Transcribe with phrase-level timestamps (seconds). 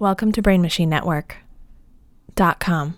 [0.00, 1.36] Welcome to Brain Machine Network.
[2.34, 2.96] Dot com.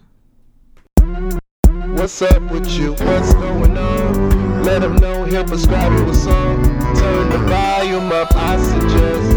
[1.92, 2.92] What's up with you?
[2.92, 4.64] What's going on?
[4.64, 6.64] Let them know he'll prescribe you a song.
[6.96, 9.30] Turn the volume up, I suggest.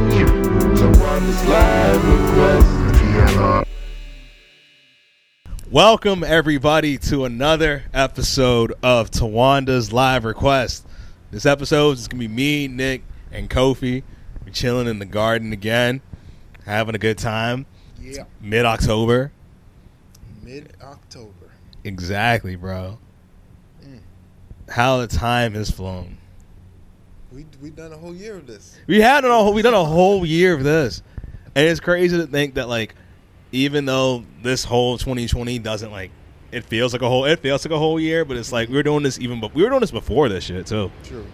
[0.79, 2.01] To one this live
[3.51, 3.67] request.
[5.69, 10.87] Welcome everybody to another episode of Tawanda's Live Request.
[11.31, 13.03] This episode is gonna be me, Nick,
[13.33, 14.03] and Kofi.
[14.45, 15.99] We're chilling in the garden again,
[16.69, 17.65] having a good time.
[17.99, 19.31] Yeah, Mid October,
[20.41, 21.51] mid October.
[21.83, 22.97] exactly, bro.
[23.83, 23.99] Mm.
[24.69, 26.17] How the time has flown.
[27.31, 28.77] We we done a whole year of this.
[28.87, 31.03] We had a whole, we done a whole year of this,
[31.55, 32.95] and it's crazy to think that like,
[33.51, 36.11] even though this whole 2020 doesn't like,
[36.51, 38.75] it feels like a whole, it feels like a whole year, but it's like we
[38.75, 40.89] were doing this even, but we were doing this before this shit too.
[41.03, 41.25] True,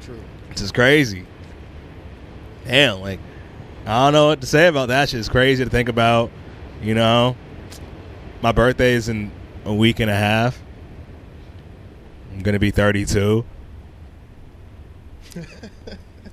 [0.00, 0.20] true.
[0.50, 1.26] This is crazy.
[2.64, 3.20] Damn, like
[3.86, 5.20] I don't know what to say about that shit.
[5.20, 6.30] It's crazy to think about.
[6.82, 7.36] You know,
[8.42, 9.30] my birthday is in
[9.64, 10.60] a week and a half.
[12.32, 13.44] I'm gonna be 32.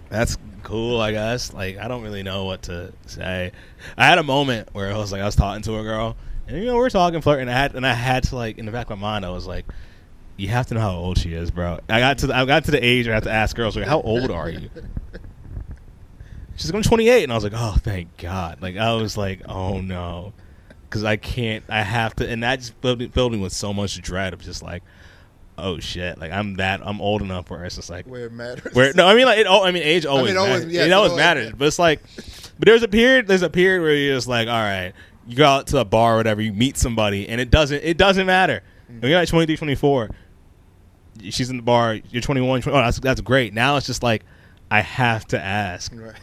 [0.10, 1.54] That's cool, I guess.
[1.54, 3.52] Like I don't really know what to say.
[3.98, 6.16] I had a moment where I was like, I was talking to a girl,
[6.48, 7.44] and you know, we're talking, flirting.
[7.44, 9.30] And I had, and I had to like, in the back of my mind, I
[9.30, 9.66] was like,
[10.38, 11.80] you have to know how old she is, bro.
[11.88, 13.76] I got to, the, I got to the age where I have to ask girls,
[13.78, 14.70] like, how old are you?
[16.62, 18.62] She's going 28, and I was like, oh, thank God.
[18.62, 20.34] Like I was like, oh no,
[20.90, 21.64] because I can't.
[21.70, 24.42] I have to, and that just filled, me- filled me with so much dread of
[24.42, 24.84] just like,
[25.58, 28.74] oh shit, like I'm that, I'm old enough where it's just like, Where it matters.
[28.74, 29.48] where no, I mean like it.
[29.50, 30.28] Oh, I mean age always.
[30.30, 30.74] mean, always- matters.
[30.74, 31.52] yes, it always always- matters.
[31.58, 32.02] But it's like,
[32.60, 33.28] but there's a period.
[33.28, 34.94] There's a period where you're just like, all right,
[35.28, 37.84] you go out to a bar or whatever, you meet somebody, and it doesn't.
[37.84, 38.62] It doesn't matter.
[38.88, 40.10] When you're like 23, 24,
[41.30, 41.96] she's in the bar.
[42.10, 42.62] You're 21.
[42.62, 43.54] 20, oh, that's that's great.
[43.54, 44.24] Now it's just like,
[44.70, 46.14] I have to ask, Right.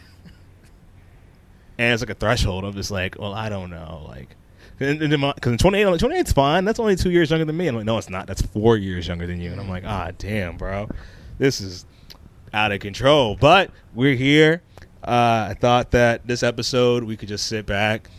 [1.79, 4.35] And it's like a threshold of just like, well, I don't know, like.
[4.77, 6.65] Because 28, I'm like, 28's fine.
[6.65, 7.67] That's only two years younger than me.
[7.67, 8.27] I'm like, no, it's not.
[8.27, 9.51] That's four years younger than you.
[9.51, 10.89] And I'm like, ah, damn, bro.
[11.37, 11.85] This is
[12.53, 13.37] out of control.
[13.39, 14.61] But we're here.
[15.03, 18.09] Uh, I thought that this episode we could just sit back,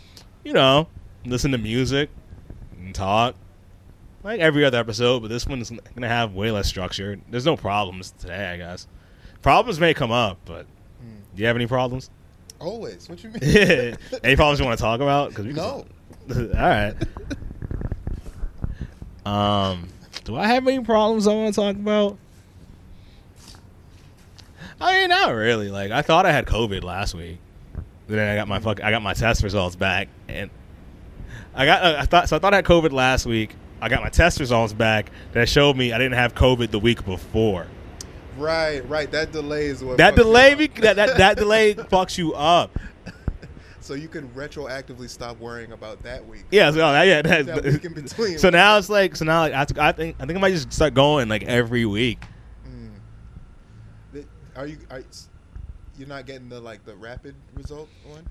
[0.43, 0.87] you know,
[1.25, 2.09] listen to music
[2.79, 3.35] and talk.
[4.23, 7.19] Like every other episode, but this one's going to have way less structure.
[7.29, 8.87] There's no problems today, I guess.
[9.43, 10.65] Problems may come up, but
[11.35, 12.09] do you have any problems?
[12.61, 13.09] Always.
[13.09, 13.97] What you mean?
[14.23, 15.33] any problems you want to talk about?
[15.33, 15.85] Cause we can- No.
[16.35, 16.95] All right.
[19.25, 19.87] Um,
[20.23, 22.17] do I have any problems I want to talk about?
[24.79, 25.69] I mean, not really.
[25.69, 27.37] Like, I thought I had COVID last week.
[28.07, 28.83] Then I got my fuck.
[28.83, 30.49] I got my test results back, and
[31.53, 31.83] I got.
[31.83, 32.35] Uh, I thought so.
[32.35, 33.55] I thought I had COVID last week.
[33.79, 37.05] I got my test results back that showed me I didn't have COVID the week
[37.05, 37.67] before.
[38.37, 39.11] Right, right.
[39.11, 39.97] That delay is what.
[39.97, 42.77] That delay, be- that, that that delay fucks you up.
[43.81, 46.45] So you can retroactively stop worrying about that week.
[46.51, 47.23] Yeah, so, oh, yeah.
[47.23, 48.37] That, That week in between.
[48.37, 50.71] So now it's like, so now like, I, I think I think I might just
[50.71, 52.23] start going like every week.
[52.67, 54.25] Mm.
[54.55, 54.77] Are you?
[54.91, 55.03] Are,
[55.97, 58.25] you're not getting the like the rapid result one?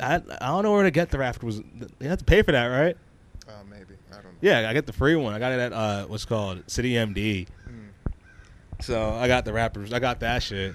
[0.00, 1.58] I I don't know where to get the raft was.
[2.00, 2.96] You have to pay for that, right?
[3.48, 3.94] Uh, maybe.
[4.10, 4.30] I don't know.
[4.40, 5.34] Yeah, I get the free one.
[5.34, 7.46] I got it at uh, what's called City MD.
[8.80, 9.92] So I got the rappers.
[9.92, 10.74] I got that shit,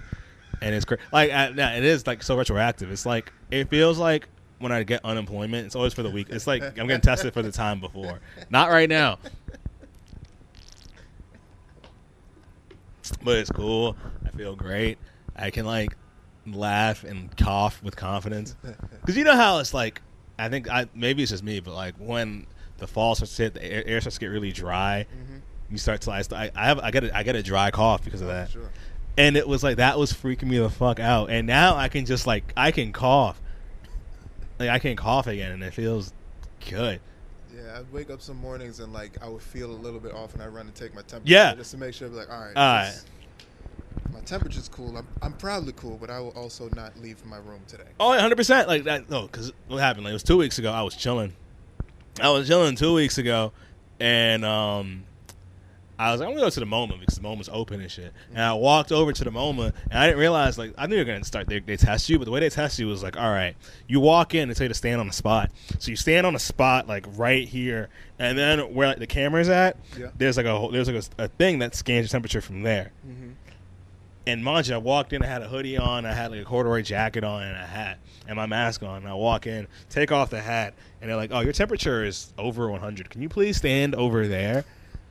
[0.61, 0.99] and it's great.
[1.11, 2.91] Like I, yeah, it is like so retroactive.
[2.91, 4.27] It's like it feels like
[4.59, 5.65] when I get unemployment.
[5.65, 6.27] It's always for the week.
[6.29, 8.19] It's like I'm getting tested for the time before.
[8.49, 9.19] Not right now.
[13.23, 13.95] But it's cool.
[14.25, 14.97] I feel great.
[15.35, 15.95] I can like
[16.45, 18.55] laugh and cough with confidence.
[19.01, 20.01] Because you know how it's like.
[20.37, 23.55] I think I maybe it's just me, but like when the fall starts to hit,
[23.55, 25.05] the air, starts to get really dry.
[25.13, 25.38] Mhm.
[25.71, 28.21] You start to I, I have I get a, I get a dry cough because
[28.21, 28.69] of Oh, that, Sure.
[29.17, 31.29] and it was like that was freaking me the fuck out.
[31.29, 33.39] And now I can just like I can cough,
[34.57, 36.11] like I can cough again, and it feels
[36.69, 36.99] good.
[37.55, 40.33] Yeah, I'd wake up some mornings and like I would feel a little bit off,
[40.33, 41.31] and I run and take my temperature.
[41.33, 41.53] Yeah.
[41.55, 42.55] Just to make sure, like, all right.
[42.55, 42.85] All right.
[42.91, 43.05] this-
[44.13, 44.97] My temperature's cool.
[44.97, 47.83] I'm, I'm probably cool, but I will also not leave my room today.
[47.99, 48.67] Oh, 100 percent.
[48.67, 49.09] Like that.
[49.09, 50.05] No, because what happened?
[50.05, 50.71] Like it was two weeks ago.
[50.71, 51.33] I was chilling.
[52.21, 53.51] I was chilling two weeks ago,
[53.99, 55.03] and um,
[55.99, 58.13] I was like, I'm gonna go to the MoMA because the MoMA's open and shit.
[58.33, 61.01] And I walked over to the MoMA, and I didn't realize like I knew they
[61.03, 61.47] were gonna start.
[61.47, 63.55] They, they test you, but the way they test you was like, all right,
[63.87, 65.51] you walk in and tell you to stand on the spot.
[65.79, 69.49] So you stand on a spot like right here, and then where like, the camera's
[69.49, 70.07] at, Yeah.
[70.17, 72.91] there's like a whole- there's like a, a thing that scans your temperature from there.
[73.05, 73.31] Mm-hmm.
[74.27, 76.45] And mind you, I walked in, I had a hoodie on, I had like a
[76.45, 77.97] corduroy jacket on and a hat
[78.27, 78.97] and my mask on.
[78.97, 82.31] And I walk in, take off the hat, and they're like, "Oh, your temperature is
[82.37, 83.09] over 100.
[83.09, 84.65] Can you please stand over there?"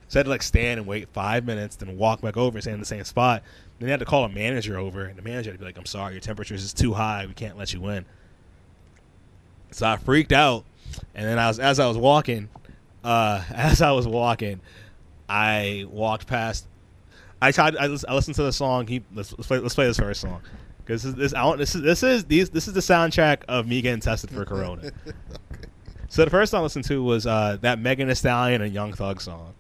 [0.09, 2.63] So I had to like stand and wait five minutes, then walk back over and
[2.63, 3.43] stand in the same spot.
[3.79, 5.79] Then they had to call a manager over, and the manager had to be like,
[5.79, 7.27] "I'm sorry, your temperature is too high.
[7.27, 8.07] We can't let you in."
[9.71, 10.65] So I freaked out,
[11.15, 12.49] and then I was as I was walking,
[13.05, 14.61] uh, as I was walking,
[15.29, 16.67] I walked past.
[17.41, 17.77] I tried.
[17.77, 18.87] I, I listened to the song.
[18.87, 19.59] He let's, let's play.
[19.59, 20.41] Let's play this first song
[20.79, 23.67] because this, this I want this is this is these this is the soundtrack of
[23.67, 24.91] me getting tested for corona.
[26.09, 28.95] So the first song I listened to was uh, that Megan Thee Stallion and Young
[28.95, 29.53] Thug song.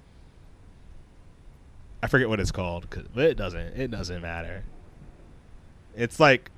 [2.03, 3.61] I forget what it's called, 'cause- but it doesn't.
[3.79, 4.63] It doesn't matter.
[5.97, 6.51] It's like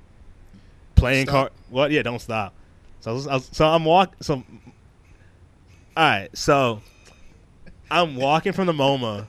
[0.95, 1.33] playing Stop.
[1.33, 1.51] car.
[1.69, 1.91] What?
[1.91, 2.53] Yeah, don't stop.
[2.99, 4.15] So I was, I was, so I'm walk.
[4.21, 4.43] So all
[5.97, 6.29] right.
[6.37, 6.81] So
[7.89, 9.25] I'm walking from the MoMA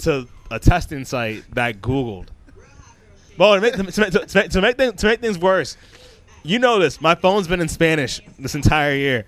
[0.00, 2.28] to a testing site that Googled.
[3.38, 4.02] Well, to make, to, make, to,
[4.34, 5.78] make, to, make things, to make things worse,
[6.42, 7.00] you know this.
[7.00, 9.24] My phone's been in Spanish this entire year.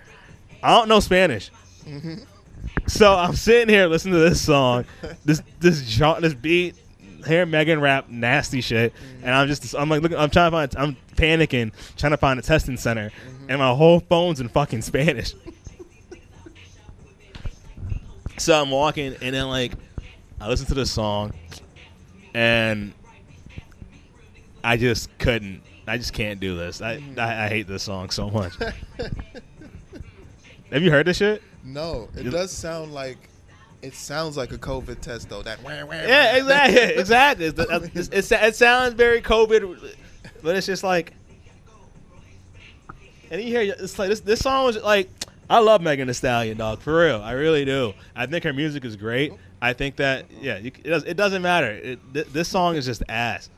[0.62, 1.50] I don't know Spanish.
[1.86, 2.16] Mm-hmm.
[2.92, 4.84] So I'm sitting here listening to this song,
[5.24, 6.76] this this this beat,
[7.26, 9.24] hear Megan rap nasty shit, mm-hmm.
[9.24, 12.38] and I'm just I'm like looking, I'm trying to find, I'm panicking, trying to find
[12.38, 13.46] a testing center, mm-hmm.
[13.48, 15.32] and my whole phone's in fucking Spanish.
[18.36, 19.72] so I'm walking, and then like
[20.38, 21.32] I listen to this song,
[22.34, 22.92] and
[24.62, 25.62] I just couldn't.
[25.86, 26.82] I just can't do this.
[26.82, 27.18] I mm-hmm.
[27.18, 28.52] I, I hate this song so much.
[30.70, 31.42] Have you heard this shit?
[31.64, 33.28] No, it does sound like
[33.82, 35.42] it sounds like a COVID test though.
[35.42, 37.46] That wah, wah, Yeah, exactly, exactly.
[37.46, 39.96] It's, uh, it's, it's, it sounds very COVID,
[40.42, 41.12] but it's just like,
[43.30, 44.20] and you hear it's like this.
[44.20, 45.08] This song was like,
[45.50, 47.20] I love Megan Thee Stallion, dog, for real.
[47.20, 47.92] I really do.
[48.14, 49.32] I think her music is great.
[49.60, 51.70] I think that yeah, you, it, does, it doesn't matter.
[51.70, 53.50] It, th- this song is just ass.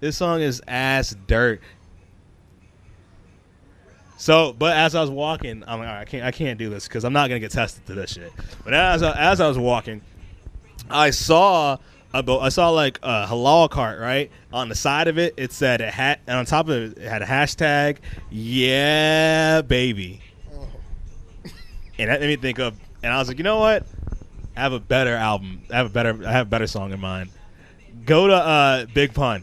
[0.00, 1.60] This song is ass dirt.
[4.22, 6.86] So, but as I was walking, I'm like, right, I can't, I can't do this
[6.86, 8.30] because I'm not gonna get tested to this shit.
[8.62, 10.00] But as I, as I was walking,
[10.88, 11.78] I saw
[12.14, 15.34] a bo- I saw like a halal cart right on the side of it.
[15.36, 17.96] It said it had and on top of it, it had a hashtag
[18.30, 20.20] yeah baby,
[20.54, 20.68] Oh.
[21.98, 22.78] and that made me think of.
[23.02, 23.84] And I was like, you know what?
[24.56, 25.62] I have a better album.
[25.68, 26.20] I have a better.
[26.24, 27.30] I have a better song in mind.
[28.04, 29.42] Go to uh, Big Pun.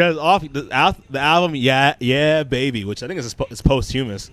[0.00, 4.30] Because off the, al- the album, yeah, yeah, baby, which I think is it's posthumous.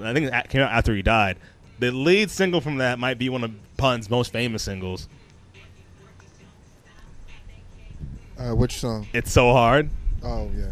[0.00, 1.38] I think it came out after he died.
[1.80, 5.08] The lead single from that might be one of Pun's most famous singles.
[8.38, 9.08] Uh, which song?
[9.12, 9.90] It's so hard,
[10.22, 10.70] Oh yeah.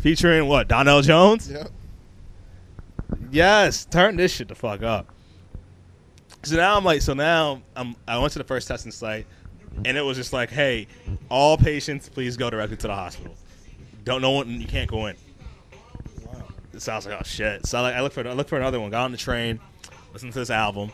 [0.00, 1.48] featuring what Donell Jones.
[1.48, 1.68] Yep.
[3.30, 5.06] Yes, turn this shit the fuck up.
[6.42, 7.94] So now I'm like, so now I'm.
[8.08, 9.28] I went to the first testing site,
[9.84, 10.86] and it was just like, hey,
[11.28, 13.34] all patients, please go directly to the hospital.
[14.04, 15.16] Don't know one, you can't go in.
[16.24, 16.42] Wow.
[16.78, 17.66] So I was like, oh shit.
[17.66, 18.90] So I, like, I looked for I looked for another one.
[18.90, 19.60] Got on the train,
[20.12, 20.90] listened to this album,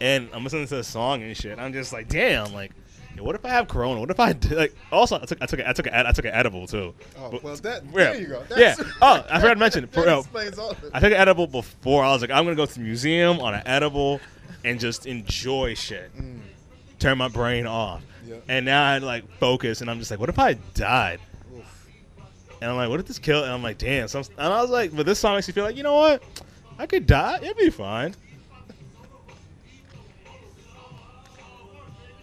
[0.00, 1.58] and I'm listening to this song and shit.
[1.58, 2.72] I'm just like, damn, like,
[3.18, 4.00] what if I have corona?
[4.00, 4.74] What if I do, like?
[4.90, 6.94] Also, I took I took a, I took a, I took an edible too.
[7.18, 8.42] Oh But- well, that yeah, there you go.
[8.56, 8.74] yeah.
[9.00, 9.88] Oh, I forgot to mention.
[9.92, 10.90] that explains all of it.
[10.92, 12.04] I took an edible before.
[12.04, 14.20] I was like, I'm gonna go to the museum on an edible
[14.64, 16.14] and just enjoy shit.
[16.16, 16.40] Mm.
[17.04, 18.02] Turn my brain off.
[18.26, 18.36] Yeah.
[18.48, 21.20] And now I like focus, and I'm just like, what if I died?
[21.54, 21.86] Oof.
[22.62, 23.44] And I'm like, what if this kill?
[23.44, 24.08] And I'm like, damn.
[24.08, 25.92] So I'm- and I was like, but this song makes me feel like, you know
[25.92, 26.22] what?
[26.78, 27.40] I could die.
[27.42, 28.14] It'd be fine.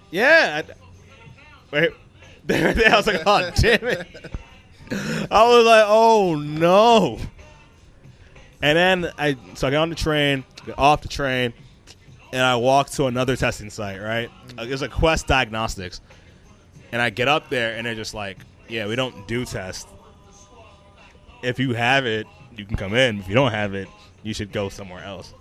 [0.10, 0.64] Yeah.
[0.68, 0.74] I,
[1.72, 1.92] wait.
[2.44, 2.92] There, there.
[2.92, 4.08] I was like, oh damn it.
[5.30, 7.20] I was like, oh no.
[8.64, 11.54] And then I so I got on the train, got off the train,
[12.34, 14.02] and I walked to another testing site.
[14.02, 14.66] Right, mm.
[14.66, 16.02] it was like Quest Diagnostics,
[16.92, 19.88] and I get up there, and they're just like, "Yeah, we don't do tests.
[21.44, 23.20] If you have it, you can come in.
[23.20, 23.88] If you don't have it,
[24.24, 25.34] you should go somewhere else."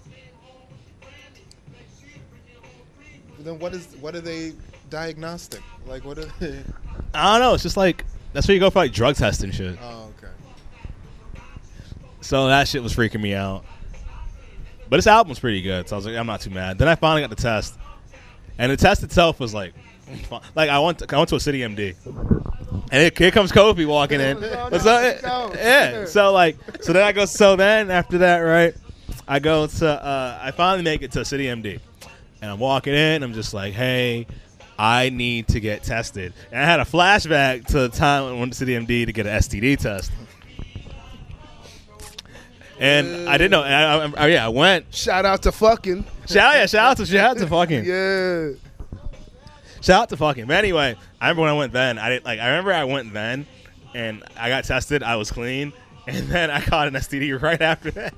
[3.41, 4.53] Then what is what are they
[4.91, 5.63] diagnostic?
[5.87, 6.63] Like what are they?
[7.15, 7.55] I don't know.
[7.55, 9.79] It's just like that's where you go for like drug testing shit.
[9.81, 10.33] Oh okay.
[12.21, 13.65] So that shit was freaking me out.
[14.91, 16.77] But this album's pretty good, so I was like, I'm not too mad.
[16.77, 17.79] Then I finally got the test,
[18.59, 19.73] and the test itself was like,
[20.57, 21.95] like I went, to, I went to a City MD,
[22.91, 24.37] and here, here comes Kofi walking in.
[24.69, 25.23] What's up?
[25.23, 25.53] no.
[25.55, 26.07] Yeah.
[26.07, 27.25] So like, so then I go.
[27.25, 28.75] So then after that, right,
[29.29, 29.89] I go to.
[29.89, 31.79] Uh, I finally make it to a City MD,
[32.43, 33.23] and I'm walking in.
[33.23, 34.27] I'm just like, hey.
[34.83, 36.33] I need to get tested.
[36.51, 39.13] And I had a flashback to the time when I went to City MD to
[39.13, 40.11] get an STD test.
[42.81, 43.63] And I didn't know.
[43.63, 44.93] And I, I, I- yeah, I went.
[44.95, 46.05] Shout out to fucking.
[46.27, 48.51] Shout yeah, shout out to shout out to fucking Yeah.
[49.83, 50.47] shout out to fucking.
[50.47, 51.99] But anyway, I remember when I went then.
[51.99, 52.41] I didn't like.
[52.41, 53.47] I remember I went then,
[53.95, 55.03] and I got tested.
[55.03, 55.73] I was clean,
[56.07, 58.15] and then I caught an STD right after that.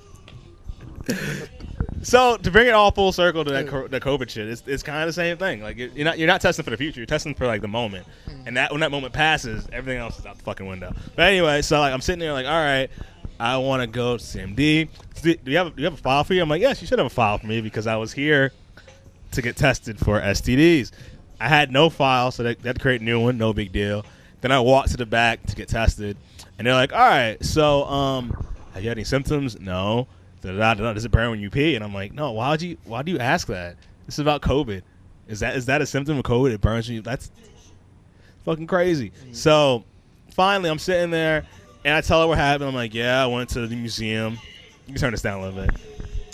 [2.03, 4.83] So to bring it all full circle to that co- the COVID shit, it's, it's
[4.83, 5.63] kind of the same thing.
[5.63, 6.99] Like you're you're not you're not testing for the future.
[7.01, 8.07] You're testing for like the moment,
[8.47, 10.93] and that when that moment passes, everything else is out the fucking window.
[11.17, 12.91] But anyway, so like I'm sitting there like, all right,
[13.43, 14.89] I want to go to CMD.
[15.21, 16.43] Do you have a, do you have a file for you?
[16.43, 18.53] I'm like, yes, you should have a file for me because I was here
[19.33, 20.93] to get tested for STDs.
[21.41, 23.39] I had no file, so they, they had to create a new one.
[23.39, 24.07] No big deal.
[24.43, 26.17] Then I walked to the back to get tested,
[26.57, 28.31] and they're like, all right, so um,
[28.75, 29.59] have you had any symptoms?
[29.59, 30.07] No.
[30.41, 31.75] Does it burn when you pee?
[31.75, 32.31] And I'm like, no.
[32.33, 32.77] Why would you?
[32.85, 33.77] Why do you ask that?
[34.07, 34.83] This is about COVID.
[35.27, 36.53] Is that is that a symptom of COVID?
[36.53, 37.03] It burns when you.
[37.03, 37.31] That's
[38.45, 39.11] fucking crazy.
[39.33, 39.85] So
[40.33, 41.45] finally, I'm sitting there,
[41.85, 42.69] and I tell her what happened.
[42.69, 44.39] I'm like, yeah, I went to the museum.
[44.87, 45.71] You can turn this down a little bit.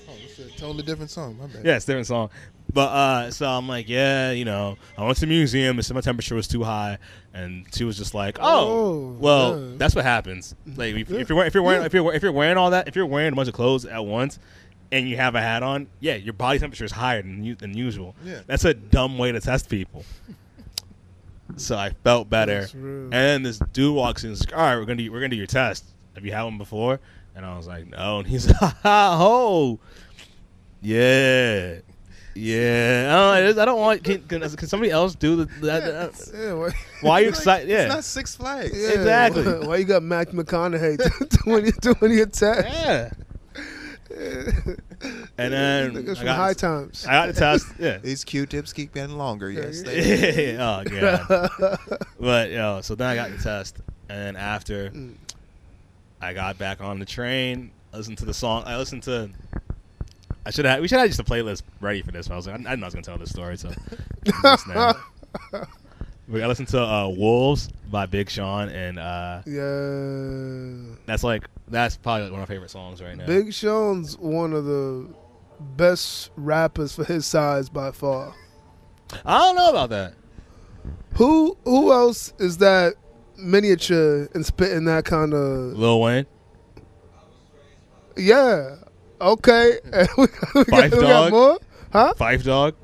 [0.08, 1.36] Oh, it's a totally different song.
[1.38, 1.64] My bad.
[1.64, 2.30] Yeah, it's a different song.
[2.72, 5.76] But uh, so I'm like, yeah, you know, I went to the museum.
[5.78, 6.98] and said my temperature was too high,
[7.32, 9.76] and she was just like, oh, Oh, well, yeah.
[9.78, 10.54] that's what happens.
[10.76, 12.86] Like if, if you're wearing, if you're wearing if you're if you're wearing all that,
[12.88, 14.38] if you're wearing a bunch of clothes at once,
[14.92, 18.14] and you have a hat on, yeah, your body temperature is higher than than usual.
[18.22, 18.40] Yeah.
[18.46, 20.04] That's a dumb way to test people.
[21.56, 24.30] So I felt better, and then this dude walks in.
[24.30, 25.84] and He's like, all right, we're gonna do, we're gonna do your test.
[26.14, 27.00] Have you had one before?
[27.34, 28.18] And I was like, no.
[28.18, 29.76] And he's like, ha ha.
[30.82, 31.76] Yeah.
[32.34, 33.30] Yeah.
[33.34, 34.04] I don't, I don't want.
[34.04, 35.84] Can, can, can somebody else do the, that?
[36.12, 37.70] that- Yeah, why, why are you Like, excited?
[37.70, 38.72] It's not Six Flags.
[38.80, 39.42] yeah, Exactly.
[39.44, 40.98] Why, why you got Mac McConaughey
[41.44, 42.68] doing doing your test?
[42.68, 43.10] Yeah.
[45.00, 47.06] And then Niggas I from got, High Times.
[47.06, 47.66] I got the test.
[47.78, 47.98] Yeah.
[47.98, 49.50] These Q-tips keep getting longer.
[49.50, 49.82] Yes.
[49.84, 51.78] Yeah, they oh god.
[52.18, 53.78] But yo, so then I got the test,
[54.08, 55.14] and then after Mm.
[56.20, 58.64] I I got back on the train, listened to the song.
[58.66, 59.30] I listened to.
[60.44, 60.80] I should have.
[60.80, 62.26] We should have just a playlist ready for this.
[62.26, 63.70] But I was like, I, I didn't know I was gonna tell this story, so.
[66.28, 66.38] Just now.
[66.38, 70.96] But I listened to uh, "Wolves" by Big Sean, and uh, yeah.
[71.06, 73.26] that's like that's probably like one of my favorite songs right now.
[73.26, 75.08] Big Sean's one of the
[75.60, 78.34] best rappers for his size by far.
[79.24, 80.14] I don't know about that.
[81.14, 82.94] Who who else is that
[83.36, 86.26] miniature and spitting that kind of Lil Wayne,
[88.16, 88.76] yeah?
[89.20, 89.78] Okay,
[90.16, 91.32] we, got, we got Dawg?
[91.32, 91.58] more,
[91.92, 92.14] huh?
[92.16, 92.74] Phife Dawg.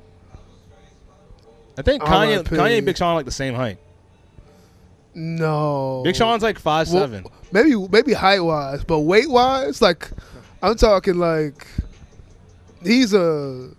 [1.76, 2.57] I think Kanye, R.I.P..
[2.57, 3.78] Kanye and Big Sean are like the same height.
[5.14, 7.25] No, Big Sean's like five Well, seven.
[7.52, 10.11] maybe maybe height wise, but weight wise, like
[10.62, 11.66] I'm talking like
[12.83, 13.71] he's a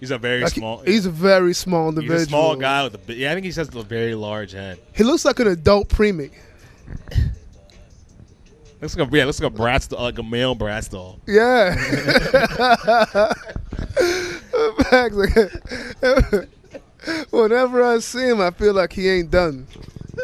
[0.00, 0.78] He's a very like, small.
[0.80, 2.22] He's a very small he's individual.
[2.22, 3.16] a small guy with a big.
[3.16, 4.78] Yeah, I think he has a very large head.
[4.94, 6.30] He looks like an adult preemie.
[8.82, 11.20] Looks like a yeah, looks like a Bratz, doll- like a male Bratz doll.
[11.26, 11.74] Yeah.
[14.90, 15.16] Facts,
[17.30, 19.66] Whenever I see him, I feel like he ain't done.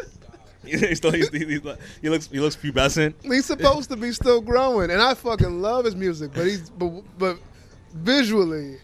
[0.65, 1.63] he's still, he's, he's,
[2.03, 3.15] he looks he looks pubescent.
[3.23, 7.03] He's supposed to be still growing, and I fucking love his music, but he's but,
[7.19, 7.39] but
[7.93, 8.79] visually,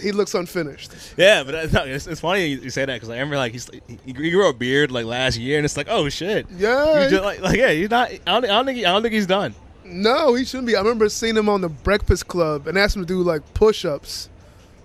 [0.00, 0.92] he looks unfinished.
[1.16, 3.98] Yeah, but no, it's, it's funny you, say that because I remember like he's he,
[4.04, 6.46] he grew a beard like last year, and it's like oh shit.
[6.50, 8.10] Yeah, just, like, like yeah, he's not.
[8.10, 9.54] I don't, I don't think he, I don't think he's done.
[9.84, 10.76] no, he shouldn't be.
[10.76, 14.28] I remember seeing him on the Breakfast Club and asked him to do like push-ups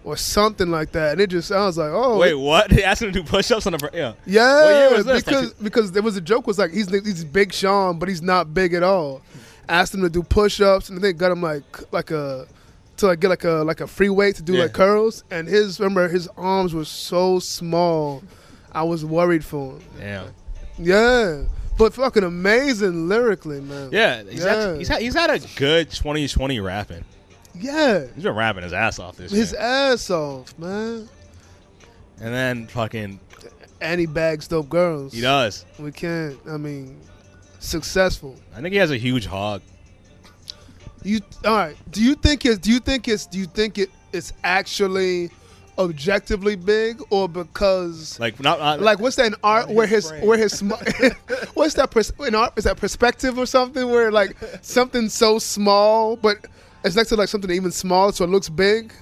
[0.05, 2.69] or something like that, and it just I was like, oh Wait, what?
[2.75, 3.89] They asked him to do push-ups on the.
[3.93, 4.13] Yeah.
[4.25, 7.51] Yeah, What year was because because there was a joke was like he's he's big
[7.51, 9.21] Sean, but he's not big at all.
[9.67, 12.45] Asked him to do push-ups, and they got him like like a
[12.97, 14.63] to like get like a like a free weight to do Yeah.
[14.63, 18.23] like curls, and his remember his arms were so small,
[18.71, 19.81] I was worried for him.
[19.99, 20.23] Yeah.
[20.77, 21.43] Yeah,
[21.77, 23.89] but fucking amazing lyrically, man.
[23.91, 24.51] Yeah, he's, Yeah.
[24.51, 27.03] Actually, he's, had, he's had a good 2020 rapping.
[27.59, 29.61] Yeah, He's been rapping his ass off this his year.
[29.61, 31.07] ass off, man.
[32.21, 33.19] And then fucking,
[33.81, 35.13] And he bags dope girls.
[35.13, 35.65] he does.
[35.79, 36.37] We can't.
[36.49, 36.99] I mean,
[37.59, 38.35] successful.
[38.55, 39.61] I think he has a huge hog.
[41.03, 41.77] You all right?
[41.91, 42.57] Do you think it's?
[42.57, 43.25] Do you think it's?
[43.27, 43.89] Do you think it?
[44.11, 45.29] It's actually
[45.77, 50.23] objectively big, or because Like, not, not like what's that in art where his his
[50.23, 50.71] where his sm-
[51.53, 52.53] what's that pers- in art?
[52.55, 56.45] Is that perspective or something where like something so small, but
[56.85, 58.93] it's next to like something even smaller, so it looks big.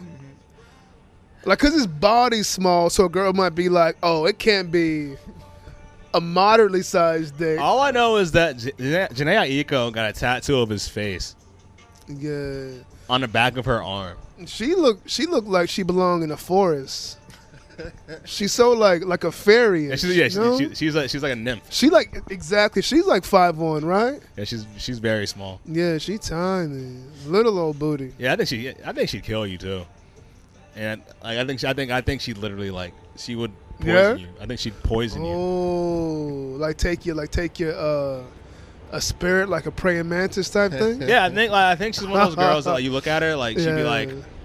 [1.45, 5.15] Like, cause his body's small, so a girl might be like, "Oh, it can't be
[6.13, 10.13] a moderately sized dick." All I know is that J- Jhené Jhené Aiko got a
[10.13, 11.35] tattoo of his face
[12.07, 12.67] Yeah.
[13.09, 14.17] on the back of her arm.
[14.45, 15.09] She looked.
[15.09, 17.17] She looked like she belonged in a forest.
[18.25, 19.87] She's so like like a fairy.
[19.89, 20.57] Yeah, she's, yeah, she, you know?
[20.57, 21.63] she, she's like she's like a nymph.
[21.69, 22.81] she like exactly.
[22.81, 24.19] She's like five one, right?
[24.37, 25.59] Yeah, she's she's very small.
[25.65, 28.13] Yeah, she tiny, little old booty.
[28.17, 29.85] Yeah, I think she I think she'd kill you too.
[30.75, 33.95] And like I think she, I think I think she'd literally like she would poison
[33.95, 34.15] Yeah?
[34.15, 34.27] you.
[34.41, 35.33] I think she'd poison you.
[35.33, 38.23] Oh, like take your like take your uh
[38.91, 41.01] a spirit, like a praying mantis type thing.
[41.07, 43.07] Yeah, I think like I think she's one of those girls that like, you look
[43.07, 44.09] at her like she'd be like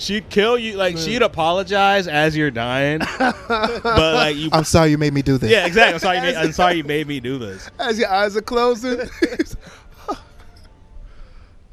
[0.00, 4.48] she'd kill you like she'd apologize as you're dying, but like you.
[4.52, 5.50] I'm sorry you made me do this.
[5.50, 5.94] yeah, exactly.
[5.94, 6.16] I'm sorry.
[6.16, 7.70] You made, I'm sorry you made me do this.
[7.78, 8.98] as your eyes are closing.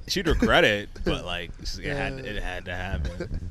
[0.07, 3.50] She'd regret it, but like it had it had to happen.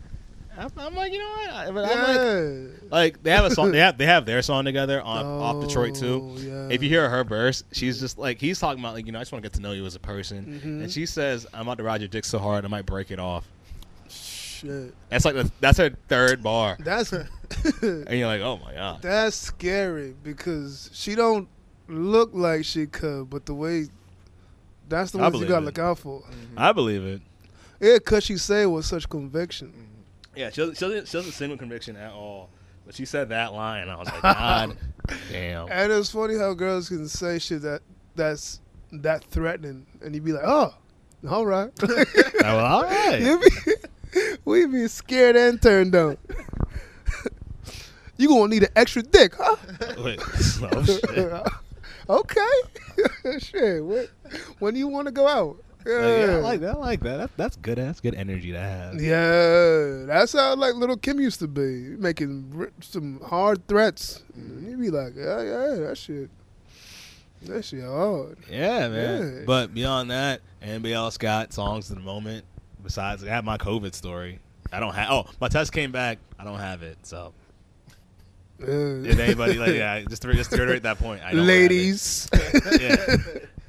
[0.59, 1.51] I'm, I'm like, you know what?
[1.51, 3.73] I, but I'm like, like they have a song.
[3.73, 6.33] They have they have their song together on off Detroit too.
[6.35, 6.69] Oh, yeah.
[6.71, 9.21] If you hear her verse, she's just like he's talking about like you know I
[9.23, 10.81] just want to get to know you as a person, Mhm.
[10.85, 13.19] and she says I'm about to ride your dick so hard I might break it
[13.21, 13.47] off.
[14.61, 14.95] Shit.
[15.09, 17.29] That's like the, that's her third bar, That's her.
[17.83, 19.03] and you're like, oh my god.
[19.03, 21.49] that's scary because she don't
[21.89, 23.87] look like she could, but the way
[24.89, 25.67] that's the I ones you gotta it.
[25.67, 26.23] look out for.
[26.23, 26.59] Mm-hmm.
[26.59, 27.23] I believe it.
[27.81, 29.69] Yeah, cause she say it with such conviction.
[29.69, 30.39] Mm-hmm.
[30.39, 32.51] Yeah, she doesn't, she doesn't, she doesn't sing with conviction at all.
[32.85, 34.77] But she said that line, and I was like, God
[35.31, 35.69] damn.
[35.71, 37.83] And it's funny how girls can say shit that
[38.15, 38.61] that's
[38.93, 40.73] that threatening, and you'd be like, oh,
[41.29, 41.71] all right.
[41.83, 43.21] I was, all right.
[43.21, 43.73] You be,
[44.47, 46.17] we be scared and turned on.
[48.17, 49.57] you gonna need an extra dick, huh?
[50.03, 51.43] Wait, oh, shit.
[52.09, 53.39] okay.
[53.41, 53.85] shit.
[53.85, 54.09] What,
[54.61, 55.57] when do you want to go out?
[55.79, 56.75] Like, yeah, I like that.
[56.75, 57.17] I like that.
[57.19, 57.31] that.
[57.37, 57.79] That's good.
[57.79, 59.01] That's good energy to have.
[59.01, 64.23] Yeah, that's how like Lil' Kim used to be, making some hard threats.
[64.35, 66.31] And you be like, yeah, yeah, that shit,
[67.43, 68.39] that shit hard.
[68.51, 69.37] Yeah, man.
[69.39, 69.43] Yeah.
[69.45, 72.45] But beyond that, anybody else got songs at the moment?
[72.87, 74.39] Besides, I have my COVID story.
[74.73, 75.11] I don't have.
[75.11, 76.19] Oh, my test came back.
[76.39, 76.99] I don't have it.
[77.03, 77.35] So
[78.63, 78.71] uh.
[78.71, 79.11] Yeah.
[79.11, 81.47] if anybody, like, yeah, just to, just to reiterate that point, I don't have.
[81.47, 83.17] Ladies, yeah.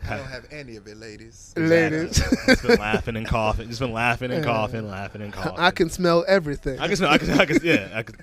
[0.09, 1.51] I don't have any of it, ladies.
[1.57, 3.69] ladies, just been laughing and coughing.
[3.69, 5.57] Just been laughing and coughing, laughing and coughing.
[5.57, 6.79] I can smell everything.
[6.79, 8.15] I can, smell- I can, I can, yeah, I can,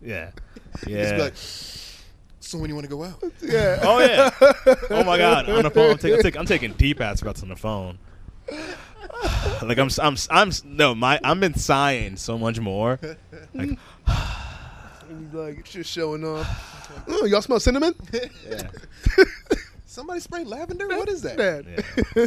[0.00, 0.30] yeah,
[0.78, 1.16] Just yeah.
[1.18, 1.34] like,
[2.40, 3.22] so when you want to go out?
[3.42, 3.80] yeah.
[3.82, 4.30] Oh yeah.
[4.88, 5.48] Oh my god.
[5.50, 7.98] On the phone, I'm, taking, I'm, taking, I'm taking deep ass breaths on the phone.
[9.62, 12.98] Like I'm, I'm, I'm, no, my, I'm been sighing so much more.
[13.54, 13.78] Like, And
[15.32, 16.78] you like it's just showing off.
[17.08, 17.94] Oh, y'all smell cinnamon?
[18.12, 18.68] yeah,
[19.86, 20.88] Somebody spray lavender?
[20.88, 21.38] What is that?
[21.38, 22.26] Yeah.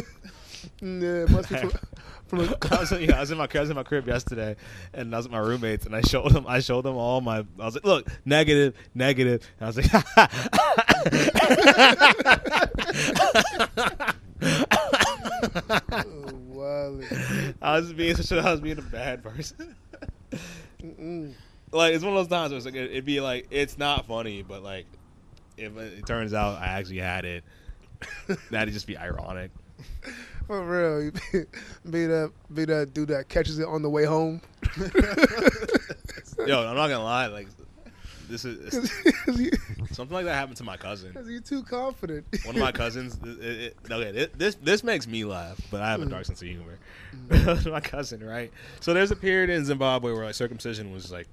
[0.80, 1.70] yeah, it must be from,
[2.26, 4.56] from a, I was, yeah, I was in my, I was in my crib yesterday,
[4.92, 7.38] and I was with my roommates, and I showed them, I showed them all my,
[7.38, 9.48] I was like, look, negative, negative.
[9.60, 9.90] And I was like,
[16.04, 17.06] oh, Wally.
[17.62, 19.76] I was being such a, I was being a bad person.
[21.72, 24.06] Like it's one of those times where it's like it, it'd be like it's not
[24.06, 24.86] funny, but like
[25.56, 27.44] if it, it turns out I actually had it,
[28.50, 29.50] that'd just be ironic.
[30.46, 31.44] For real, you be,
[31.90, 34.40] be that be that dude that catches it on the way home.
[36.46, 37.48] Yo, I'm not gonna lie, like
[38.28, 38.90] this is
[39.24, 39.50] Cause you,
[39.92, 41.12] something like that happened to my cousin.
[41.12, 42.26] 'cause you're too confident.
[42.44, 43.18] One of my cousins.
[43.24, 46.10] It, it, okay, it, this this makes me laugh, but I have a mm.
[46.10, 46.78] dark sense of humor.
[47.28, 47.70] Mm.
[47.72, 48.52] my cousin, right?
[48.80, 51.28] So there's a period in Zimbabwe where like circumcision was like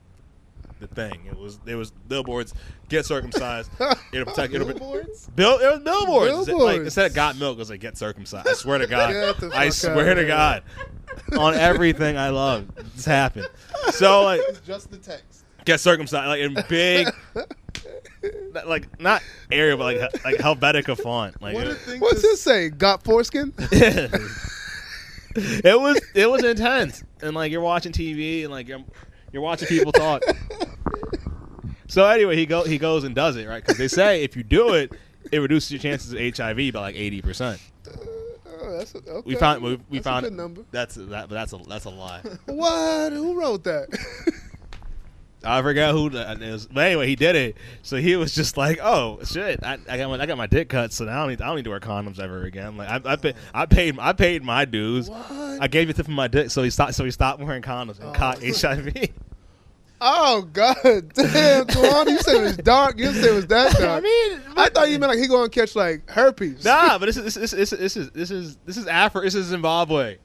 [0.80, 1.26] the thing.
[1.28, 2.54] It was there was billboards
[2.90, 3.72] get circumcised.
[4.12, 4.54] It'll protect.
[4.54, 5.28] It'll, Billboards?
[5.36, 6.50] Bill, it was billboards.
[6.50, 8.48] Like instead of got milk, it was like get circumcised.
[8.48, 9.54] I swear to God.
[9.54, 10.64] I swear to God.
[11.38, 13.48] On everything I love, this happened.
[13.92, 15.43] So like It's just the text.
[15.66, 17.08] Get circumcised like in big,
[18.66, 19.22] like not
[19.52, 21.42] area, but like like Helvetica font.
[21.42, 22.70] Like What it, What's this say?
[22.70, 23.54] Got foreskin?
[25.36, 28.84] it was it was intense, and like you're watching TV and like you're,
[29.32, 30.24] you're watching people talk.
[31.88, 34.42] So anyway, he go he goes and does it right because they say if you
[34.42, 34.94] do it,
[35.32, 37.62] it reduces your chances of HIV by like eighty percent.
[38.64, 39.22] Oh, that's a, okay.
[39.26, 40.64] We found we, we That's a found good number.
[40.72, 42.22] That's that, but that's a that's a lie.
[42.46, 43.14] What?
[43.14, 43.90] Who wrote that?
[45.46, 47.58] I forgot who that is, but anyway, he did it.
[47.82, 50.70] So he was just like, "Oh shit, I, I got my I got my dick
[50.70, 52.90] cut, so now I don't need I don't need to wear condoms ever again." Like
[52.90, 55.10] I I, pay, I paid I paid my dues.
[55.10, 55.32] What?
[55.62, 58.00] I gave it to from my dick, so he stopped so he stopped wearing condoms
[58.00, 58.14] and Oh.
[58.14, 59.10] caught HIV.
[60.02, 62.98] oh God, damn, Tawana, you said it was dark.
[62.98, 63.84] You said it was that dark.
[63.84, 66.64] I mean, I thought you meant like he going to catch like herpes.
[66.66, 69.26] Nah, but this is this, this, this, this is this is this is Africa.
[69.26, 70.18] This is Zimbabwe.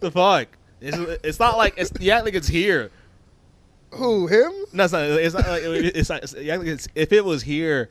[0.00, 0.48] the fuck?
[0.80, 2.90] It's, it's not like it's you act like it's here.
[3.94, 4.52] Who him?
[4.72, 5.02] No, it's not.
[5.04, 6.22] It's not like it's not.
[6.22, 7.90] It's, it's, if it was here,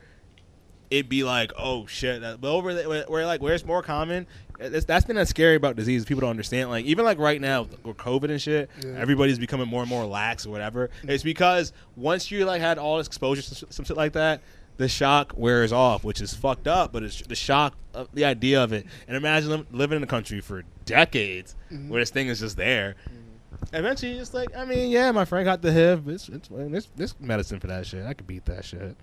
[0.89, 2.21] it'd be like, oh shit.
[2.21, 4.27] But over there, where, like where it's more common,
[4.59, 6.05] eh, it's, that's been that scary about disease.
[6.05, 6.69] People don't understand.
[6.69, 8.91] Like even like right now with COVID and shit, Yeah.
[8.97, 10.89] everybody's becoming more and more lax or whatever.
[11.03, 14.41] It's because once you like had all this exposure to some- some shit like that.
[14.75, 18.63] The shock wears off, which is fucked up, but it's the shock of the idea
[18.63, 18.87] of it.
[19.07, 21.89] And imagine living in a country for decades mm-hmm.
[21.89, 22.95] where this thing is just there.
[23.07, 23.22] Mm-hmm.
[23.71, 26.07] Eventually, you're like, I mean, yeah, my friend got the HIV.
[26.07, 26.49] It's, it's,
[26.95, 28.05] there's medicine for that shit.
[28.05, 28.95] I could beat that shit.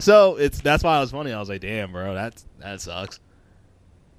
[0.00, 1.32] So it's that's why I was funny.
[1.32, 3.20] I was like, damn, bro, that's that sucks.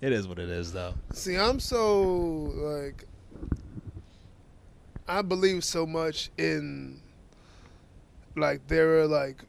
[0.01, 0.93] It is what it is, though.
[1.13, 2.01] See, I'm so
[2.55, 3.05] like
[5.07, 7.01] I believe so much in
[8.35, 9.43] like there are like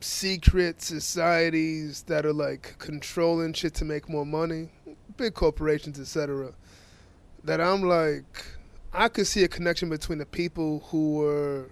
[0.00, 4.68] secret societies that are like controlling shit to make more money,
[5.16, 6.52] big corporations, etc.
[7.46, 8.44] That I'm like
[8.92, 11.70] I could see a connection between the people who were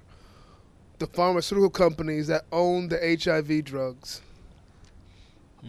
[0.98, 4.22] the pharmaceutical companies that own the HIV drugs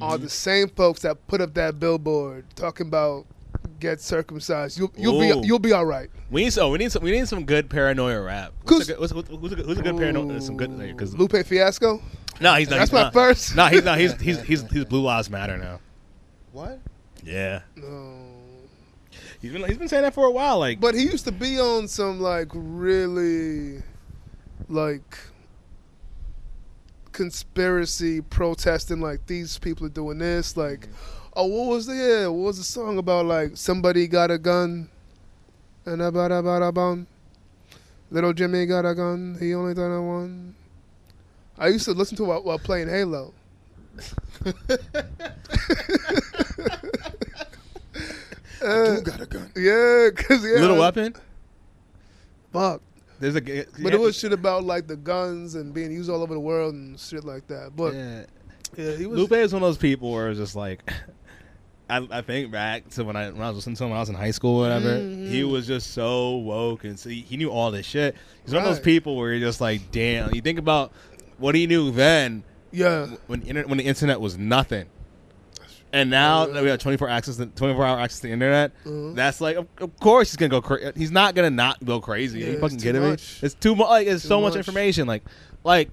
[0.01, 0.23] are mm-hmm.
[0.23, 3.25] the same folks that put up that billboard talking about
[3.79, 4.77] get circumcised.
[4.77, 5.41] You'll you'll Ooh.
[5.41, 6.09] be you'll be all right.
[6.29, 6.71] We need some.
[6.71, 7.03] We need some.
[7.03, 8.53] We need some good paranoia rap.
[8.63, 10.41] What's a good, what's, what's, who's a good, who's a good paranoia?
[10.41, 12.01] Some good because Lupe Fiasco.
[12.41, 12.77] no, he's not.
[12.77, 13.13] That's he's my not.
[13.13, 13.55] first.
[13.55, 13.97] No, he's not.
[13.97, 15.79] He's he's he's he's Blue Lives Matter now.
[16.51, 16.79] What?
[17.23, 18.14] Yeah, No.
[19.45, 20.59] He's been he's been saying that for a while.
[20.59, 23.83] Like, But he used to be on some like really
[24.67, 25.17] like
[27.11, 31.29] conspiracy protesting like these people are doing this like mm-hmm.
[31.35, 34.89] oh what was the yeah what was the song about like somebody got a gun
[35.85, 37.07] and a bada bada bum.
[38.11, 40.55] Little Jimmy got a gun he only done it one
[41.57, 43.33] I used to listen to it while, while playing Halo
[48.65, 49.51] Who got a gun?
[49.55, 51.13] yeah cause yeah Little Weapon.
[52.51, 52.81] fuck
[53.19, 53.41] There's a.
[53.41, 56.39] g- But it was shit about like the guns and being used all over the
[56.39, 57.71] world and shit like that.
[57.75, 58.23] But yeah,
[58.77, 58.95] Yeah.
[58.97, 59.17] he was.
[59.19, 60.81] Lupe is one of those people where it's just like.
[61.87, 63.99] I, I think back to when I when I was listening to him when I
[63.99, 64.97] was in high school or whatever.
[64.97, 65.29] Mhm.
[65.29, 68.15] He was just so woke and so he, he knew all this shit.
[68.43, 70.33] He's one of those people where you're just like, damn.
[70.33, 70.91] You think about
[71.37, 74.87] what he knew then yeah, when inter- when the internet was nothing,
[75.95, 79.15] and now that we have 24 access to 24 hour access to the internet, Mhm.
[79.15, 80.91] that's like of, of course he's gonna go crazy.
[80.95, 82.39] He's not gonna not go crazy.
[82.39, 83.09] Yeah, Are you it's fucking too kidding me?
[83.11, 83.39] much.
[83.41, 83.87] It's too much.
[83.89, 84.51] Like it's Too so much.
[84.51, 84.57] much.
[84.57, 85.07] information.
[85.07, 85.23] Like
[85.63, 85.89] like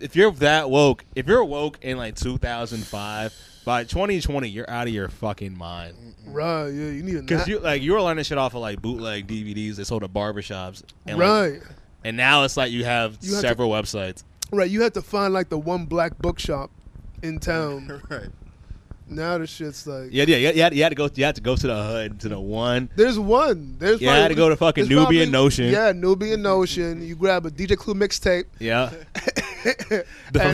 [0.00, 4.94] if you're that woke, if you're woke in like 2005, by 2020 you're out of
[4.94, 5.94] your fucking mind.
[6.26, 6.68] right.
[6.68, 9.26] Yeah, you need a Because you like you were learning shit off of like bootleg
[9.26, 11.62] DVDs they sold at barbershops, and like, right,
[12.04, 14.22] and now it's like you have You have to- several websites.
[14.52, 14.70] right.
[14.70, 16.70] You had to find like the one black bookshop
[17.22, 18.00] in town.
[18.08, 18.28] right.
[19.10, 20.08] Now the shit's like.
[20.10, 20.50] Yeah, yeah, yeah.
[20.50, 21.08] You had, you had to go.
[21.14, 22.90] You had to go to the hood to the one.
[22.96, 23.76] There's one.
[23.78, 25.70] There's You had to go to fucking Nubian Notion.
[25.70, 27.06] Yeah, Nubian Notion.
[27.06, 28.44] You grab a DJ Clue mixtape.
[28.58, 28.92] Yeah,
[29.64, 30.04] the,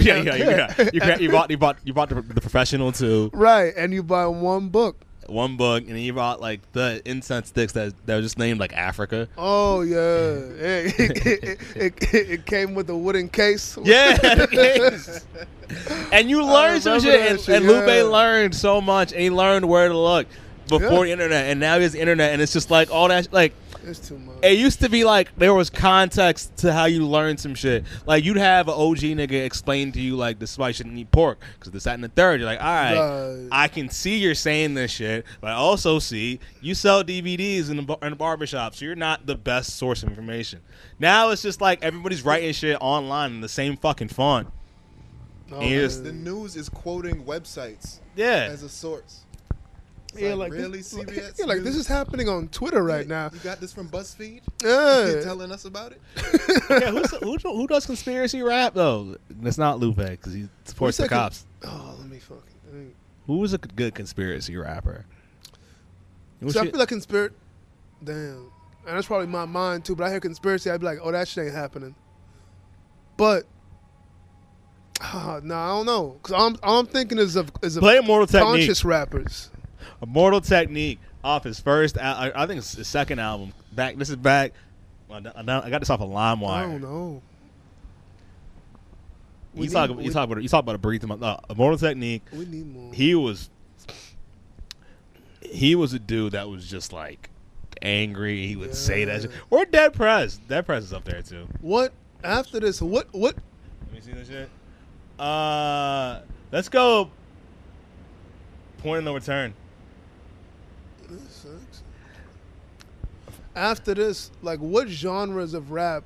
[0.01, 0.91] yeah, yeah, yeah.
[0.93, 3.31] You, gra- you bought, you bought, you bought the, the professional too.
[3.33, 4.97] Right, and you buy one book.
[5.29, 8.61] One book, and he you bought like the incense sticks that that were just named
[8.61, 9.29] like Africa.
[9.39, 13.77] Oh yeah, it, it, it, it came with a wooden case.
[13.83, 14.19] Yeah,
[16.13, 19.67] and you learned some shit, and, shit, and Lupe learned so much, and he learned
[19.69, 20.27] where to look
[20.69, 21.01] before Yeah.
[21.05, 23.33] the internet, and now he has the internet, and it's just like all that.
[23.33, 23.55] Like
[23.87, 24.37] It's too much.
[24.43, 27.85] it used to be like there was context to how you learned some shit.
[28.07, 30.97] Like you'd have an OG nigga explain to you like this is why you shouldn't
[30.99, 32.41] eat pork because this, that, and the third.
[32.41, 32.95] You're like, all right,
[33.41, 33.49] Right.
[33.53, 37.77] I can see you're saying this shit, but I also see you sell DVDs in
[37.77, 40.61] the bar- in the barbershop, so you're not the best source of information.
[40.99, 44.49] Now it's just like everybody's writing shit online in the same fucking font.
[45.53, 49.24] Oh, and just- The news is quoting websites Yeah, as a source.
[50.15, 51.39] It's yeah, like, like really this, CBS.
[51.39, 53.31] Yeah, like this is happening on Twitter right You- now.
[53.33, 54.43] You got this from BuzzFeed.
[54.63, 55.07] Yeah.
[55.07, 56.01] You're telling us about it.
[56.71, 57.11] yeah who's,
[57.43, 59.17] who, who does conspiracy rap though?
[59.43, 61.47] It's not Lupe because he supports the Who's that con- cops.
[61.67, 62.43] Oh, let me fucking.
[62.67, 62.93] let me-
[63.27, 65.05] Who was a good conspiracy rapper?
[66.41, 67.35] Who So I feel like conspiracy.
[68.03, 68.15] Damn,
[68.87, 69.97] and that's probably my mind too.
[69.97, 71.95] But I hear conspiracy, I'd be like, oh, that shit ain't happening.
[73.17, 73.45] But.
[75.01, 76.17] Uh, no, I don't know.
[76.23, 78.47] Cause all I'm, all I'm thinking is of is of Play Immortal Technique.
[78.61, 79.51] conscious rappers.
[80.05, 83.53] Immortal Technique off his first, al- I think it's his second album.
[83.73, 84.53] Back, this is back.
[85.11, 87.23] I got this off of I don't know.
[89.55, 91.09] You We talk, need- you we- talk about, you talk about a brief.
[91.09, 92.23] Uh, Immortal Technique.
[92.33, 92.93] We need more.
[92.93, 93.49] He was,
[95.43, 97.31] he was a dude that was just like
[97.83, 98.47] angry.
[98.47, 99.23] He would say that.
[99.23, 99.31] Shit.
[99.51, 100.39] Or Dead Prez.
[100.49, 101.47] Dead Prez is up there too.
[101.61, 101.93] what
[102.25, 102.83] after this?
[102.83, 103.37] What what?
[103.87, 104.49] Let me see this shit.
[105.19, 107.11] Uh, let's go.
[108.79, 109.55] Point of no return.
[113.57, 116.03] After this, like, what genres of rap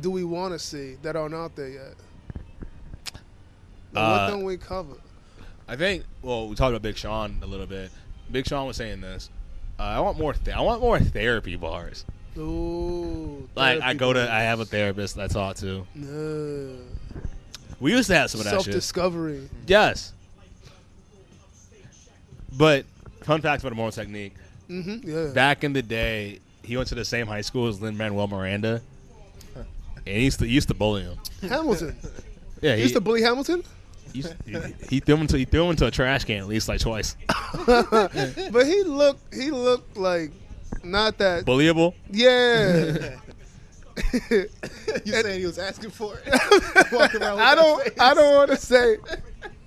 [0.00, 1.94] do we want to see that aren't out there yet?
[3.92, 4.94] Like, Uh, what don't we cover?
[5.66, 6.04] I think.
[6.22, 7.90] Well, we talked about Big Sean a little bit.
[8.30, 9.30] Big Sean was saying this.
[9.78, 10.34] Uh, I want more.
[10.34, 12.04] Th- I want more therapy bars.
[12.36, 14.30] Ooh, Like I go to.
[14.32, 15.86] I have a therapist that I talk to.
[15.94, 16.76] Yeah.
[17.80, 18.74] We used to have some of that self shit.
[18.74, 19.48] discovery.
[19.66, 20.12] Yes.
[22.56, 22.84] But
[23.24, 24.34] fun fact about Immortal Technique.
[24.68, 25.08] Mm-hmm.
[25.08, 25.32] Yeah.
[25.34, 28.80] Back in the day, he went to the same high school as Lin Manuel Miranda,
[29.54, 29.66] and
[30.06, 31.18] he used to he used to bully him.
[31.42, 31.96] Hamilton.
[32.60, 33.62] Yeah, You he, used to bully Hamilton.
[34.12, 34.24] You,
[34.88, 37.16] he threw him into he threw him into a trash can at least like twice.
[37.66, 40.30] but he looked he looked like
[40.82, 41.44] not that.
[41.44, 41.94] Bullyable.
[42.10, 43.16] Yeah.
[45.04, 46.92] You saying he was asking for it?
[46.92, 48.00] Walking around with I don't.
[48.00, 48.96] I don't want to say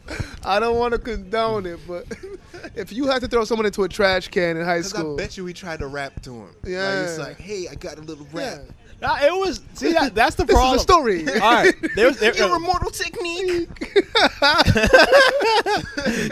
[0.46, 2.06] I don't want to condone it, but
[2.76, 5.18] if you had to throw someone into a trash can in high Because I school,
[5.18, 6.56] bet you we tried to rap to him.
[6.66, 6.88] Yeah.
[6.88, 8.60] Like, it's like, hey, I got a little rap.
[8.60, 8.72] yeah.
[9.00, 10.76] Nah, it was see that that's the this problem.
[10.76, 11.28] is a story.
[11.40, 13.70] All right, there was there, Your uh, immortal technique.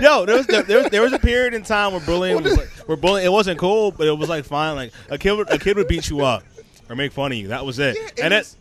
[0.02, 2.58] Yo, there was there, there was there was a period in time where bullying was
[2.58, 4.76] like, where bullying it wasn't cool, but it was like fine.
[4.76, 6.44] Like a kid would, a kid would beat you up
[6.90, 7.50] or make fun of you.
[7.50, 7.96] That was it.
[7.96, 8.58] Yeah, it and then was-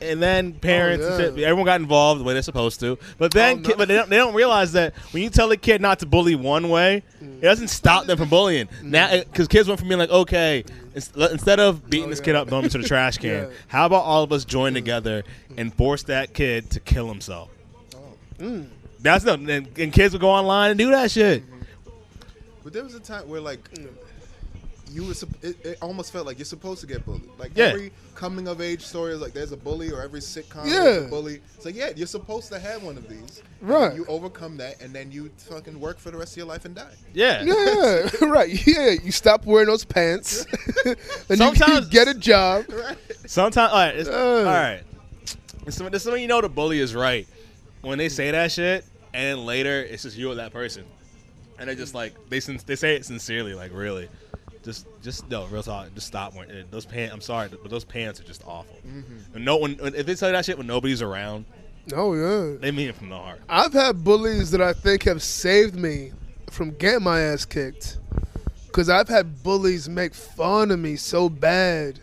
[0.00, 1.46] and then oh, parents and Oh, shit, yeah.
[1.46, 2.98] everyone got involved the way they're supposed to.
[3.18, 3.76] But then Oh, kid, no.
[3.76, 6.34] but they don't, they don't realize that when you tell a kid not to bully
[6.34, 7.38] one way, Mm.
[7.38, 8.66] it doesn't stop them from bullying.
[8.66, 8.82] Mm.
[8.84, 10.64] Now eh, because kids went from being like okay.
[10.66, 10.96] Mm.
[10.96, 12.24] ins- Instead of beating Oh, this yeah.
[12.24, 13.46] kid up, throwing him to the trash can, Yeah.
[13.68, 14.76] how about all of us join mm.
[14.76, 15.22] together
[15.56, 17.50] and force that kid to kill himself?
[17.94, 17.98] Oh.
[18.42, 18.66] Mm.
[19.00, 21.42] That's no, and, and kids would go online and do that shit.
[21.42, 21.56] Mm-hmm.
[22.62, 23.58] But there was a time where like
[24.90, 27.28] you were, it, it almost felt like you're supposed to get bullied.
[27.38, 27.66] Like Yeah.
[27.66, 30.82] every coming of age story is like there's a bully, or every sitcom Yeah.
[30.82, 31.40] there's a bully.
[31.60, 33.42] So yeah, you're supposed to have one of these.
[33.60, 33.94] Right.
[33.94, 36.74] You overcome that, and then you fucking work for the rest of your life and
[36.74, 36.92] die.
[37.14, 37.42] Yeah.
[37.44, 38.66] Yeah, right.
[38.66, 40.44] Yeah, you stop wearing those pants,
[40.84, 40.96] and
[41.28, 42.64] you, Sometimes- you get a job.
[42.72, 42.96] Right.
[43.26, 44.38] Sometimes, all right, it's, Uh.
[44.38, 44.82] all right.
[45.64, 47.28] This is when- this is when you know the bully is right.
[47.82, 50.84] When they say that shit, and then later it's just you or that person,
[51.58, 54.08] and they just like they they say it sincerely, like really,
[54.62, 57.14] just just no real talk, just stop wearing those pants.
[57.14, 58.76] I'm sorry, but those pants are just awful.
[58.86, 59.36] Mm-hmm.
[59.36, 61.46] And no one, if they say that shit when nobody's around,
[61.94, 63.40] Oh yeah, they mean it from the heart.
[63.48, 66.12] I've had bullies that I think have saved me
[66.50, 67.98] from getting my ass kicked.
[68.72, 71.98] Cause I've had bullies make fun of me so bad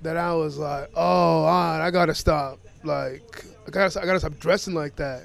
[0.00, 2.58] that I was like, "Oh, right, I gotta stop.
[2.82, 5.24] Like, I gotta, I gotta stop dressing like that."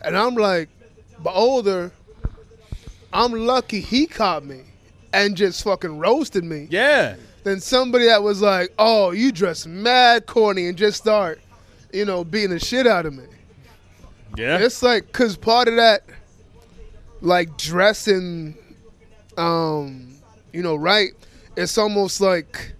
[0.00, 0.70] And I'm like,
[1.22, 1.92] but older,
[3.12, 4.62] I'm lucky he caught me
[5.14, 6.66] and just fucking roasted me.
[6.70, 11.40] Yeah, than somebody that was like, "Oh, you dress mad corny," and just start,
[11.92, 13.24] you know, beating the shit out of me.
[14.36, 14.58] yeah.
[14.58, 16.02] It's like, cause part of that,
[17.20, 18.56] like dressing,
[19.36, 20.14] um,
[20.52, 21.12] you know, right?
[21.56, 22.72] It's almost like,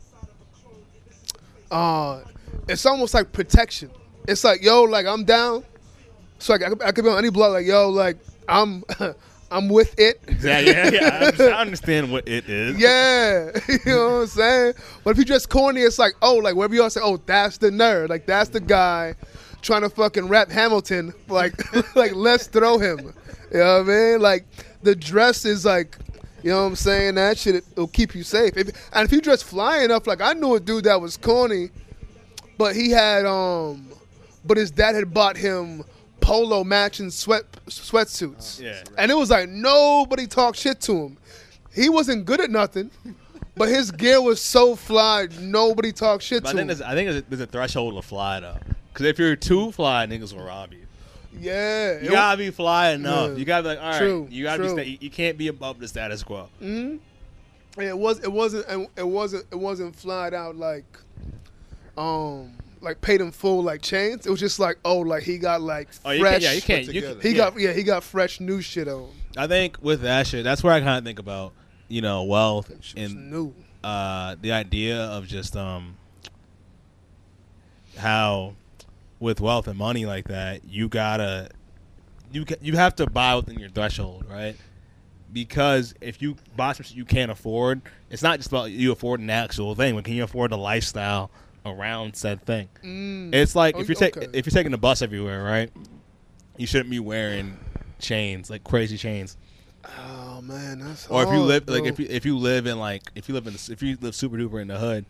[1.70, 2.22] uh,
[2.68, 3.90] it's almost like protection.
[4.26, 5.64] It's like, yo, like I'm down,
[6.38, 8.16] so like I, could- I could be on any block, like, yo, like
[8.48, 8.82] I'm,
[9.50, 10.20] I'm with it.
[10.42, 11.44] yeah, yeah, yeah.
[11.46, 12.78] I understand- what it is.
[12.78, 14.74] Yeah, you know what I'm saying.
[15.02, 17.58] But if you dress corny, it's like, oh, like wherever you all say, oh, that's
[17.58, 19.14] the nerd, like that's the guy
[19.62, 21.54] trying to fucking rap Hamilton, like,
[21.96, 23.14] like let's throw him.
[23.52, 24.20] You know what I mean?
[24.20, 24.46] Like
[24.82, 25.96] the dress is like,
[26.42, 27.14] you know what I'm saying?
[27.14, 28.56] That shit it, will keep you safe.
[28.56, 31.70] If, and if you dress fly enough, like I knew a dude that was corny,
[32.58, 33.88] but he had um,
[34.44, 35.84] but his dad had bought him
[36.24, 38.60] polo matching sweat sweatsuits.
[38.60, 38.82] Yeah.
[38.98, 41.16] And it was like nobody talked shit to him.
[41.74, 42.90] He wasn't good at nothing,
[43.56, 46.66] but his gear was so fly, nobody talked shit But I to think him.
[46.68, 48.56] there's, I think there's a, there's a threshold of fly though,
[48.92, 50.80] because if you're too fly, niggas will rob you.
[51.40, 52.00] Yeah.
[52.00, 53.30] You gotta be fly enough.
[53.30, 53.36] Yeah.
[53.36, 53.98] You gotta be like, all right.
[53.98, 54.76] True, You gotta true.
[54.76, 54.82] be.
[54.82, 56.48] Sta- you can't be above the status quo.
[56.60, 57.00] it
[57.98, 60.84] was it wasn't and it wasn't it wasn't flyed out like
[61.98, 62.52] um
[62.84, 64.26] like paid him full like chains.
[64.26, 66.32] It was just like oh like he got like Oh, you fresh.
[66.32, 66.42] can't.
[66.42, 66.86] Yeah, you can't.
[66.86, 67.20] You, together.
[67.20, 67.36] He yeah.
[67.36, 69.08] got yeah he got fresh new shit on.
[69.36, 71.52] I think with that shit, that's where I kind of think about
[71.88, 73.52] you know wealth and new.
[73.82, 75.96] uh, the idea of just um
[77.96, 78.54] how
[79.20, 81.50] with wealth and money like that, you gotta
[82.32, 84.56] you ca- you have to buy within your threshold, right?
[85.32, 89.26] Because if you buy some shit you can't afford, it's not just about you affording
[89.26, 91.30] the actual thing, but can you afford the lifestyle
[91.64, 92.68] around said thing?
[92.82, 93.34] Mm.
[93.34, 95.70] It's like Oh, if you're taking if you're taking the bus everywhere, right?
[96.56, 97.58] You shouldn't be wearing
[97.98, 99.36] chains like crazy chains.
[99.98, 103.02] Oh man, that's Or if you live like if you if you live in like
[103.14, 105.06] if you live in the, if you live super duper in the hood,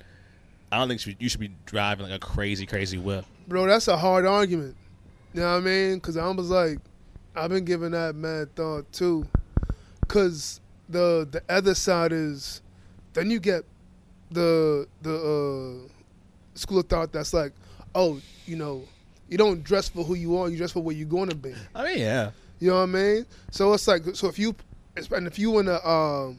[0.72, 3.24] I don't think you should, you should be driving like a crazy crazy whip.
[3.46, 4.76] bro, that's a hard argument.
[5.32, 5.94] You know what I mean?
[5.96, 6.78] Because I was like,
[7.34, 9.26] I've been giving that mad thought too.
[10.00, 12.62] Because the the other side is,
[13.12, 13.64] then you get
[14.30, 15.14] the the
[15.88, 15.92] uh,
[16.54, 17.52] school of thought that's like,
[17.94, 18.84] oh, you know,
[19.28, 21.54] you don't dress for who you are, you dress for where you're going to be.
[21.74, 23.26] I mean, yeah, You know what I mean?
[23.50, 24.54] So it's like, so if you,
[24.96, 26.38] and if you in a, um,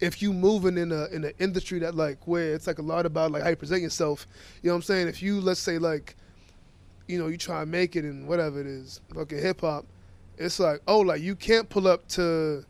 [0.00, 3.06] if you moving in a in an industry that like where it's like a lot
[3.06, 4.26] about like how you present yourself.
[4.62, 5.08] You know what I'm saying?
[5.08, 6.16] If you let's say like,
[7.08, 9.84] you know, you try and make it in whatever it is, fucking hip hop,
[10.38, 12.64] it's like oh like you can't pull up to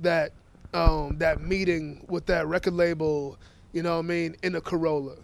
[0.00, 0.32] that
[0.74, 3.38] um that meeting with that record label.
[3.72, 4.36] You know what I mean?
[4.42, 5.16] In a Corolla.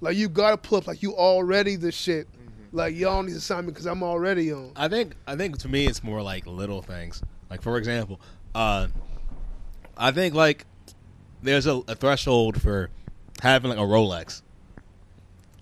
[0.00, 2.28] Like you gotta pull up like you already the shit.
[2.72, 4.72] Like y'all need to sign me because I'm already on.
[4.76, 7.22] I think I think to me it's more like little things.
[7.48, 8.20] Like for example,
[8.54, 8.88] uh,
[9.96, 10.66] I think like
[11.42, 12.90] there's a, a threshold for
[13.40, 14.42] having like a Rolex,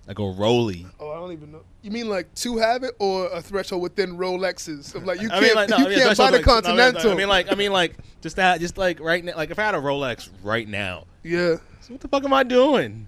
[0.08, 0.86] like a Rolly.
[0.98, 1.62] Oh, I don't even know.
[1.82, 4.94] You mean like to have it or a threshold within Rolexes?
[4.94, 6.46] Of like you can't mean, like, no, you I mean, can't buy threshold, the like,
[6.46, 7.12] no, Continental.
[7.12, 9.62] I mean, like, I mean, like, just that, just like right now, like if I
[9.62, 13.06] had a Rolex right now, yeah, so what the fuck am I doing?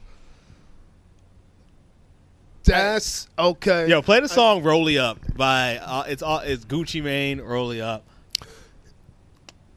[2.73, 3.89] That's okay.
[3.89, 8.05] Yo, play the song "Rolly Up" by uh, it's all it's Gucci Mane, "Rolly Up."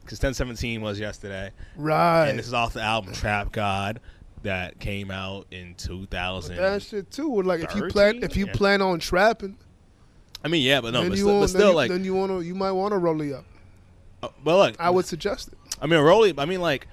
[0.01, 2.29] Because 1017 was yesterday, right.
[2.29, 3.99] and this is off the album "Trap God"
[4.43, 6.55] that came out in 2000.
[6.55, 7.41] that shit too.
[7.43, 8.53] Like if you plan if you Yeah.
[8.53, 9.57] plan on trapping,
[10.43, 12.31] I mean, yeah, but no, but you still, want but still like, then you want
[12.31, 13.45] to you might want to roll it up.
[14.23, 15.57] uh, but look, I would suggest it.
[15.81, 16.33] I mean, a Rolly.
[16.37, 16.87] I mean, like,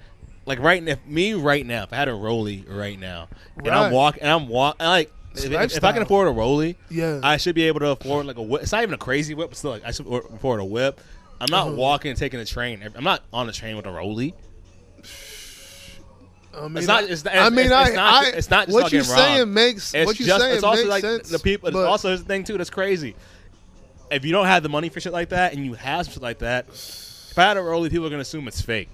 [0.45, 3.91] like right now, me right now, if I had a Rolly right now, and I'm
[3.91, 5.11] walking, and I'm walking, like,
[5.45, 7.19] if, if I can afford a Rolly, Yeah.
[7.23, 8.61] I should be able to afford like a whip.
[8.63, 10.99] It's not even a crazy whip, but still, like, I should afford a whip.
[11.39, 11.75] I'm not Uh-huh.
[11.75, 12.81] walking and taking a train.
[12.95, 14.33] I'm not on a train with a Rolly.
[16.55, 17.03] I mean, It's not.
[17.03, 18.23] I- It's, it's, I mean, it's, I, it's not.
[18.23, 20.41] I, it's not what you're saying makes It's what you're just.
[20.41, 21.29] saying it's also makes like sense.
[21.29, 21.69] the people.
[21.71, 22.57] but It's also here's the thing too.
[22.57, 23.15] That's crazy.
[24.09, 26.23] If you don't have the money for shit like that, and you have some shit
[26.23, 28.89] like that, if I had a Rolly, people are gonna assume it's fake.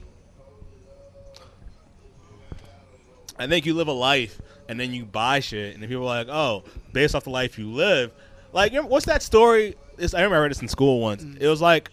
[3.39, 6.23] I think you live a life and then you buy shit, and then people are
[6.23, 8.11] like, "Oh, based off the life you live."
[8.53, 9.75] Like, what's that story?
[9.97, 11.23] It's, I remember I read this in school once.
[11.23, 11.41] Mm.
[11.41, 11.89] It was like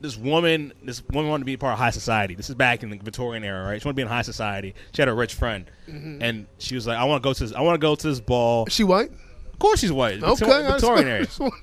[0.00, 2.34] this woman, this woman wanted to be part of high society.
[2.34, 3.80] This is back in the Victorian era, right?
[3.80, 4.74] She wanted to be in high society.
[4.94, 6.22] She had a rich friend, Mm-hmm.
[6.22, 7.52] and she was like, "I want to go to this.
[7.54, 9.10] I want to go to this ball." Is she white?
[9.52, 10.22] Of course, she's white.
[10.22, 11.26] Okay, Victor- I just- Victorian era.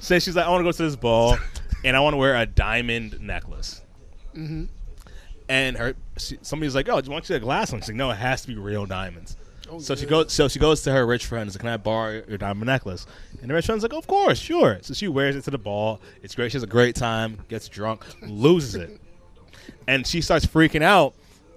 [0.00, 1.36] So she's like, "I want to go to this ball,
[1.84, 3.82] and I want to wear a diamond necklace."
[4.36, 4.64] Mm-hmm.
[5.48, 7.96] And her, she, somebody's like, "Oh, do you want you a glass one?" She's like,
[7.96, 9.36] "No, it has to be real diamonds."
[9.70, 10.32] Oh, so she goes.
[10.32, 11.42] So she goes to her rich friend.
[11.42, 13.06] and says, "Can I borrow your diamond necklace?"
[13.40, 16.00] And the rich friend's like, "Of course, sure." So she wears it to the ball.
[16.22, 16.52] It's great.
[16.52, 17.38] She has a great time.
[17.48, 19.00] Gets drunk, loses it,
[19.86, 21.14] and she starts freaking out.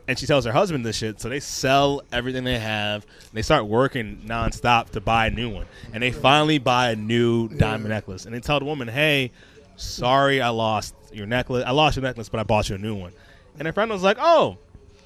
[0.07, 1.21] And she tells her husband this shit.
[1.21, 3.05] So they sell everything they have.
[3.31, 5.67] They start working nonstop to buy a new one.
[5.93, 8.25] And they finally buy a new diamond necklace.
[8.25, 9.31] And they tell the woman, "Hey,
[9.77, 11.63] sorry, I lost your necklace.
[11.65, 13.13] I lost your necklace, but I bought you a new one."
[13.57, 14.57] And her friend was like, "Oh,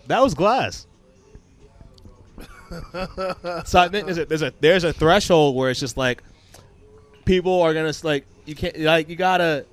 [0.08, 0.88] that was glass."
[3.66, 6.24] So I think there's a, there's a there's a threshold where it's just like
[7.26, 9.66] people are gonna like you can't like you gotta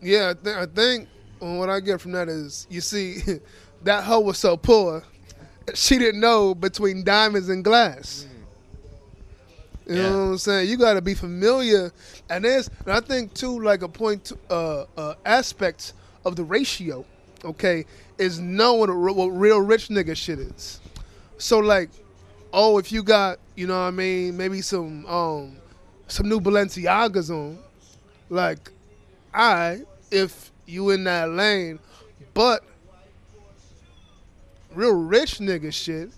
[0.00, 1.08] Yeah, I, th- I think
[1.40, 3.20] what I get from that is you see
[3.82, 5.02] that hoe was so poor,
[5.74, 8.26] she didn't know between diamonds and glass.
[9.86, 10.02] You Yeah.
[10.02, 10.68] know what I'm saying?
[10.68, 11.90] You got to be familiar,
[12.28, 16.44] and there's, and I think too, like a point, to, uh, uh, aspect of the
[16.44, 17.04] ratio,
[17.44, 17.84] okay,
[18.16, 20.80] is knowing what real rich nigga shit is.
[21.38, 21.90] So like,
[22.52, 25.56] oh, if you got, you know what I mean, maybe some, um,
[26.08, 27.58] some new Balenciagas on,
[28.28, 28.70] like,
[29.32, 31.78] I, if you in that lane,
[32.34, 32.64] but
[34.74, 36.10] real rich nigga shit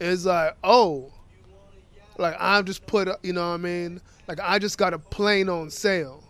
[0.00, 1.12] is like, oh,
[2.16, 4.00] like I'm just put, up- you know what I mean?
[4.26, 6.22] Like I just got a plane on sale.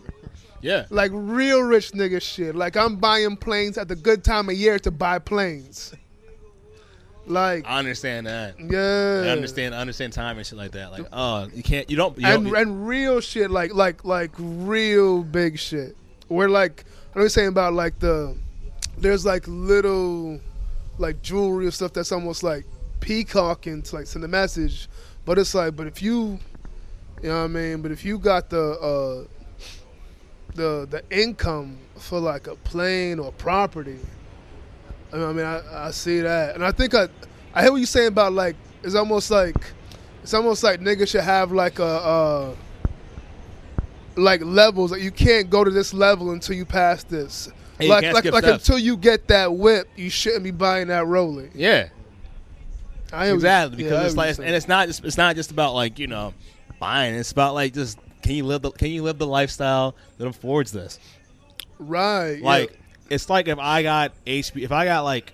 [0.62, 2.54] yeah Like real rich nigga shit.
[2.54, 5.94] Like I'm buying planes at the good time of year to buy planes.
[7.26, 8.54] Like I understand that.
[8.60, 10.92] Yeah, I understand I understand time and shit like that.
[10.92, 14.30] Like oh you can't you don't you and don't, and real shit like like like
[14.38, 15.96] real big shit.
[16.28, 16.84] Where like
[17.14, 18.36] I know you're saying about like the
[18.98, 20.40] there's like little
[20.98, 22.64] like jewelry or stuff that's almost like
[23.00, 24.88] peacocking to like send a message,
[25.24, 26.38] but it's like but if you
[27.22, 29.24] you know what I mean, but if you got the uh
[30.54, 33.98] the the income for like a plane or property,
[35.24, 37.08] I mean I, I, see that, and I think I
[37.54, 39.56] I hear what you're saying about like it's almost like
[40.22, 42.54] it's almost like niggas should have like a uh
[44.16, 47.48] like levels that you can't go to this level until you pass this.
[47.78, 51.06] Yeah, you like like like until you get that whip, you shouldn't be buying that
[51.06, 51.50] Rolly.
[51.54, 51.88] yeah
[53.12, 55.18] I hear what you- exactly yeah, because hear it's like and it's not just it's
[55.18, 56.34] not just about like you know
[56.78, 60.26] buying it's about like just can you live the can you live the lifestyle that
[60.26, 60.98] affords this
[61.78, 62.40] right.
[62.40, 62.76] Like yeah.
[63.10, 65.32] It's like if I got HBO, if I got like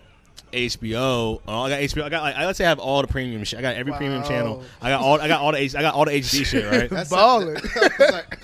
[0.52, 2.02] HBO, oh, I got HBO.
[2.04, 3.58] I got like I let's say I have all the premium shit.
[3.58, 4.28] I got every premium Wow.
[4.28, 4.62] channel.
[4.80, 6.70] I got all I got all the H, I got all the HD shit.
[6.70, 6.90] Right.
[6.90, 7.54] That's Ballin'.
[7.74, 8.38] That's like,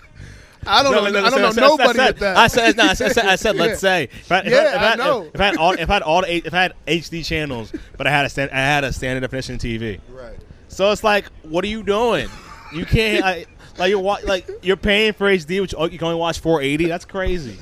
[0.67, 1.11] I don't No, know.
[1.11, 2.37] no, no, I don't know said- nobody with that.
[2.37, 4.77] I said, no, I said, I said, I said let's say, if I, if Yeah,
[4.79, 5.31] I, if know.
[5.33, 8.07] If, I had all, if I had all the, if I had HD channels, but
[8.07, 10.01] I had a stand, I had a standard definition TV.
[10.11, 10.37] right.
[10.69, 12.29] So it's like, what are you doing?
[12.75, 13.47] You can't, I,
[13.79, 16.87] like you're wa- like you're paying for HD, which oh, you can only watch 480.
[16.87, 17.57] That's crazy.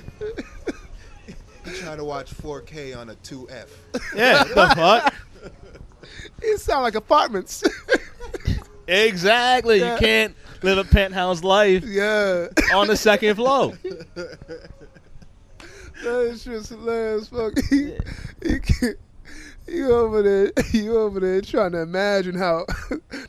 [1.66, 3.68] You try to watch 4K on a 2F.
[4.16, 5.14] Yeah, the fuck.
[6.42, 7.62] it sound like apartments.
[8.88, 9.80] Exactly.
[9.80, 9.94] Yeah.
[9.94, 12.46] You can't live a penthouse life Yeah.
[12.72, 13.72] on the second floor.
[16.04, 17.26] That shit's hilarious.
[17.28, 17.54] Fuck.
[17.72, 17.98] You,
[18.44, 18.96] you, can't-
[19.66, 22.64] you over there, you over there trying to imagine how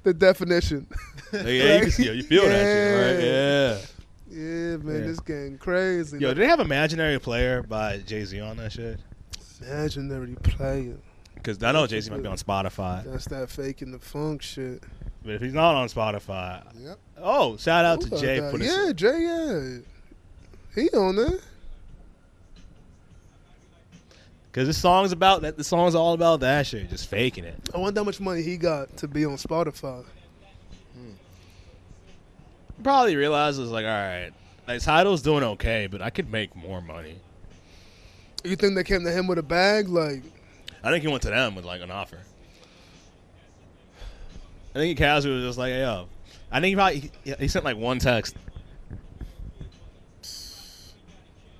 [0.03, 0.85] the definition.
[1.33, 3.25] Like, yeah, you, can, yo, you feel that shit, right?
[3.25, 3.77] Yeah.
[4.37, 5.07] Yeah, man, Yeah.
[5.07, 6.19] this getting crazy.
[6.19, 8.99] Yo, do they have Imaginary Player by Jay Z on that shit?
[9.61, 10.97] Imaginary player.
[11.33, 13.03] Because I know Jay Z might be on Spotify.
[13.03, 14.83] That's that faking the funk shit.
[15.25, 16.99] But if he's not on Spotify, Yep.
[17.19, 18.59] oh, shout out to Jay for that?
[18.59, 18.77] this.
[18.85, 19.77] Yeah, Jay, yeah.
[20.75, 21.39] He on there.
[24.51, 25.57] Because this song's about that.
[25.57, 27.55] The song's all about that shit, just faking it.
[27.73, 30.03] I wonder how much money he got to be on Spotify.
[32.83, 34.31] Probably realizes like, all right,
[34.67, 37.15] like title's doing okay, but I could make more money.
[38.43, 39.89] You think they came to him with a bag?
[39.89, 40.23] Like,
[40.83, 42.19] I think he went to them with like an offer.
[44.75, 46.07] I think casually was just like, hey, yo.
[46.51, 48.35] I think he probably he, he sent like one text.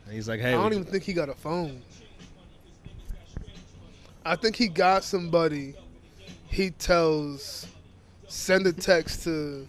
[0.06, 1.82] And he's like, hey, I don't even think he got a phone.
[4.24, 5.74] I think he got somebody.
[6.48, 7.68] He tells,
[8.28, 9.68] send a text to.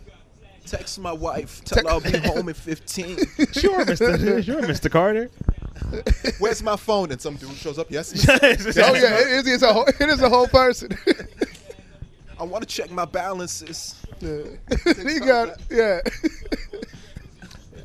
[0.70, 1.64] Text my wife.
[1.64, 3.18] Tell her I'll be home at 15.
[3.52, 5.30] sure, Mister, sure, Mister Carter.
[6.38, 7.10] Where's my phone?
[7.12, 7.88] And some dude shows up.
[7.90, 8.28] Yes.
[8.28, 10.90] Oh yeah, it is, it's a whole, it is a whole person.
[12.38, 13.96] I want to check my balances.
[14.20, 14.42] yeah.
[15.08, 16.00] he got yeah.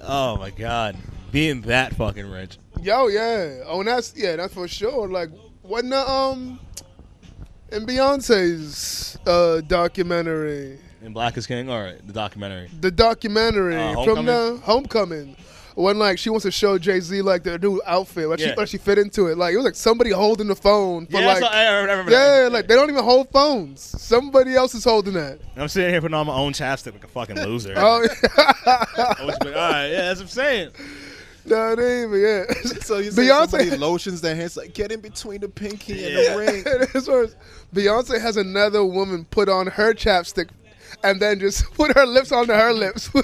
[0.02, 0.98] Oh my god,
[1.32, 2.58] being that fucking rich.
[2.82, 3.62] Yo, yeah.
[3.66, 5.08] Oh, and that's yeah, that's for sure.
[5.08, 5.30] Like,
[5.64, 6.60] wasn't the, um
[7.72, 12.70] in Beyonce's uh documentary, In Black is King, or the documentary.
[12.80, 15.36] the documentary Uh, from the Homecoming.
[15.76, 18.54] When like she wants to show Jay Z like their new outfit, like she, Yeah.
[18.56, 19.38] like she fit into it.
[19.40, 22.12] Like it was like somebody holding the phone for Yeah, like that's what- I remember,
[22.12, 22.52] yeah, that.
[22.52, 23.82] like they don't even hold phones.
[23.82, 25.40] Somebody else is holding that.
[25.58, 27.74] I'm sitting here putting on my own chapstick like a fucking loser.
[27.76, 28.06] Oh,
[28.68, 30.70] I was like, all right, yeah, that's what I'm saying.
[31.46, 32.44] no, they even yeah.
[32.82, 36.16] So you say Beyonce- somebody lotions their hands like get in between the pinky and
[36.16, 36.64] the ring.
[37.74, 40.50] Beyonce has another woman put on her chapstick
[41.04, 43.10] and then just put her lips onto her lips.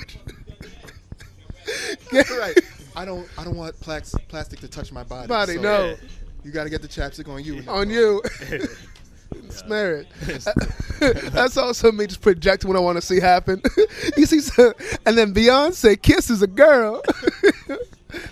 [2.11, 2.59] right.
[2.95, 3.27] I don't.
[3.37, 5.27] I don't want plax, plastic to touch my body.
[5.27, 5.95] Body, so no.
[6.43, 7.63] You got to get the chapstick on you.
[7.67, 8.23] on you.
[9.49, 10.07] Smear it.
[11.31, 13.61] That's also me just projecting what I want to see happen.
[14.17, 14.73] you see, so,
[15.05, 17.01] and then Beyonce kisses a girl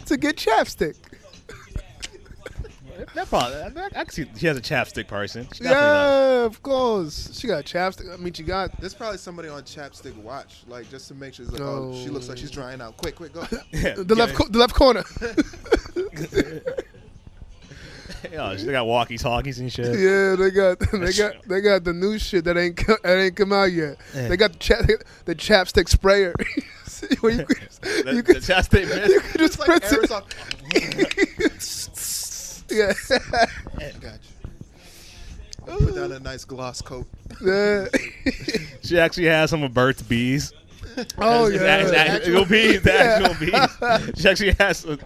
[0.06, 0.96] to get chapstick.
[3.14, 5.48] That probably, I, I can see she has a chapstick person.
[5.54, 5.64] She.
[5.64, 7.38] Yeah, of course.
[7.40, 8.14] She got chapstick.
[8.14, 8.80] I mean, she got.
[8.80, 11.46] There's probably somebody on chapstick watch, like just to make sure.
[11.46, 11.92] Like, No.
[11.94, 12.56] oh, she looks like she's oh.
[12.56, 12.98] drying out.
[12.98, 13.44] Quick, quick, go.
[13.72, 15.04] Yeah, The left, co- the left corner.
[18.32, 19.86] Yeah, they got walkie talkies and shit.
[20.00, 23.36] yeah, they got they got they got the new shit that ain't co- that ain't
[23.36, 23.98] come out yet.
[24.16, 24.28] Yeah.
[24.28, 24.82] They got the, cha-
[25.26, 26.34] the chapstick sprayer.
[27.12, 27.48] You could,
[27.82, 31.97] The, you the could, chapstick you could just It's like spritz it.
[32.68, 33.50] Aerosol.
[33.80, 33.92] Yeah.
[34.02, 34.20] Gotcha.
[35.68, 37.06] I'll put down a nice gloss coat.
[37.44, 37.86] yeah.
[38.84, 40.54] She actually has some of Burt's Bees.
[41.20, 42.00] Oh It's- it's yeah.
[42.00, 42.82] act- it's actual bees.
[42.82, 43.36] The actual
[44.10, 44.20] bees.
[44.20, 44.84] She actually has.
[44.86, 44.98] A,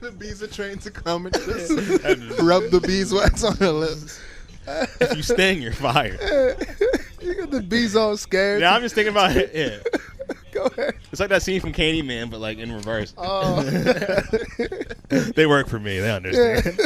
[0.00, 1.70] the bees are trained to come and just
[2.42, 4.20] rub the beeswax on her lips.
[5.00, 6.18] if you sting, you're fired.
[7.22, 8.60] you got the bees all scared.
[8.60, 9.50] Yeah, I'm just thinking about it.
[9.54, 9.78] Yeah.
[10.54, 10.94] Go ahead.
[11.10, 13.12] It's like that scene from Candyman, but like in reverse.
[13.18, 13.62] Oh.
[15.08, 15.98] they work for me.
[15.98, 16.80] They understand.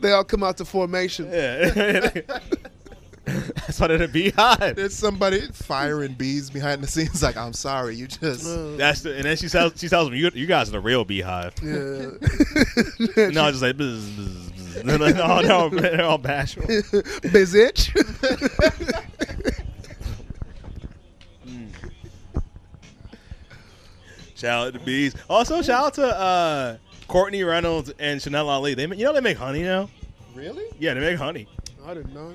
[0.00, 1.26] they all come out to formation.
[1.30, 2.10] Yeah.
[3.24, 4.76] That's why they're the beehive.
[4.76, 7.22] There's somebody firing bees behind the scenes.
[7.22, 8.44] Like, I'm sorry, you just.
[8.76, 11.04] That's the, and then she tells she tells them you you guys are the real
[11.04, 11.54] beehive.
[11.62, 12.10] Yeah.
[13.34, 14.76] No, just like bzz, bzz, bzz.
[14.80, 16.64] And they're like, oh no, they're all bashful.
[16.64, 17.90] Bizitch.
[24.34, 25.14] Shout out to bees.
[25.30, 26.76] Also, shout out to uh,
[27.08, 28.74] Courtney Reynolds and Chanel Ali.
[28.74, 29.88] They ma- you know they make honey now.
[30.34, 30.64] Really?
[30.78, 31.46] Yeah, they make honey.
[31.86, 32.32] I didn't know.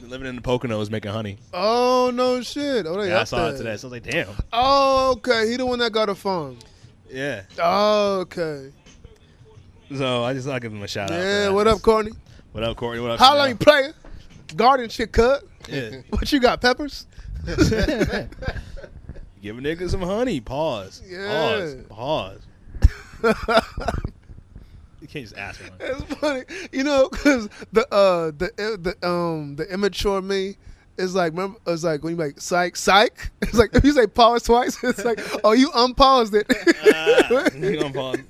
[0.00, 1.38] They're living in the Poconos making honey.
[1.54, 2.86] Oh no shit.
[2.86, 3.54] Oh, they Yeah, I saw there.
[3.54, 3.76] it today.
[3.76, 4.28] So I was like, damn.
[4.52, 5.48] Oh, okay.
[5.50, 6.58] He the one that got a farm.
[7.10, 7.42] Yeah.
[7.58, 8.70] Oh, okay.
[9.96, 11.14] So I just I give them a shout out.
[11.18, 11.44] Yeah.
[11.44, 11.52] that.
[11.54, 12.12] What up, Courtney?
[12.52, 13.00] What up, Courtney?
[13.02, 13.18] What up?
[13.20, 13.92] How long you playing?
[14.56, 15.44] Garden shit cut.
[15.68, 16.00] Yeah.
[16.10, 16.60] What you got?
[16.60, 17.06] Peppers?
[19.42, 20.40] Give a nigga some honey.
[20.40, 21.02] Pause.
[21.06, 21.74] Yeah.
[21.88, 22.40] Pause.
[23.22, 23.62] Pause.
[25.02, 25.78] You can't just ask for one.
[25.80, 30.56] It's funny, you know, because the uh the the um the immature me
[30.96, 33.32] is like remember it's like when you like psych psych.
[33.42, 36.46] It's like if you say pause twice, it's like oh you unpaused it.
[36.84, 38.24] Ah, you gonna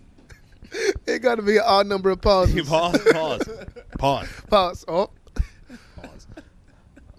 [1.07, 2.17] it got to be an odd number of
[2.51, 2.67] You pauses.
[2.67, 3.03] pause.
[3.13, 3.49] Pause.
[3.99, 4.29] Pause.
[4.49, 4.85] Pause.
[4.89, 5.11] Oh.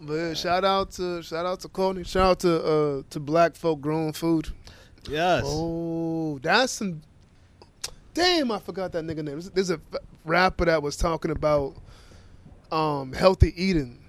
[0.05, 2.03] But shout out to shout out to Courtney.
[2.03, 4.49] Shout out to uh to Black folk growing food.
[5.09, 5.43] Yes.
[5.45, 7.01] Oh, that's some.
[8.13, 9.41] Damn, I forgot that nigga name.
[9.53, 9.79] There's- a
[10.25, 11.75] rapper that was talking about
[12.71, 13.99] um healthy eating,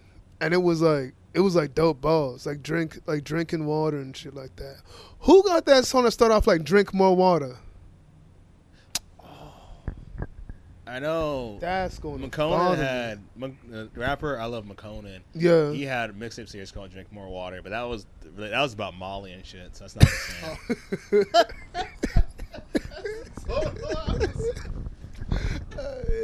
[0.41, 4.17] and it was like it was like dope balls, like drink like drinking water and
[4.17, 4.77] shit like that.
[5.21, 7.57] Who got that song to start off like drink more water?
[10.95, 11.59] I know.
[11.61, 14.39] That's going to McConan bother had Mc- the rapper.
[14.39, 15.23] I love McConan.
[15.35, 15.73] yeah.
[15.73, 18.95] He had a mixtape series called "Drink More Water," but that was that was about
[18.95, 19.75] Molly and shit.
[19.75, 20.15] So that's not the
[21.11, 21.25] same.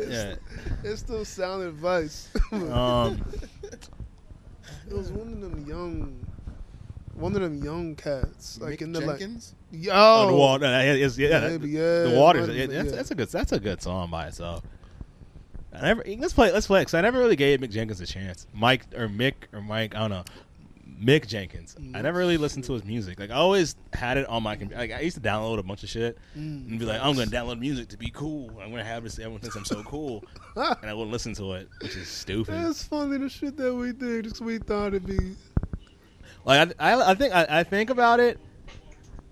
[0.10, 0.34] yeah.
[0.84, 2.28] It's still sound advice.
[2.52, 3.24] Um.
[3.62, 6.24] it was one of them young,
[7.14, 9.56] one of them young cats, like Mick in the like, Jenkins.
[9.72, 10.66] Yo, Oh, the water.
[10.66, 12.40] Yeah, it's- yeah, the water.
[12.52, 12.96] Yeah, that's, yeah.
[12.96, 13.28] that's a good.
[13.28, 14.62] That's a good song by itself.
[15.72, 16.04] I never.
[16.18, 16.52] Let's play.
[16.52, 16.84] Let's play.
[16.84, 18.46] Cause I never really gave Mick Jenkins a chance.
[18.52, 19.94] Mike or Mick or Mike.
[19.94, 20.24] I don't know.
[21.00, 21.76] Mick Jenkins.
[21.94, 23.18] I never really mm, listened to his music.
[23.18, 24.80] Like I always had it on my computer.
[24.80, 27.58] Like I used to download a bunch of shit and be like, I'm gonna download
[27.58, 28.50] music to be cool.
[28.60, 29.18] I'm gonna have this.
[29.18, 30.24] Everyone thinks I'm so cool,
[30.56, 32.52] and I wouldn't listen to it, which is stupid.
[32.54, 34.24] That's funny the shit that we did.
[34.24, 35.36] Just we thought it'd be.
[36.44, 38.38] Like I, I, I think I, I think about it.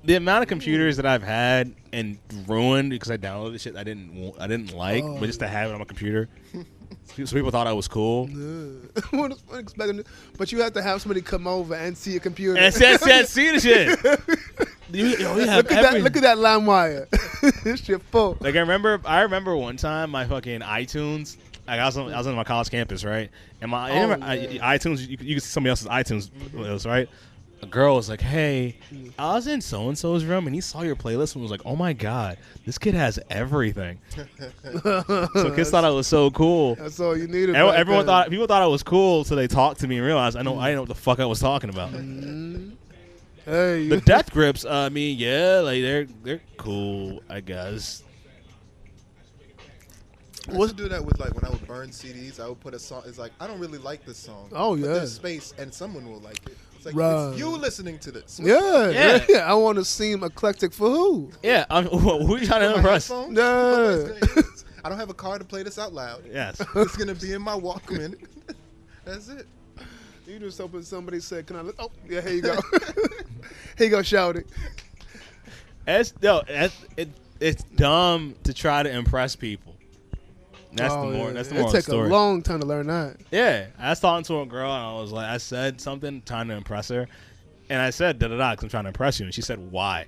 [0.05, 4.15] The amount of computers that I've had and ruined because I downloaded shit I didn't
[4.15, 5.49] want, I didn't like, Oh, but just to oh.
[5.49, 6.29] have it on my computer,
[7.17, 8.27] so people thought I was cool.
[9.11, 10.05] What was what expecting?
[10.37, 12.59] But you have to have somebody come over and see a computer.
[12.59, 13.61] And said, said, see the
[14.59, 14.69] shit.
[14.91, 15.85] You, yo, we have look at that!
[15.87, 17.09] every- Look at that line wire.
[17.65, 18.37] this shit full.
[18.41, 21.37] Like I remember, I remember one time my fucking iTunes.
[21.67, 23.31] Like I was on, I was on my college campus, right?
[23.61, 26.31] And my oh, I Oh, I, iTunes, you, could- you could see somebody else's iTunes
[26.55, 27.09] list, right?
[27.61, 28.77] A girl was like, "Hey.
[29.19, 31.63] I was in so and so's room, and he saw your playlist and was like,
[31.65, 36.77] oh my god, this kid has everything.' so kids thought I was so cool.
[36.77, 37.51] That's all you needed.
[37.57, 38.13] Everyone, back everyone then.
[38.13, 40.59] thought people thought I was cool, so they talked to me and realized I know
[40.59, 41.91] I didn't know what the fuck I was talking about.
[43.45, 48.03] Hey, The death grips, uh, I mean, yeah, like they're they're cool, I guess.
[50.49, 52.41] I used to do that with like when I would burn CDs.
[52.41, 53.03] I would put a song.
[53.07, 54.49] It's like I don't really like this song.
[54.53, 54.95] Oh, but yeah.
[54.95, 56.57] there's space, and someone will like it.
[56.79, 57.31] It's like Right.
[57.31, 58.41] it's you listening to this.
[58.43, 59.25] yeah, Yeah.
[59.29, 61.31] yeah, I want to seem eclectic for who?
[61.43, 63.09] Yeah, I'm, who are you trying to My impress?
[63.09, 64.05] headphones, Yeah.
[64.07, 64.65] put my headphones.
[64.85, 66.23] I don't have a car to play this out loud.
[66.33, 66.61] Yes.
[66.77, 68.15] It's gonna be in my Walkman.
[69.05, 69.47] That's it.
[70.27, 71.75] You just hoping somebody said, "Can I?" Look?
[71.79, 72.55] Oh, yeah, here you go.
[73.79, 74.47] here you go, shout it.
[75.87, 77.09] It's no, it's, it,
[77.41, 79.75] it's dumb to try to impress people.
[80.73, 81.27] That's Oh, the more.
[81.29, 81.33] yeah.
[81.35, 82.09] That's the It moral of the story.
[82.09, 83.17] a long time to learn that.
[83.31, 86.49] yeah, I was talking to a girl and I was like, I said something trying
[86.49, 87.09] to impress her,
[87.71, 89.59] and I said da da da because I'm trying to impress you, and she said
[89.73, 90.07] why?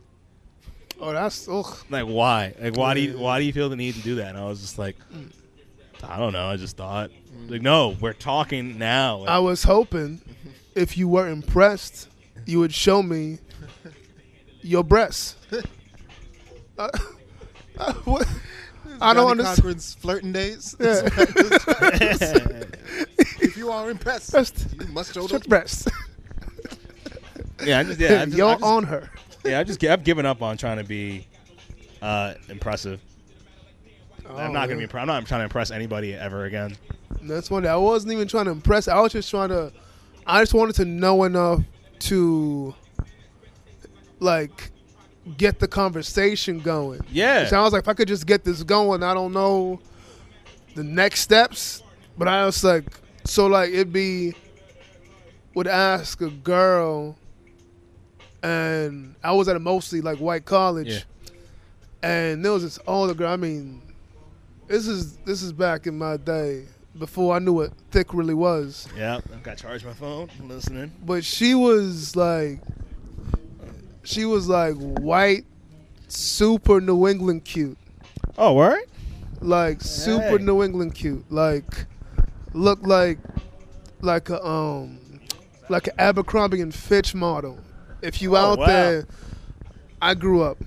[1.00, 1.78] Oh, that's ugh.
[1.88, 2.54] Like why?
[2.60, 4.28] Like why do you why do you feel the need to do that?
[4.28, 4.96] And I was just like,
[6.04, 6.46] I don't know.
[6.48, 7.10] I just thought
[7.48, 9.22] like no, we're talking now.
[9.24, 10.20] I was hoping
[10.74, 12.08] if you were impressed,
[12.44, 13.38] you would show me
[14.60, 15.36] your breasts.
[16.78, 16.88] Uh,
[17.78, 18.26] uh, what?
[19.00, 19.56] I don't Johnnie understand.
[19.62, 20.76] Cochran's flirting days.
[20.78, 21.00] Yeah.
[23.40, 24.66] if you are impressed, Breast.
[24.78, 25.46] you must show Your those.
[25.46, 25.86] breasts.
[27.64, 29.10] yeah, I just yeah, I just, You're I just, on her.
[29.44, 31.26] yeah, I just I've given up on trying to be
[32.02, 33.00] uh, impressive.
[34.28, 34.86] I'm Oh, not gonna yeah.
[34.86, 34.98] be.
[34.98, 36.76] I'm not trying to impress anybody ever again.
[37.22, 37.66] That's one.
[37.66, 38.88] I wasn't even trying to impress.
[38.88, 39.72] I was just trying to.
[40.26, 41.60] I just wanted to know enough
[42.00, 42.74] to,
[44.20, 44.70] like,
[45.36, 47.00] get the conversation going.
[47.10, 47.46] Yeah.
[47.46, 49.80] So I was like, if I could just get this going, I don't know
[50.74, 51.82] the next steps.
[52.18, 52.84] But I was like,
[53.24, 54.34] so like it'd be
[55.54, 57.16] would ask a girl,
[58.42, 61.00] and I was at a mostly like white college, Yeah.
[62.02, 63.32] and there was this older girl.
[63.32, 63.82] I mean,
[64.68, 66.64] this is this is back in my day
[66.98, 68.86] before I knew what thick really was.
[68.96, 70.28] Yeah, I've got charged my phone.
[70.38, 70.92] I'm listening.
[71.04, 72.60] But she was like,
[74.02, 75.44] she was like white,
[76.08, 77.78] super New England cute.
[78.38, 78.80] Oh, word?
[79.42, 80.44] like super Hey.
[80.44, 81.86] New England cute, like
[82.52, 83.18] look like
[84.02, 84.98] like a um
[85.70, 87.58] like an Abercrombie and Fitch model.
[88.02, 88.66] If you Oh, out wow.
[88.66, 89.06] there,
[90.02, 90.58] I grew up.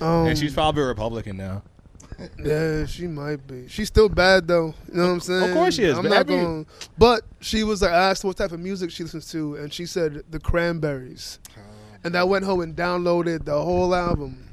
[0.00, 1.62] Um, and she's probably a Republican now.
[2.42, 3.68] yeah, she might be.
[3.68, 4.74] She's still bad though.
[4.88, 5.50] You know what I'm saying?
[5.50, 6.66] Of course she is, I'm but not going.
[6.96, 9.84] But she was like, I asked what type of music she listens to, and she
[9.86, 11.38] said the Cranberries.
[12.04, 14.44] And I went home and downloaded the whole album.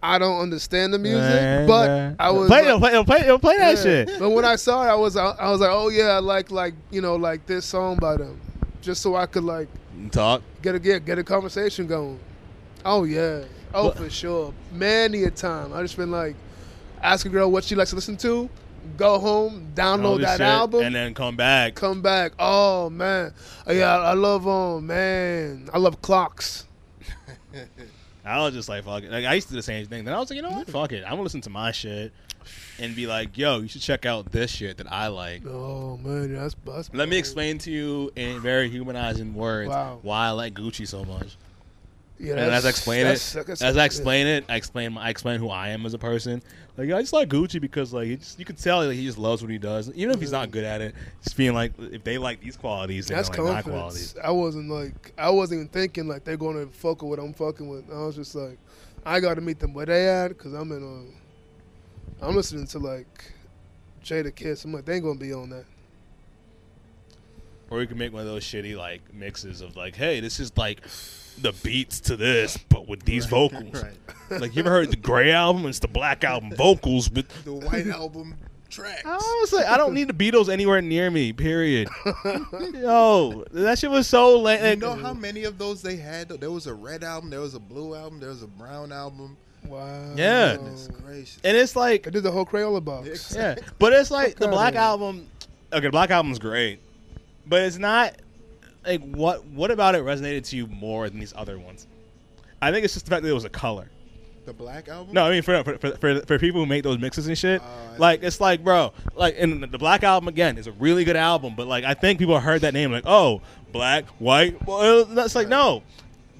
[0.00, 3.58] I don't understand the music, but I was play, like- yo, play, yo, play, play
[3.58, 3.82] that yeah.
[3.82, 4.18] shit.
[4.18, 6.74] But when I saw it, I was I was like, oh yeah, I like like
[6.90, 8.40] you know like this song by them,
[8.80, 9.68] just so I could like
[10.12, 10.42] Talk.
[10.62, 12.20] get a get get a conversation going.
[12.84, 13.42] Oh yeah,
[13.74, 14.54] oh But- for sure.
[14.72, 16.36] Many a time I just been like,
[17.02, 18.48] ask a girl what she likes to listen to,
[18.96, 21.74] go home, download that shit, album, and then come back.
[21.74, 22.32] come back.
[22.38, 23.32] Oh man,
[23.66, 26.66] Oh, yeah, I love um man, I love clocks.
[28.24, 29.10] I was just like, fuck it.
[29.10, 30.04] Like, I used to do the same thing.
[30.04, 30.68] Then I was like, you know what?
[30.68, 31.02] Fuck it.
[31.04, 32.12] I'm gonna listen to my shit
[32.78, 35.46] and be like, yo, you should check out this shit that I like.
[35.46, 36.92] Oh man, that's that's.
[36.92, 39.98] Let me explain to you in very humanizing words Wow.
[40.02, 41.36] why I like Gucci so much.
[42.20, 45.08] Yeah, And as I explain it, that's- that's- as I explain it, I explain I
[45.10, 46.42] explain who I am as a person.
[46.76, 49.18] Like I just like Gucci because like he just, you can tell like, he just
[49.18, 50.94] loves what he does, even if he's not good at it.
[51.22, 53.72] Just being like, if they like these qualities, they That's like my confidence.
[54.12, 54.14] qualities.
[54.22, 57.68] I wasn't like I wasn't even thinking like they're gonna fuck with what I'm fucking
[57.68, 57.84] with.
[57.92, 58.58] I was just like,
[59.06, 60.82] I got to meet them where they at because I'm in
[62.20, 62.24] a.
[62.26, 63.32] I'm listening to like
[64.04, 64.64] Jadakiss.
[64.64, 65.64] I'm like, they ain't gonna be on that.
[67.70, 70.56] Or you can make one of those shitty like mixes of like, hey, this is
[70.56, 70.80] like
[71.40, 73.82] the beats to this, but with these vocals.
[73.82, 73.94] Right.
[74.40, 75.64] Like you ever heard the Gray album?
[75.64, 78.34] It's the Black album vocals but The White Album
[78.68, 79.00] tracks.
[79.06, 81.32] I was like, I don't need the Beatles anywhere near me.
[81.32, 81.88] Period.
[82.74, 84.62] Yo, that shit was so lame.
[84.64, 86.28] You know how many of those they had?
[86.28, 86.36] though?
[86.36, 89.36] There was a red album, there was a blue album, there was a brown album.
[89.66, 90.14] Wow.
[90.14, 90.56] Yeah.
[90.58, 93.34] And it's like, I did the whole Crayola box.
[93.34, 95.26] yeah, but it's like the Black album.
[95.72, 96.80] Okay, the Black album's great,
[97.48, 98.16] but it's not
[98.86, 99.44] like what.
[99.46, 101.86] What about it resonated to you more than these other ones?
[102.60, 103.88] I think it's just the fact that it was a color.
[104.48, 105.12] The Black Album?
[105.12, 107.60] No, I mean for for, for, for, for people who make those mixes and shit,
[107.62, 111.04] oh, I like it's like, bro, like in the Black album again is a really
[111.04, 113.42] good album, but like I think people heard that name like, oh,
[113.72, 114.66] black, white.
[114.66, 115.82] Well, that's like no,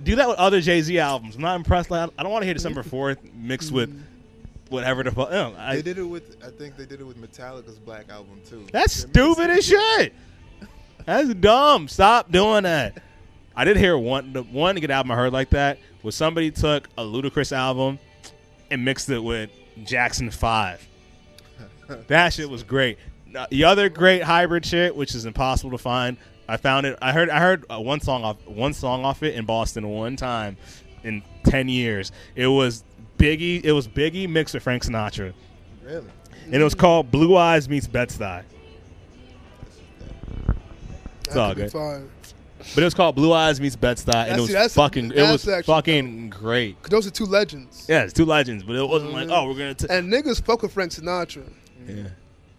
[0.02, 1.36] do that with other Jay Z albums.
[1.36, 1.90] I'm not impressed.
[1.90, 4.00] Like I don't want to hear December Fourth mixed with mm-hmm.
[4.70, 5.30] whatever the fuck.
[5.30, 8.40] No, I, They did it with, I think they did it with Metallica's Black Album
[8.48, 8.66] too.
[8.72, 10.14] that's stupid as shit.
[11.08, 11.88] That's dumb.
[11.88, 13.02] Stop doing that.
[13.56, 16.86] I did hear one the one good album I heard like that was somebody took
[16.98, 17.98] a Ludacris album
[18.70, 19.48] and mixed it with
[19.84, 20.86] Jackson Five.
[22.08, 22.98] that shit was great.
[23.50, 26.98] The other great hybrid shit, which is impossible to find, I found it.
[27.00, 30.58] I heard I heard one song off one song off it in Boston one time
[31.04, 32.12] in ten years.
[32.36, 32.84] It was
[33.16, 33.64] Biggie.
[33.64, 35.32] It was Biggie mixed with Frank Sinatra,
[35.82, 36.04] Really?
[36.44, 38.42] and it was called Blue Eyes meets Bed Stuy.
[41.28, 41.72] It's all good.
[41.72, 42.10] fine.
[42.74, 45.12] But it was called Blue Eyes Meets Bed Stuy, and it was that's- fucking.
[45.12, 46.80] It was actually fucking great.
[46.82, 47.86] 'Cause those are two legends.
[47.88, 49.32] Yeah, it's two legends, but it wasn't like, Mhm.
[49.32, 49.74] oh, we're gonna.
[49.74, 51.44] T- And niggas fuck with Frank Sinatra.
[51.88, 52.08] yeah,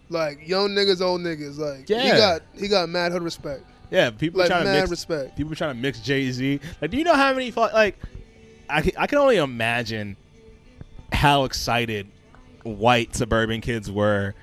[0.08, 1.58] Like young niggas, old niggas.
[1.58, 3.62] Like he got he got mad hood respect.
[3.90, 4.08] yeah.
[4.10, 4.90] People Like trying to mad mix.
[4.90, 5.36] respect.
[5.36, 6.60] People trying to mix Jay Z.
[6.80, 7.96] Like, do you know how many like?
[8.70, 10.16] I I can only imagine
[11.12, 12.06] how excited
[12.62, 14.34] white suburban kids were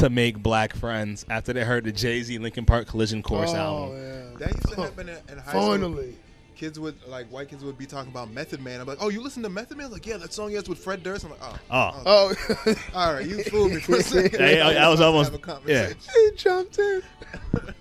[0.00, 3.56] to make black friends after they heard the Jay Z Linkin Park Collision Course oh,
[3.56, 3.96] album.
[3.96, 4.22] Yeah.
[4.38, 5.70] That used to happen in, in high school.
[5.70, 6.16] Finally.
[6.56, 8.80] Kids would like white kids would be talking about Method Man.
[8.80, 9.90] I'm like, oh, you listen to Method Man?
[9.90, 11.24] Like, yeah, that song he has with Fred Durst.
[11.24, 12.02] I'm like, oh, Oh.
[12.06, 12.34] Oh,
[12.66, 12.74] oh.
[12.94, 14.40] all right, you fooled me for a second.
[14.40, 15.98] Yeah, yeah, I was Let's almost- have a conversation.
[16.14, 17.02] he jumped in.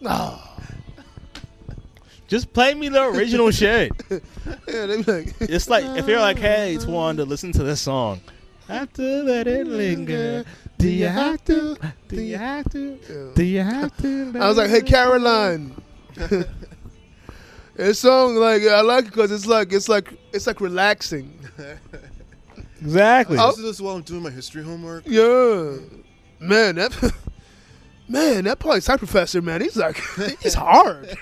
[0.00, 0.38] No.
[2.28, 3.90] Just play me the original shit.
[4.10, 8.20] Yeah, they be like, It's like if you're like, hey, Twan, listen to this song.
[8.68, 10.44] After that, it linger.
[10.84, 11.76] Do you have to?
[12.08, 13.32] Do you have to?
[13.34, 14.32] Do you have to?
[14.38, 15.74] I was like, hey, Caroline.
[17.76, 21.36] This song, like, I like it because it's like, it's like, it's like relaxing.
[22.80, 23.36] exactly.
[23.36, 23.50] Oh.
[23.50, 25.02] This is while I'm doing my history homework.
[25.08, 25.78] Yeah,
[26.38, 27.12] man, that,
[28.08, 30.00] man, that poli sci professor, man, he's like,
[30.40, 31.18] he's hard.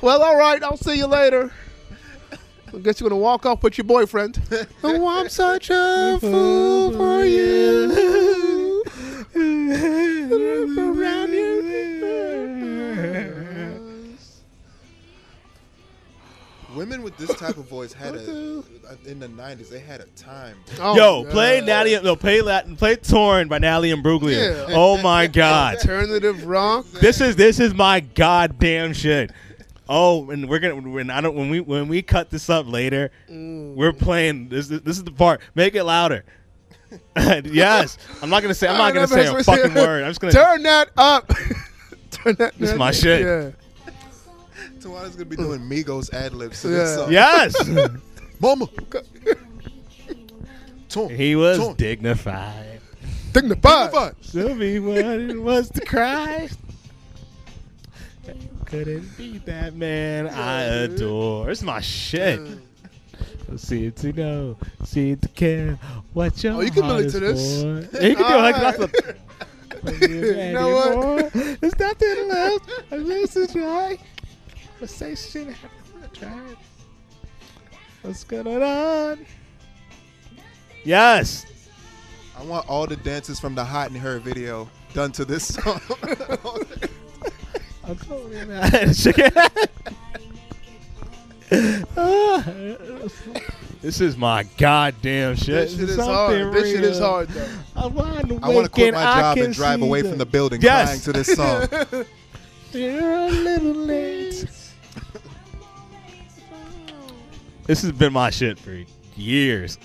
[0.00, 1.52] well, all right, I'll see you later.
[2.72, 4.40] I guess you're gonna walk off with your boyfriend.
[4.84, 8.82] oh, I'm such a fool for you.
[10.78, 11.60] Around you.
[16.74, 18.62] Women with this type of voice had a
[19.04, 19.68] in the '90s.
[19.70, 20.56] They had a time.
[20.78, 21.32] Oh, Yo, God.
[21.32, 22.00] play Natalie.
[22.00, 22.76] No, play Latin.
[22.76, 24.68] Play "Torn" by Natalie Imbruglia.
[24.68, 24.74] Yeah.
[24.76, 26.86] Oh my god, alternative rock.
[26.92, 29.32] this is this is my goddamn shit.
[29.92, 33.10] Oh, and we're gonna when I don't when we when we cut this up later,
[33.28, 33.74] Mm.
[33.74, 34.68] we're playing this.
[34.68, 35.40] This is the part.
[35.56, 36.24] Make it louder.
[37.44, 38.68] yes, I'm not gonna say.
[38.68, 40.04] I'm not gonna say a fucking word.
[40.04, 40.32] I'm just gonna.
[40.32, 41.28] turn that up.
[42.12, 42.56] turn that.
[42.56, 43.22] This is my shit.
[43.22, 43.50] Yeah.
[44.78, 46.74] Tawana's gonna be doing Migos ad libs to Yeah.
[46.76, 47.12] this song.
[47.12, 47.90] Yes,
[48.40, 48.68] Mama.
[50.88, 51.14] Torn.
[51.14, 51.74] he was Torn.
[51.76, 52.80] dignified.
[53.32, 53.90] Dignified.
[53.92, 54.14] Dignified.
[54.22, 56.48] Show me what it was to cry.
[58.70, 61.50] Couldn't beat that man I adore.
[61.50, 62.40] Is my shit.
[63.56, 65.76] See it to know, see it to care.
[66.12, 67.62] What your Oh, you can heart relate to this.
[67.62, 67.98] for.
[68.00, 68.88] Yeah, you can do it like that's a.
[70.08, 71.32] You know what?
[71.32, 72.70] There's nothing left.
[72.92, 73.98] I least to try.
[74.80, 75.48] Let's say shit.
[76.20, 76.58] Haven't.
[78.02, 79.26] What's going on?
[80.84, 81.46] Yes.
[82.38, 85.80] I want all the dances from the Hot in Herre video done to this song.
[93.82, 95.46] this is my goddamn shit.
[95.46, 96.52] This shit is Something hard.
[96.54, 97.48] This shit is hard though.
[97.76, 97.98] I'm
[98.44, 100.88] I want to quit my I job and drive away the- from the building Yes.
[100.88, 101.66] crying to this song.
[102.72, 104.46] You're a little late.
[107.66, 108.84] this has been my shit for
[109.16, 109.78] years.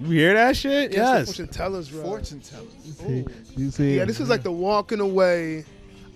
[0.00, 0.92] You hear that shit?
[0.92, 0.96] Yes.
[0.96, 1.26] Yes.
[1.26, 2.04] Fortune tellers, right?
[2.04, 2.64] Fortune teller.
[2.82, 3.24] See-
[3.56, 3.96] You see?
[3.96, 5.64] Yeah, this is like the walking away.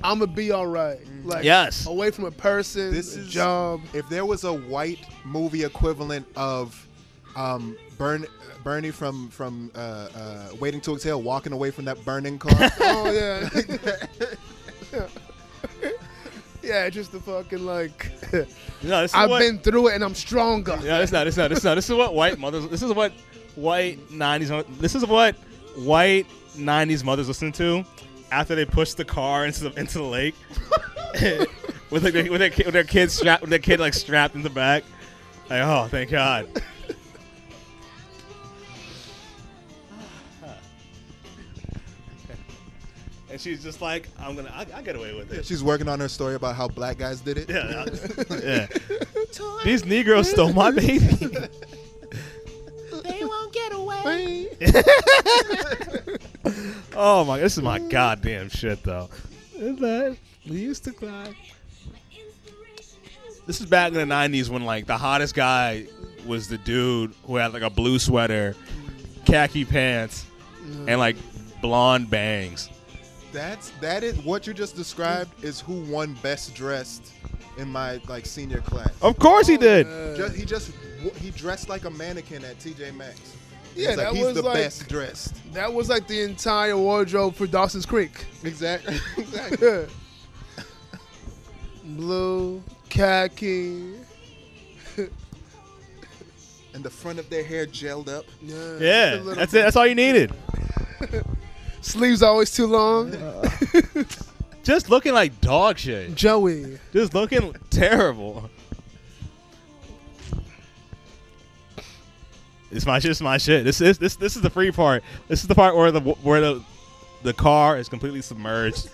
[0.02, 0.98] I'ma be all right.
[1.24, 1.86] Like Yes.
[1.86, 3.80] away from a person, This a is- job.
[3.92, 6.86] If there was a white movie equivalent of
[7.36, 8.26] um, Burn,
[8.62, 9.78] Bernie from from uh,
[10.14, 13.48] uh, Waiting to Exhale walking away from that burning car, Oh yeah.
[16.62, 18.10] yeah, just the fucking like.
[18.82, 20.78] No, this is I've what, been through it and I'm stronger.
[20.82, 21.26] Yeah, it's not.
[21.26, 21.52] It's not.
[21.52, 21.74] It's not.
[21.74, 22.68] This is what white mothers.
[22.68, 23.12] This is what
[23.56, 24.66] white '90s.
[24.78, 25.34] This is what
[25.76, 26.26] white
[26.56, 27.84] '90s mothers listen to
[28.30, 30.34] after they push the car into the into the lake
[31.90, 34.34] with like their, with their kid, with their kid strapped with their kid like strapped
[34.34, 34.84] in the back.
[35.50, 36.48] Like, oh, thank God.
[43.34, 45.44] And she's just like, I'm gonna, I, I get away with it.
[45.44, 47.50] she's working on her story about how black guys did it.
[47.50, 47.84] Yeah,
[48.70, 49.58] yeah.
[49.64, 51.00] These Negroes stole my baby.
[56.96, 57.40] Oh my!
[57.40, 59.08] This is my goddamn shit, though.
[59.56, 60.16] Is that
[60.48, 61.34] we used to cry?
[63.46, 65.86] This is back in the '90s when like the hottest guy
[66.26, 68.54] was the dude who had like a blue sweater,
[69.24, 70.26] khaki pants,
[70.86, 71.16] and like
[71.60, 72.70] blonde bangs.
[73.32, 77.12] That's that is what you just described is who won best dressed
[77.56, 78.90] in my like senior class.
[79.02, 79.86] Of course he did.
[80.16, 80.70] Just, he just
[81.16, 83.36] he dressed like a mannequin at TJ Maxx.
[83.74, 85.52] Yeah, he's like, that he's was the like best dressed.
[85.54, 88.24] that was like the entire wardrobe for Dawson's Creek.
[88.44, 88.96] Exactly.
[89.16, 89.86] exactly.
[91.84, 93.94] Blue, khaki.
[94.96, 98.24] and the front of their hair gelled up.
[98.42, 99.62] Yeah, Yeah, just a little that's it.
[99.62, 100.32] That's all you needed.
[101.82, 103.14] Sleeves always too long.
[103.14, 103.50] Uh,
[104.62, 106.14] just looking like dog shit.
[106.14, 106.78] Joey.
[106.92, 108.48] Just looking terrible.
[112.74, 113.12] It's my shit.
[113.12, 113.64] It's my shit.
[113.64, 115.04] This is this this is the free part.
[115.28, 116.64] This is the part where the where the
[117.22, 118.90] the car is completely submerged.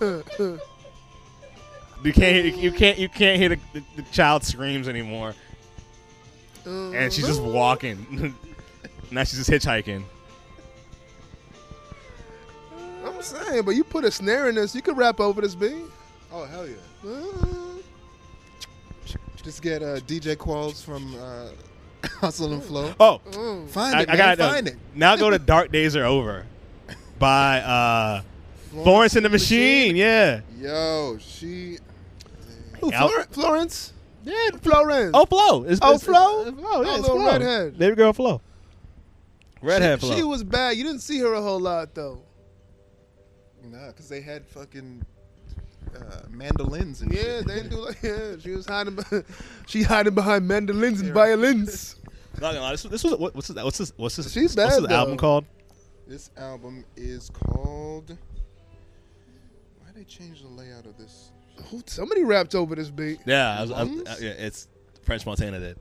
[0.00, 0.22] you
[2.12, 5.34] can't you can't you can't hear the, the, the child screams anymore,
[6.64, 8.34] and she's just walking.
[9.10, 10.04] now she's just hitchhiking.
[13.04, 15.74] I'm saying, but you put a snare in this, you could rap over this beat.
[16.32, 16.74] Oh hell yeah!
[17.04, 17.78] Uh,
[19.42, 21.48] Just get uh, DJ Qualls from uh,
[22.20, 22.94] Hustle and Flow.
[22.98, 23.68] Oh, mm.
[23.68, 24.36] Find I, it, I man.
[24.36, 24.76] got Find it.
[24.94, 26.46] Now go to Dark Days Are Over
[27.18, 28.22] by uh,
[28.70, 29.96] Florence and the Machine.
[29.96, 30.40] Yeah.
[30.58, 31.78] Yo, she.
[32.92, 33.92] Out- Flor- Florence?
[34.24, 34.50] Yeah.
[34.62, 35.12] Florence.
[35.14, 35.64] Oh, Flo.
[35.64, 36.46] It's, Oh, it's- Flo?
[36.46, 36.82] it's Flo.
[36.82, 37.26] Yeah, Oh, it's Flo.
[37.26, 37.78] redhead.
[37.78, 38.40] Baby girl Flo.
[39.62, 40.16] Redhead she, Flo.
[40.16, 40.76] she was bad.
[40.76, 42.20] You didn't see her a whole lot though.
[43.64, 45.04] Nah, because they had fucking
[45.96, 46.00] uh,
[46.30, 47.46] mandolins and Yeah, shit.
[47.48, 48.36] they do like yeah.
[48.38, 48.94] She was hiding.
[48.96, 49.24] Behind,
[49.66, 51.96] she hiding behind mandolins and violins.
[52.40, 54.74] Not gonna lie, this, this was what, what's this, what's this, what's this, She's what's
[54.76, 55.44] bad, this album called?
[56.06, 58.10] This album is called.
[59.80, 61.30] Why they change the layout of this?
[61.70, 63.20] Who- Somebody rapped over this beat.
[63.26, 64.22] Yeah, I was, I was- Lungs?
[64.22, 64.68] yeah, it's
[65.02, 65.78] French Montana did.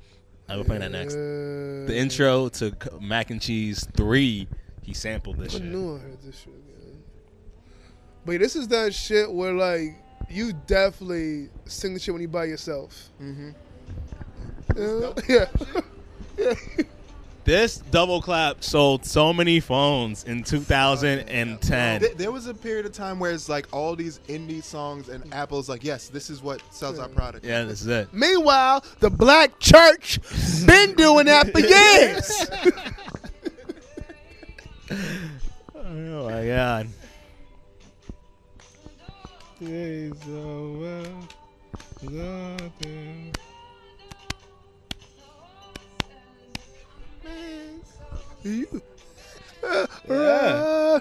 [0.48, 1.14] I will play that next.
[1.16, 4.48] Uh, The intro to Mac and Cheese Three,
[4.84, 5.66] he sampled this I shit.
[5.68, 6.54] knew I heard this shit.
[6.54, 7.04] Man.
[8.26, 9.96] But this is that shit where like
[10.30, 13.10] you definitely sing the shit when you by yourself.
[13.22, 13.50] Mm-hmm.
[14.76, 15.14] Yeah.
[15.30, 15.82] yeah.
[17.46, 22.02] This double clap sold so many phones in 2010.
[22.02, 25.32] Th- there was a period of time where it's like all these indie songs and
[25.32, 27.46] Apple's like, yes, this is what sells our product.
[27.46, 28.12] Yeah, this is it.
[28.12, 30.20] Meanwhile, the black church
[30.66, 32.50] been doing that for years.
[35.88, 36.88] Oh my god.
[39.60, 41.04] Days over,
[42.02, 43.35] nothing.
[48.44, 48.82] You-
[50.10, 51.00] Yeah.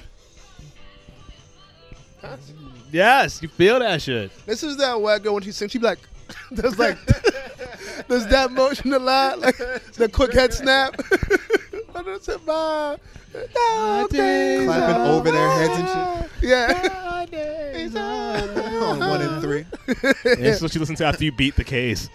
[2.90, 4.30] Yes, you feel that shit.
[4.46, 5.72] This is that white girl when she sings.
[5.72, 5.98] She be like,
[6.54, 6.96] does like,
[8.08, 9.40] does that motion a lot?
[9.40, 9.56] Like
[9.94, 10.94] the quick head snap.
[11.94, 12.96] I just said, "Bye."
[13.32, 16.30] Clapping over their heads and shit.
[16.48, 17.26] Yeah.
[17.96, 19.66] Oh, one in three.
[20.24, 22.08] That's what you listen to after you beat the case.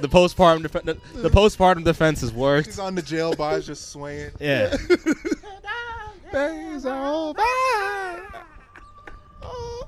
[0.00, 2.66] The postpartum def- the, the postpartum defense has worked.
[2.66, 4.30] He's on the jail bars just swaying.
[4.40, 4.76] Yeah.
[6.32, 7.40] Days are over.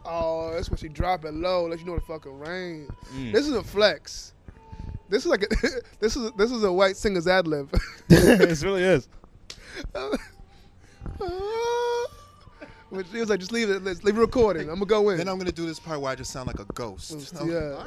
[0.04, 1.66] Oh, that's when she drop it low.
[1.66, 2.88] Let you know the fucking rain.
[3.14, 3.32] Mm.
[3.32, 4.32] This is a flex.
[5.08, 5.48] This is like a,
[6.00, 7.70] this is this is a white singer's ad lib.
[8.08, 9.08] this really is.
[12.90, 14.68] Which he was like, just leave it, let's leave it recording.
[14.68, 15.18] I'm gonna go in.
[15.18, 17.34] Then I'm gonna do this part where I just sound like a ghost.
[17.46, 17.82] Yeah.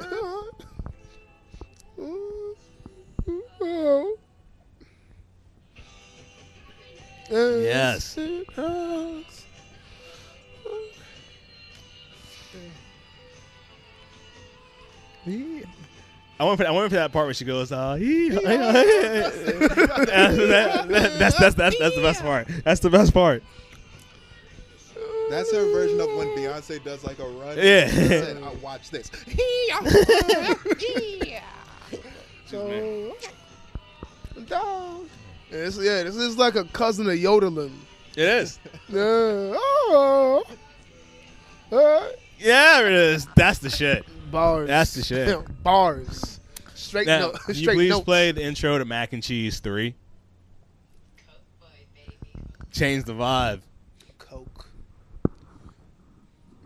[7.30, 8.16] Yes.
[16.38, 18.42] I went for I went for that part where she goes, uh, he, that-
[20.88, 22.48] that- that's, that's that's that's the best part.
[22.64, 23.42] That's the best part.
[25.30, 27.56] That's her version of when Beyonce does like a run.
[27.58, 27.88] Yeah.
[27.88, 29.10] She said, I watch this.
[32.46, 33.14] So,
[34.46, 35.06] dog.
[35.50, 37.78] It's, yeah, this is like a cousin of yodeling.
[38.16, 38.58] It is.
[38.88, 38.98] Yeah.
[39.58, 40.44] Oh.
[41.72, 42.06] Uh,
[42.38, 43.26] Yeah, it is.
[43.34, 44.04] That's the shit.
[44.30, 44.68] bars.
[44.68, 45.62] That's the shit.
[45.62, 46.40] bars.
[46.74, 48.04] Straight Now, no, can you please notes.
[48.04, 49.94] play the intro to Mac and Cheese Three?
[52.70, 53.60] Change the vibe.
[54.18, 54.68] Coke.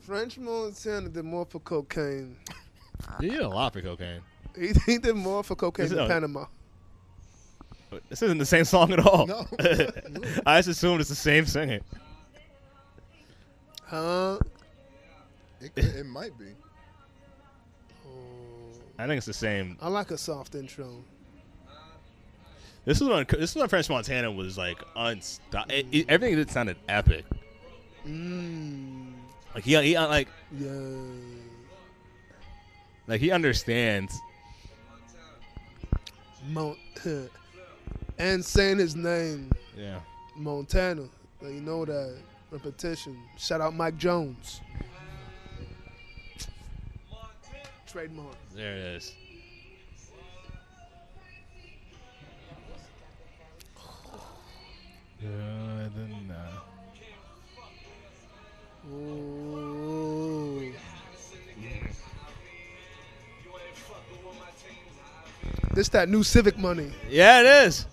[0.01, 2.37] French Montana did more for cocaine.
[3.21, 4.21] You did a lot for cocaine.
[4.59, 6.47] He, he did more for cocaine than Panama.
[8.09, 9.27] This isn't the same song at all.
[9.27, 9.47] No.
[10.47, 11.81] I just assumed it's the same singer.
[13.85, 14.39] Huh?
[15.61, 16.47] It, could- it might be.
[18.07, 18.11] Oh.
[18.99, 19.77] I think it's the same.
[19.83, 21.03] I like a soft intro.
[22.85, 25.75] This is when this is when French Montana was like unstoppable.
[25.91, 27.25] It- everything did sounded epic.
[28.07, 29.13] Mmm.
[29.55, 30.71] Like he, he uh, like Yeah.
[33.09, 34.17] like he understands.
[36.49, 36.79] Mont-
[38.19, 40.01] and saying his name, Yeah.
[40.37, 41.03] Montana.
[41.41, 42.17] Like, you know that.
[42.51, 43.17] Repetition.
[43.39, 44.61] Shout out Mike Jones.
[47.87, 48.35] Trademark.
[48.55, 49.15] There it is.
[55.23, 56.65] Enough.
[58.93, 59.90] Ooh.
[65.73, 66.91] This that new Civic money.
[67.09, 67.87] Yeah, it is.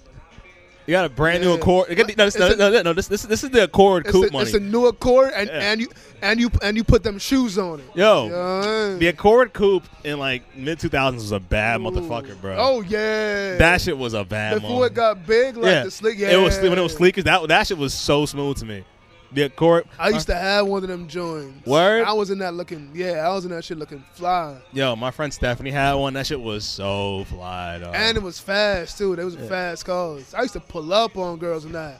[0.88, 1.58] You got a brand new Yeah.
[1.58, 1.90] Accord.
[1.90, 4.46] No, this, no, a- no, no, this, this, this is the Accord coupe a, money.
[4.46, 5.72] it's a new Accord, and, Yeah.
[5.72, 5.90] and you
[6.22, 7.86] and you and you put them shoes on it.
[7.94, 8.98] Yo, Yeah.
[8.98, 12.56] the Accord coupe in like mid 2000s was a bad motherfucker, bro.
[12.58, 13.58] Oh yeah.
[13.58, 14.56] that shit was a bad.
[14.62, 14.92] before moment.
[14.94, 15.84] it got big, like yeah.
[15.84, 16.18] the slick.
[16.18, 17.16] Yeah, It was when it was sleek.
[17.18, 18.86] That that shit was so smooth to me.
[19.32, 19.86] The Accord.
[20.00, 21.66] I used to have one of them joints.
[21.66, 22.06] Word?
[22.06, 22.90] I was in that looking.
[22.94, 26.14] Yeah, I was in that shit looking fly, Yo, my friend Stephanie had one.
[26.14, 27.94] That shit was so fly, dog.
[27.96, 29.16] and it was fast too.
[29.16, 30.34] They was fast cars.
[30.34, 32.00] I used to pull up on girls in that.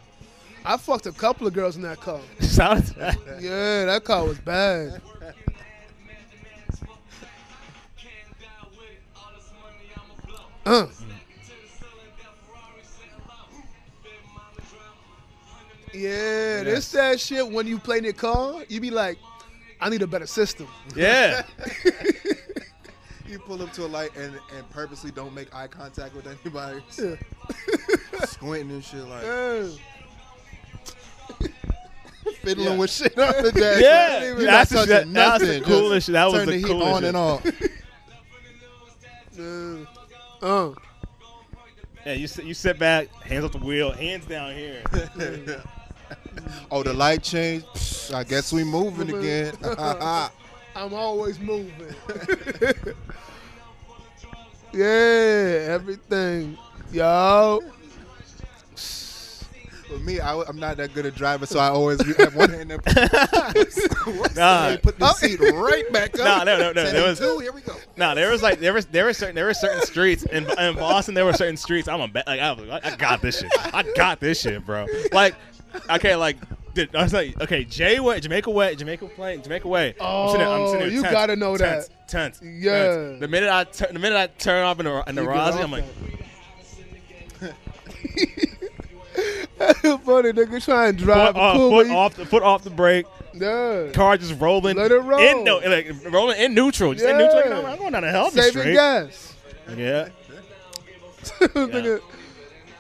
[0.64, 2.20] I fucked a couple of girls in that car.
[2.42, 3.16] Shout out.
[3.42, 5.02] Yeah, that car was bad.
[16.98, 19.18] Yeah, that shit when you play in your car, you be like,
[19.80, 20.68] I need a better system.
[20.96, 21.44] Yeah.
[23.30, 26.80] You pull up to a light and, and purposely don't make eye contact with anybody.
[26.98, 28.24] Yeah.
[28.26, 29.68] Squinting and shit like Yeah.
[32.42, 32.78] fiddling Yeah.
[32.78, 33.82] with shit on the dash.
[33.82, 34.24] Yeah.
[34.28, 35.60] You're That's not the- touching that was the nothing.
[35.60, 36.14] Just coolest shit.
[36.14, 37.08] That was turn the the heat coolest on shit.
[37.10, 37.46] and off.
[40.42, 40.48] Yeah.
[40.48, 40.74] Uh.
[42.06, 42.14] yeah.
[42.14, 44.82] You sit, you sit back, hands off the wheel, hands down here.
[46.70, 47.66] Oh, the light changed.
[47.68, 49.54] Psh, I guess we moving again.
[50.76, 51.96] I'm always moving.
[54.74, 56.58] yeah, everything.
[56.92, 57.62] Yo.
[59.88, 62.74] For me, I, am not that good a driver, so I always have one hand
[62.74, 62.86] up.
[64.36, 64.76] Nah.
[64.84, 66.26] Put the seat right back up.
[66.26, 66.92] Nah, no, no, no.
[66.92, 67.40] There was- two.
[67.40, 67.74] Here we go.
[67.96, 70.76] No, there was like there was there were certain there were certain streets in, in
[70.76, 71.16] Boston.
[71.16, 71.88] There were certain streets.
[71.88, 72.12] I'm a.
[72.28, 73.52] Like I I got this shit.
[73.74, 74.86] I got this shit, bro.
[75.14, 75.36] Like,
[75.90, 76.38] okay, like.
[76.74, 79.96] did- I was like, okay, J way, Jamaicaway, Jamaica Plain, Jamaica way.
[80.00, 82.08] I'm sitting there- I'm sitting oh, there Oh, you tense, gotta know tense, that.
[82.08, 82.72] Tense, Yeah.
[82.86, 83.20] tense.
[83.20, 85.72] The minute I turn, the minute I turn off in the in the Rossi, I'm
[85.72, 85.86] like,
[89.58, 93.06] Funny nigga try and drive foot, off, cool, foot off the foot off the brake.
[93.34, 93.88] Yeah.
[93.94, 94.78] Car just rolling.
[94.78, 95.20] Let it roll.
[95.20, 96.94] In, no, like rolling in neutral.
[96.94, 97.26] Just in Yeah.
[97.26, 97.64] neutral.
[97.64, 98.74] Like, I'm going down the hell Saving straight.
[98.76, 99.34] gas.
[99.76, 100.10] Yeah.
[101.40, 102.02] nigga,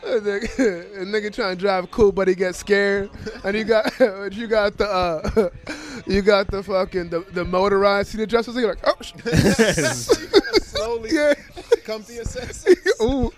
[0.08, 0.60] a nigga,
[1.02, 3.10] a nigga trying to drive cool, but he gets scared,
[3.44, 3.92] and you got
[4.34, 5.50] you got the uh,
[6.08, 8.56] you got the fucking the, the motorized seat adjusters.
[8.56, 9.14] You're like, oh, sh-
[10.64, 11.10] Slowly.
[11.14, 11.34] yeah,
[11.86, 12.76] come to your senses.
[13.02, 13.32] Ooh.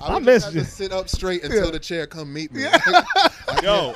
[0.00, 0.64] I, I would miss just you.
[0.64, 1.70] sit up straight until Yeah.
[1.70, 2.62] the chair come meet me.
[3.62, 3.94] Yo,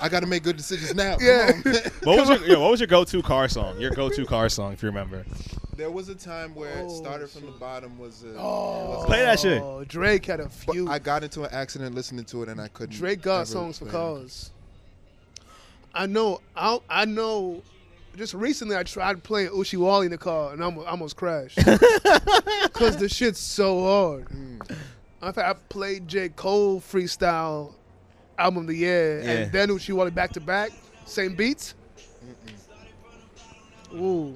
[0.00, 1.16] I got to make good decisions now.
[1.20, 1.52] Yeah.
[2.04, 3.80] what was your yo, what was your go-to car song?
[3.80, 5.24] Your go-to car song, if you remember.
[5.76, 7.98] there was a time where it started from the bottom.
[7.98, 9.88] Was a, Oh, was a- Play that shit.
[9.88, 10.88] Drake had a but few.
[10.88, 12.96] I got into an accident listening to it, and I couldn't.
[12.96, 14.50] Drake got songs for play cars.
[15.94, 16.40] I know.
[16.56, 17.62] I I know.
[18.16, 22.96] Just recently, I tried playing Ushiwali in the car and I almost, almost crashed because
[22.96, 24.24] the shit's so hard.
[24.28, 24.76] Mm.
[25.22, 27.72] In fact, I played J Cole freestyle
[28.38, 29.30] album of the year Yeah.
[29.30, 30.70] and then Oochie Wally back to back,
[31.04, 31.74] same beats.
[33.94, 34.34] Ooh,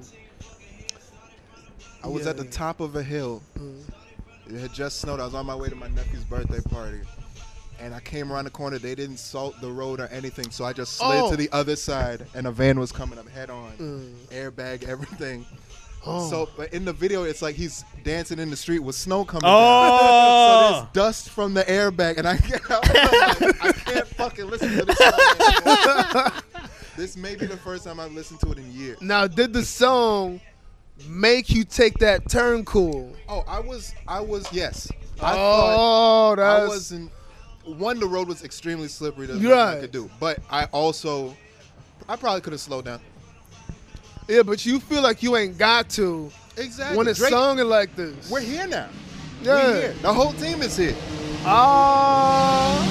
[2.03, 3.41] I was at the top of a hill.
[4.47, 5.19] It had just snowed.
[5.19, 6.99] I was on my way to my nephew's birthday party.
[7.79, 8.77] And I came around the corner.
[8.77, 10.49] They didn't salt the road or anything.
[10.51, 11.31] So I just slid Oh.
[11.31, 12.25] to the other side.
[12.35, 13.71] And a van was coming up head on.
[13.77, 14.13] Mm.
[14.27, 15.45] Airbag, everything.
[16.07, 16.29] Oh.
[16.29, 19.43] So, but in the video, it's like he's dancing in the street with snow coming
[19.45, 19.49] Oh.
[19.99, 20.05] down.
[20.45, 22.17] So there's dust from the airbag.
[22.17, 22.33] And I,
[22.69, 26.31] I'm like, I can't fucking listen to this song.
[26.97, 29.01] This may be the first time I've listened to it in years.
[29.01, 30.39] now did the song
[31.07, 33.13] make you take that turn cool?
[33.27, 34.89] Oh, I was, I was, yes.
[35.21, 37.11] I oh, that's I wasn't.
[37.65, 39.25] One, the road was extremely slippery.
[39.27, 39.77] There's Right.
[39.77, 40.09] I could do.
[40.19, 41.35] But I also,
[42.07, 43.01] I probably could have slowed down.
[44.27, 46.97] Yeah, but you feel like you ain't got to Exactly.
[46.97, 48.29] when it's Drake, sung it like this.
[48.29, 48.89] we're here now.
[49.41, 49.53] Yeah.
[49.55, 49.93] We're here.
[50.01, 50.95] The whole team is here.
[51.45, 52.83] Ah.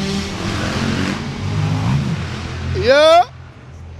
[2.76, 3.24] yeah.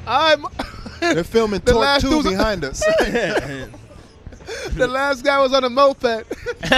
[0.07, 0.47] I'm.
[1.01, 2.81] They're filming The Torque 2 behind us.
[4.75, 6.03] the last guy was on a moped.
[6.65, 6.71] He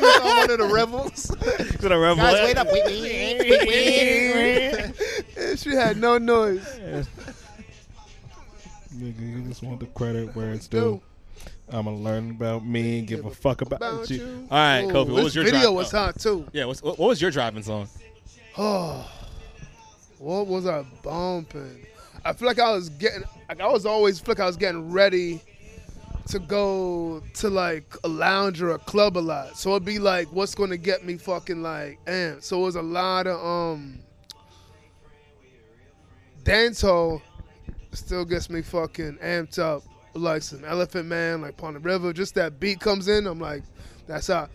[0.00, 1.26] was on one of the rebels.
[1.28, 2.16] To the rebel.
[2.16, 2.68] Guys, wait up.
[5.36, 6.64] and she had no noise.
[8.96, 10.80] Nigga, you just want the credit where it's Due.
[10.80, 11.02] due.
[11.70, 14.18] I'm gonna learn about me, give, Give a a fuck about, About you.
[14.18, 14.48] you.
[14.50, 16.46] All right, Ooh, Kofi, what this was your video dri- was oh, hot too.
[16.52, 17.88] Yeah, what's, what what was your driving song?
[18.58, 19.10] Oh,
[20.18, 21.86] what was I bumping?
[22.24, 23.24] I feel like I was getting.
[23.48, 25.40] Like I was always feel like I was getting ready
[26.28, 29.56] to go to like a lounge or a club a lot.
[29.56, 32.44] So it'd be like, what's going to get me fucking like amped?
[32.44, 33.98] So it was a lot of um
[36.44, 37.22] dancehall.
[37.92, 39.82] Still gets me fucking amped up.
[40.14, 42.12] Like some Elephant Man, like Pon de River.
[42.12, 43.26] Just that beat comes in.
[43.26, 43.62] I'm like,
[44.06, 44.48] that's how.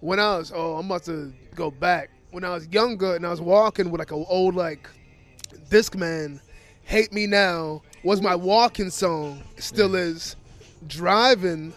[0.00, 2.10] When I was, oh, I'm about to go back.
[2.30, 4.88] When I was younger and I was walking with like an old like
[5.70, 6.40] Discman,
[6.84, 9.42] "Hate Me Now" was my walking song.
[9.56, 10.36] It still is.
[10.86, 11.74] Driving.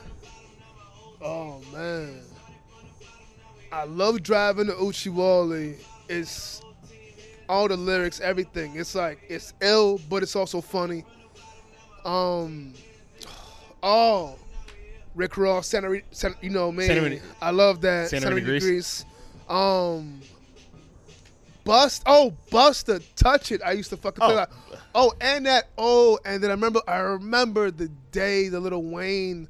[1.21, 2.21] Oh man,
[3.71, 5.77] I love driving to Oochie Wally.
[6.07, 6.61] It's
[7.51, 8.77] all the lyrics, everything.
[8.77, 11.03] It's like it's ill, but it's also funny.
[12.05, 12.73] Um,
[13.83, 14.37] oh,
[15.13, 16.87] Rick Ross, Santa, Santa you know me.
[16.87, 18.09] Santa I love that.
[18.09, 19.03] Santa Santa Rita Rita Grease.
[19.03, 19.05] Grease.
[19.49, 20.21] Um,
[21.65, 22.03] Bust.
[22.05, 23.61] Oh, Busta, touch it.
[23.63, 24.33] I used to fucking Oh.
[24.35, 24.49] that.
[24.95, 25.67] Oh, and that.
[25.77, 26.81] Oh, and then I remember.
[26.87, 29.49] I remember the day the Lil Wayne,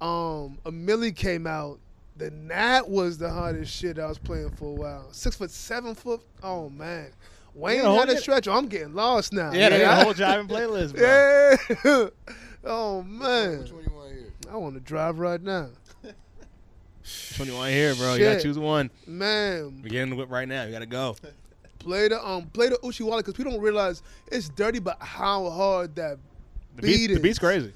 [0.00, 1.80] um, a Milli came out.
[2.16, 5.08] Then that was the hardest shit I was playing for a while.
[5.12, 6.20] Six foot, seven foot.
[6.42, 7.10] Oh man,
[7.54, 8.48] Wayne Yeah, the whole- had a stretch.
[8.48, 9.52] I'm getting lost now.
[9.52, 11.56] Yeah, they got whole driving playlist, bro.
[11.84, 12.08] yeah.
[12.64, 14.32] oh man, Which one you want to hear?
[14.50, 15.68] I want to drive right now.
[16.02, 18.14] Which one you want to hear, bro?
[18.14, 18.90] You gotta choose one.
[19.06, 20.64] Man, We're getting the whip right now.
[20.64, 21.16] You gotta go.
[21.80, 25.48] play the um play the Oochie Wally because we don't realize it's dirty, but how
[25.50, 26.18] hard that
[26.76, 27.38] The beat, beat, the beat's is.
[27.38, 27.72] crazy.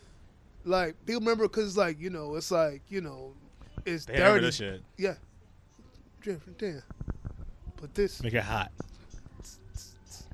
[0.65, 3.33] Like people remember because like you know it's like you know
[3.87, 4.45] it's They dirty.
[4.47, 4.83] this shit.
[4.99, 5.15] Yeah.
[6.23, 6.83] Different damn.
[7.81, 8.71] But this Make it hot.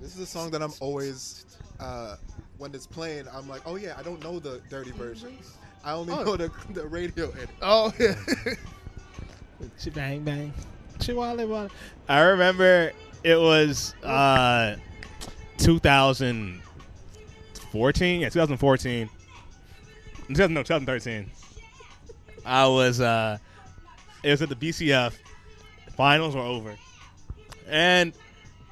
[0.01, 1.45] This is a song that I'm always,
[1.79, 2.17] uh,
[2.59, 5.37] when it's playing, I'm like, oh yeah, I don't know the dirty version.
[5.85, 6.25] I only Oh.
[6.25, 7.49] know the, the radio edit.
[7.63, 8.15] oh yeah.
[9.79, 10.53] She bang bang.
[11.01, 11.71] She wally wally.
[12.09, 12.93] I remember
[13.25, 14.77] it was uh
[15.59, 18.21] 2014.
[18.21, 19.09] Yeah, 2014.
[20.29, 21.31] no, 2013.
[22.45, 23.39] I was uh
[24.23, 25.15] it was at the BCF.
[25.97, 26.77] Finals were over.
[27.69, 28.13] And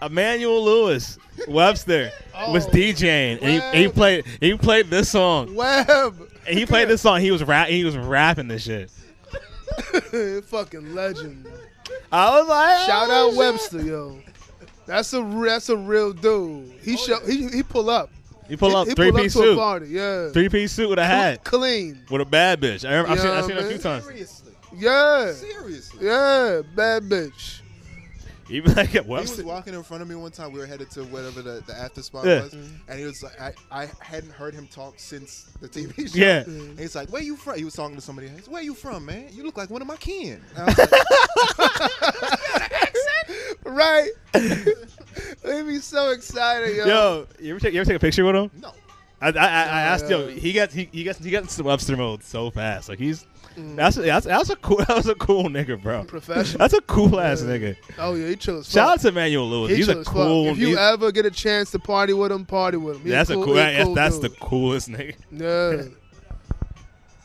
[0.01, 1.19] Emmanuel Lewis
[1.49, 2.53] Webster oh.
[2.53, 5.55] was Oh, DJing and he, he played he played this song.
[5.55, 6.31] Web.
[6.47, 7.21] And he played this song.
[7.21, 8.91] He was rap he was rapping this shit.
[10.47, 11.47] Fucking legend.
[12.11, 13.37] I was like, oh, Shout oh, out.
[13.37, 14.19] Webster, yo.
[14.87, 16.73] That's a that's a real dude.
[16.83, 18.11] He oh, show he he pull up.
[18.49, 19.87] He pull he, up he three pull piece up to a suit, party.
[19.89, 20.31] Yeah.
[20.31, 22.03] three piece suit with a hat, Clean.
[22.11, 22.89] with a bad bitch.
[22.89, 24.05] I remember, I've seen, I've seen it a few times.
[24.05, 24.53] Seriously.
[24.77, 25.33] Yeah.
[25.33, 26.07] Seriously.
[26.07, 26.63] Yeah.
[26.75, 27.61] Bad bitch.
[28.51, 29.45] Even like at He was Webster.
[29.45, 30.53] walking in front of me one time.
[30.53, 32.43] We were headed to whatever the, the after spot Yeah.
[32.45, 36.19] was, and he was like, I, I hadn't heard him talk since the TV show.
[36.19, 36.45] Yeah.
[36.47, 38.29] And he's like, "Where you from?" He was talking to somebody.
[38.29, 39.27] He's, Where you from, man?
[39.33, 40.41] You look like one of my kin.
[40.57, 40.89] And I was like,
[43.65, 44.11] right.
[44.33, 46.87] They'd be so excited, yo.
[46.87, 48.51] Yo, you ever take you ever take a picture with him?
[48.61, 48.73] no.
[49.21, 52.23] I, I, I asked yo, he got he, he gets he gets to Webster mode
[52.23, 52.89] so fast.
[52.89, 53.27] Like he's
[53.59, 53.77] Mm.
[53.77, 56.05] that's that's that's a cool that was a cool nigga, bro.
[56.05, 56.59] Professional.
[56.59, 57.77] That's a cool ass nigga.
[57.99, 58.73] Oh yeah, he chill as fuck.
[58.73, 59.71] Shout out to Emmanuel Lewis.
[59.71, 60.15] He he's a as fuck.
[60.15, 60.47] cool.
[60.49, 63.03] If you ever get a chance to party with him, party with him.
[63.03, 63.47] He that's a cool.
[63.49, 65.15] he that- that's the coolest nigga.
[65.31, 65.89] Yeah.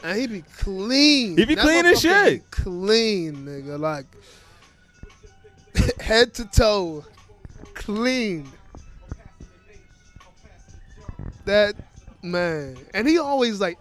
[0.04, 1.38] And he be clean.
[1.38, 2.52] He be That clean as shit.
[2.52, 3.80] Clean, nigga.
[3.80, 4.06] Like
[6.02, 7.06] head to toe.
[7.74, 8.46] Clean.
[11.46, 11.76] That
[12.22, 12.78] man.
[12.94, 13.78] And he always like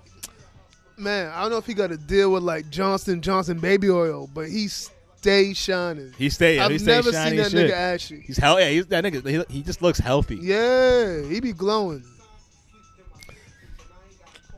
[0.96, 4.28] man, I don't know if he got to deal with like Johnson Johnson baby oil,
[4.32, 6.12] but he stay shining.
[6.18, 6.58] He stay.
[6.58, 7.70] I've stay never seen that shit.
[7.70, 8.20] nigga ashy.
[8.26, 8.68] He's hell yeah.
[8.68, 9.26] He's that nigga.
[9.48, 10.36] He, he just looks healthy.
[10.36, 12.04] Yeah, he be glowing.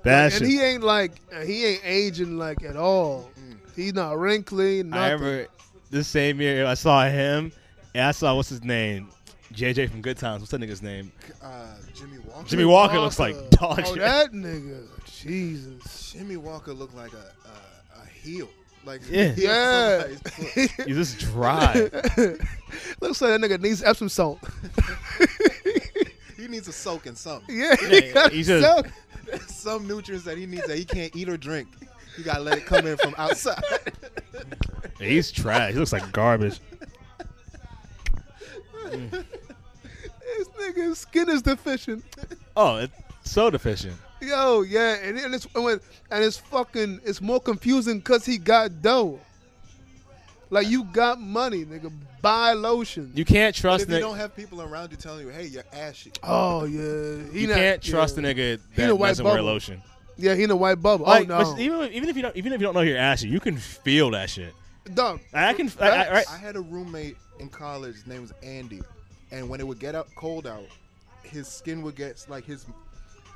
[0.03, 3.30] That and he ain't like uh, he ain't aging like at all.
[3.39, 3.57] Mm.
[3.74, 4.82] He's not wrinkly.
[4.82, 5.03] Nothing.
[5.03, 5.47] I remember
[5.91, 7.53] this same year I saw him
[7.95, 9.09] and I saw what's his name,
[9.53, 10.41] JJ from Good Times.
[10.41, 11.13] What's that nigga's name?
[11.43, 12.49] Uh, Jimmie Walker.
[12.49, 13.99] Jimmie Walker looks like dog Oh, shit.
[14.03, 14.85] that nigga.
[15.23, 16.13] Jesus.
[16.13, 17.17] Jimmie Walker looked like a
[17.49, 18.49] a, a heel.
[18.85, 19.29] Like Yeah.
[19.35, 20.01] he Yeah.
[20.03, 20.21] somebody's
[20.71, 20.71] foot.
[20.87, 21.75] He's just dry.
[23.01, 24.41] Looks like that nigga needs Epsom salt.
[26.37, 27.57] he needs a soak in something.
[27.57, 28.87] yeah, Yeah, he got he's just- soak.
[29.49, 31.69] Some nutrients that he needs that he can't eat or drink.
[32.19, 33.63] You gotta let it come in from outside.
[35.01, 35.73] He's trash.
[35.73, 36.61] He looks like garbage.
[39.11, 42.05] This nigga's skin is deficient.
[42.57, 42.93] Oh, it's
[43.25, 43.95] so deficient.
[44.21, 49.21] Yo, yeah, and, and it's and it's fucking it's more confusing because he got dough.
[50.51, 51.93] Like you got money, nigga.
[52.23, 53.13] Buy lotion.
[53.15, 54.01] You can't But trust if you nigga.
[54.01, 57.57] don't have people around you telling you, "Hey, you're ashy," oh yeah, he You not-
[57.57, 58.29] can't trust yeah.
[58.29, 59.47] a nigga He in a that white doesn't wear bubble.
[59.47, 59.83] lotion.
[60.17, 61.05] Yeah, he in a white bubble.
[61.07, 63.29] Like, oh no, even even if you don't even if you don't know you're ashy,
[63.29, 64.55] you can feel that shit.
[64.95, 65.21] dog.
[65.35, 65.71] I can.
[65.81, 66.27] I, I, right?
[66.31, 67.95] I had a roommate in college.
[67.95, 68.82] His name was Andy,
[69.30, 70.66] and when it would get up cold out,
[71.22, 72.66] his skin would get like his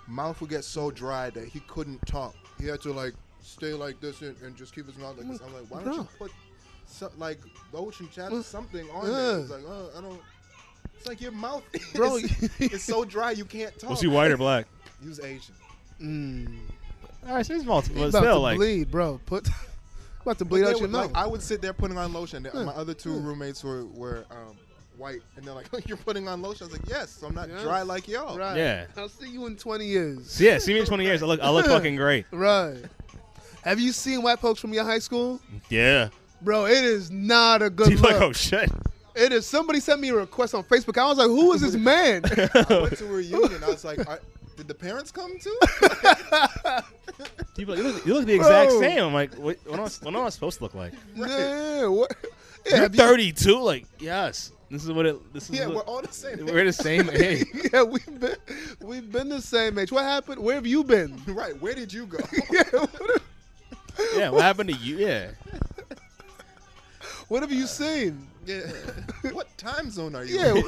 [0.06, 2.34] mouth would get so dry that he couldn't talk.
[2.60, 5.40] He had to like stay like this and, and just keep his mouth like this.
[5.40, 6.32] I'm like, why don't you put
[6.86, 7.38] so, like
[7.72, 9.12] lotion chapter Well, something on yeah.
[9.12, 9.38] there?
[9.40, 10.20] It's like, oh, I don't.
[10.96, 11.62] It's like your mouth,
[11.94, 13.90] Bro, is, it's so dry you can't talk.
[13.90, 14.66] Was he white or black?
[15.00, 15.54] He was Asian.
[16.00, 16.56] Mm.
[17.26, 17.98] All right, so he's multiple.
[17.98, 19.20] He But about still, to like, bleed, bro.
[19.26, 19.48] Put
[20.22, 21.16] about to bleed they out your would, like, mouth.
[21.24, 22.46] I would sit there putting on lotion.
[22.52, 22.62] Yeah.
[22.64, 24.56] My other two roommates were were um,
[24.96, 27.48] white, and they're like, "You're putting on lotion." I was like, "Yes, so I'm not
[27.48, 27.62] Yes.
[27.62, 28.56] dry like y'all." right.
[28.56, 28.86] Yeah.
[28.96, 30.40] I'll see you in twenty years.
[30.40, 31.22] yeah, see me in 20 years.
[31.22, 32.26] I look, I look fucking great.
[32.30, 32.76] Right.
[33.62, 35.40] Have you seen white folks from your high school?
[35.68, 36.08] Yeah.
[36.40, 38.12] Bro, it is not a good He's look.
[38.12, 38.70] like, oh shit.
[39.16, 39.44] It is.
[39.46, 40.96] Somebody sent me a request on Facebook.
[40.96, 42.22] I was like, who is this man?
[42.54, 43.64] I went to a reunion.
[43.64, 44.20] I was like, Are,
[44.58, 45.58] "Did the parents come too?"
[47.56, 48.80] People, you look, you look the exact Bro.
[48.80, 49.02] same.
[49.04, 50.92] I'm like, what, what, am I, what am I supposed to look like?
[51.16, 52.14] yeah, what?
[52.66, 53.00] Yeah, You're have you-
[53.32, 53.60] 32.
[53.60, 54.52] Like, yes.
[54.70, 55.32] This is what it.
[55.32, 55.58] This is.
[55.58, 56.44] yeah, we're all the same.
[56.44, 57.46] we're the same age.
[57.72, 58.36] yeah, we've been
[58.80, 59.90] we've been the same age.
[59.90, 60.42] What happened?
[60.42, 61.16] Where have you been?
[61.28, 61.58] right.
[61.62, 62.18] Where did you go?
[62.52, 63.22] yeah, what,
[64.16, 64.28] Yeah.
[64.30, 64.98] What happened to you?
[64.98, 65.30] Yeah.
[67.28, 68.26] what have you seen?
[68.44, 68.60] yeah.
[69.32, 70.38] What time zone are you?
[70.38, 70.62] Yeah, in?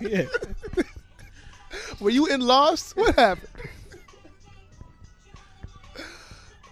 [0.00, 0.84] Yeah.
[2.00, 2.96] were you in Lost?
[2.96, 3.48] What happened?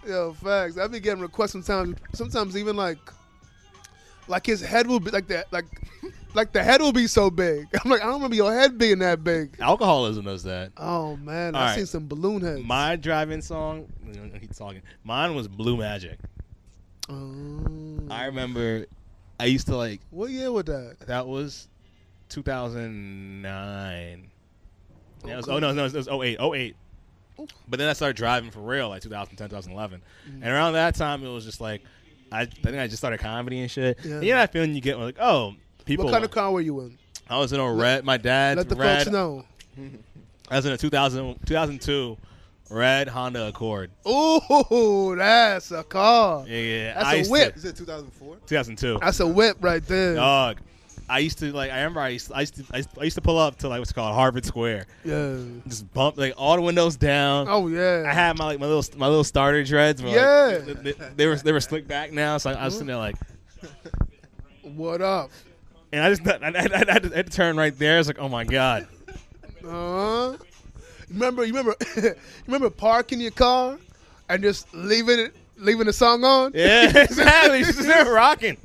[0.07, 0.79] Yo, facts.
[0.79, 1.97] I be getting requests sometimes.
[2.13, 2.99] Sometimes even like,
[4.27, 5.53] like his head will be like that.
[5.53, 5.67] Like,
[6.35, 7.67] like the head will be so big.
[7.85, 9.57] I'm like, I don't remember your head being that big.
[9.61, 10.73] Alcoholism does that.
[10.77, 11.77] Oh man, All I right.
[11.77, 12.63] seen some balloon heads.
[12.65, 13.87] My driving song.
[14.41, 14.83] He's talking.
[15.05, 16.19] Mine was Blue Magic.
[17.09, 18.01] Oh.
[18.11, 18.87] I remember.
[19.39, 20.01] I used to like.
[20.11, 20.97] What year was that?
[21.07, 21.69] That was
[22.29, 24.31] 2009.
[25.25, 26.77] Yeah, it was, oh no, no, it was 08, 08.
[27.69, 30.01] But then I started driving for real, like 2010, 2011.
[30.29, 30.35] Mm.
[30.35, 31.83] And around that time, it was just like,
[32.31, 33.99] I, I think I just started comedy and shit.
[34.03, 34.15] Yeah.
[34.15, 35.55] And you know that feeling you get like, oh,
[35.85, 36.07] people.
[36.07, 36.99] What kind of car were you in?
[37.29, 38.05] I was in a red.
[38.05, 38.99] My dad's Let the red.
[38.99, 39.45] folks know.
[40.51, 42.19] I was in a 2000, 2002
[42.71, 43.91] red Honda Accord.
[44.07, 46.45] Ooh, that's a car.
[46.47, 46.95] Yeah, yeah.
[46.95, 47.53] That's I a whip.
[47.55, 48.37] To, Is it 2004?
[48.47, 48.99] 2002.
[49.01, 50.15] That's a whip right there.
[50.17, 50.59] Dog.
[51.09, 51.71] I used to like.
[51.71, 52.65] I remember I used, I used to.
[52.73, 54.87] I used, to pull up to like what's called Harvard Square.
[55.05, 55.37] Yeah.
[55.69, 57.47] Just bump like all the windows down.
[57.49, 58.05] Oh yeah.
[58.07, 60.03] I had my like my little my little starter dreads.
[60.03, 60.59] were, like, Yeah.
[60.59, 62.97] they, they- they were they were slicked back now, so I, I was sitting there
[62.97, 63.17] like,
[64.63, 65.31] what up?
[65.93, 66.53] and I just I, I, I,
[66.93, 67.97] had to- I had to turn right there.
[67.97, 68.87] I was like, oh my god,
[69.67, 70.37] Uh.
[71.11, 72.15] Remember, you remember, you
[72.47, 73.79] remember parking your car
[74.31, 76.53] and just leaving it, leaving the song on.
[76.55, 77.63] yeah, exactly.
[77.65, 78.57] She's there rocking.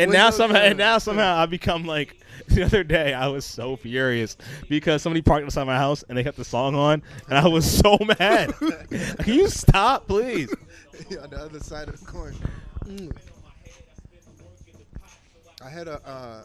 [0.00, 2.16] And now somehow, and now somehow, I become like
[2.48, 3.12] the other day.
[3.12, 4.36] I was so furious
[4.68, 7.70] because somebody parked beside my house and they kept the song on, and I was
[7.70, 8.54] so mad.
[8.56, 10.54] Can you stop, please?
[11.22, 12.34] on the other side of the coin.
[12.86, 13.14] Mm.
[15.62, 16.42] I had a uh,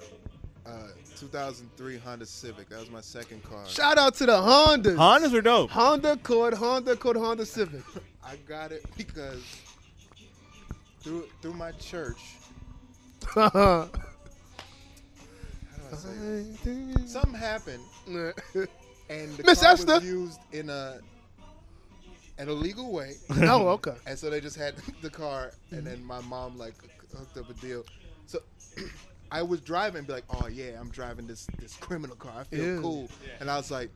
[0.66, 0.88] uh,
[1.18, 2.70] 2003 Honda Civic.
[2.70, 3.66] That was my second car.
[3.68, 4.96] Shout out to the Hondas.
[4.96, 5.70] Hondas were dope.
[5.72, 7.82] Honda Accord, Honda Accord, Honda Civic.
[8.24, 9.42] I got it because
[11.00, 12.18] through through my church.
[17.06, 19.94] Something happened, and the Miss car Esther.
[19.96, 21.00] was used in a
[22.38, 23.18] an illegal way.
[23.44, 23.96] oh, okay.
[24.06, 26.76] And so they just had the car, and then my mom like
[27.16, 27.84] hooked up a deal.
[28.26, 28.40] So
[29.32, 32.34] I was driving, and be like, "Oh yeah, I'm driving this this criminal car.
[32.40, 32.82] I feel Yeah.
[32.82, 33.90] cool." And I was like,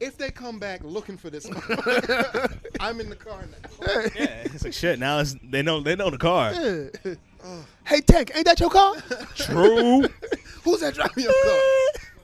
[0.00, 2.48] "If they come back looking for this, car,
[2.80, 4.98] I'm in the car now." Yeah, it's like shit.
[4.98, 6.52] Now it's, they know they know the car.
[6.52, 7.14] Yeah.
[7.84, 8.94] Hey, Tank, ain't that your car?
[9.34, 10.00] True.
[10.64, 11.60] Who's that driving your car?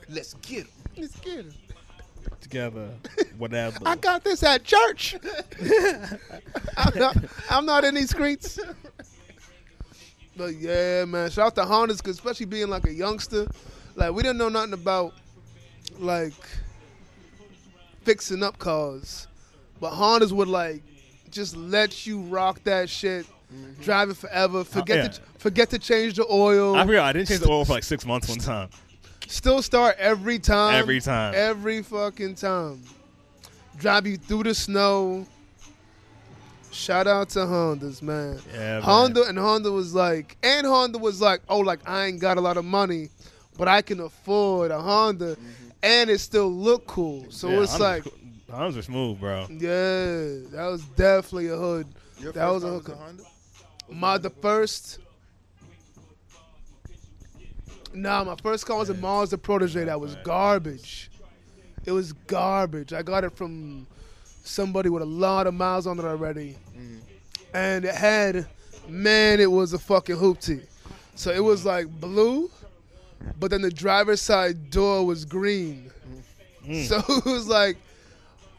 [0.09, 0.67] Let's get him.
[0.97, 1.53] Let's get him.
[2.41, 2.89] Together,
[3.37, 3.77] whatever.
[3.85, 5.15] I got this at church.
[6.75, 7.17] I'm, not,
[7.51, 8.59] I'm not in these streets.
[10.35, 13.45] But yeah, man, shout out to Hondas, 'cause especially being like a youngster,
[13.95, 15.13] like we didn't know nothing about
[15.99, 16.33] like
[18.03, 19.27] fixing up cars,
[19.79, 20.83] but Hondas would like
[21.31, 23.81] just let you rock that shit, mm-hmm.
[23.81, 24.59] drive it forever.
[24.59, 25.07] Oh, forget yeah.
[25.07, 26.75] to forget to change the oil.
[26.75, 27.05] I forgot.
[27.05, 28.69] I didn't change the oil for like six months one time.
[29.27, 30.75] Still start every time.
[30.75, 31.33] Every time.
[31.35, 32.83] Every fucking time.
[33.77, 35.25] Drive you through the snow.
[36.71, 38.39] Shout out to Hondas, man.
[38.53, 38.81] Yeah, man.
[38.81, 42.41] Honda and Honda was like, and Honda was like, oh, like I ain't got a
[42.41, 43.09] lot of money,
[43.57, 45.69] but I can afford a Honda, mm-hmm.
[45.83, 47.25] And it still looked cool.
[47.29, 48.11] So Yeah, it's Hondas like, were-
[48.55, 49.47] Hondas were smooth, bro.
[49.49, 51.87] yeah, that was definitely a hood.
[52.19, 53.05] Your That was first a car hookup.
[53.07, 53.23] Honda.
[53.93, 54.99] My the first.
[57.93, 61.09] Nah, my first car was a Mazda Protege that was garbage.
[61.85, 62.93] It was garbage.
[62.93, 63.85] I got it from
[64.43, 66.99] somebody with a lot of miles on it already, mm-hmm.
[67.53, 68.47] and it had,
[68.87, 70.65] man, it was a fucking hoopty.
[71.15, 72.49] So it was like blue,
[73.39, 75.91] but then the driver's side door was green.
[76.85, 77.77] So it was like,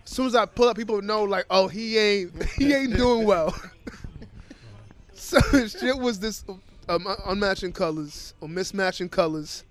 [0.05, 3.27] as soon as I pull up, people know like, oh, he ain't he ain't doing
[3.27, 3.55] well.
[5.15, 6.45] So shit was this
[6.91, 9.65] um, unmatching colors or mismatching colors.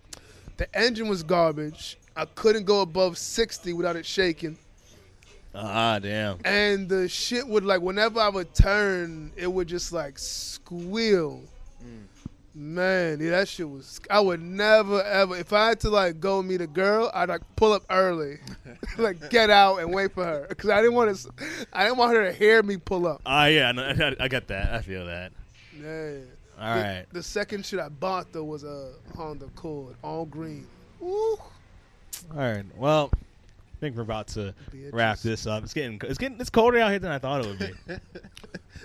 [0.57, 1.99] The engine was garbage.
[2.15, 4.57] I couldn't go above 60 without it shaking.
[5.53, 6.39] Ah, damn.
[6.45, 11.43] And the shit would like whenever I would turn, it would just like squeal.
[12.53, 14.02] Man, yeah, that shit was.
[14.10, 15.38] I would never ever.
[15.38, 18.40] If I had to like go meet a girl, I'd like pull up early,
[18.98, 21.32] like get out and wait for her, because I didn't want to.
[21.72, 23.22] I didn't want her to hear me pull up.
[23.26, 23.72] Ah, yeah.
[23.72, 24.73] No, I, I get that.
[24.73, 25.32] I feel that.
[25.82, 26.18] Yeah.
[26.60, 27.06] All the, right.
[27.14, 30.68] The second shit I bought though was a Honda Accord, all green.
[31.02, 31.38] Ooh.
[32.32, 32.65] All right.
[32.76, 33.11] Well,
[33.82, 34.94] think we're about to Bitches.
[34.94, 35.64] wrap this up.
[35.64, 37.95] It's getting it's getting it's colder out here than I thought it would be.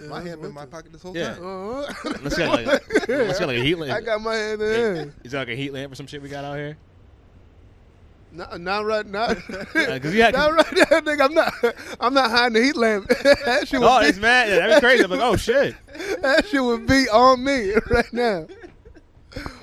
[0.08, 1.34] My hand been in my pocket this whole Yeah.
[1.34, 1.44] time.
[1.46, 2.12] Uh-huh.
[2.22, 2.66] Let's get like
[3.08, 3.92] let's get like a heat lamp.
[3.92, 5.14] I got my hand in.
[5.24, 6.76] Is that like a heat lamp or some shit we got out here?
[8.32, 9.28] Not, not right now.
[9.32, 10.34] Because you had.
[10.34, 11.20] not right now, nigga.
[11.24, 11.54] I'm not.
[12.00, 13.08] I'm not hiding the heat lamp.
[13.08, 14.50] that shit would Oh, be, it's mad.
[14.50, 15.04] That'd be crazy.
[15.04, 15.74] I'm like, oh shit.
[16.20, 18.46] that shit would be on me right now.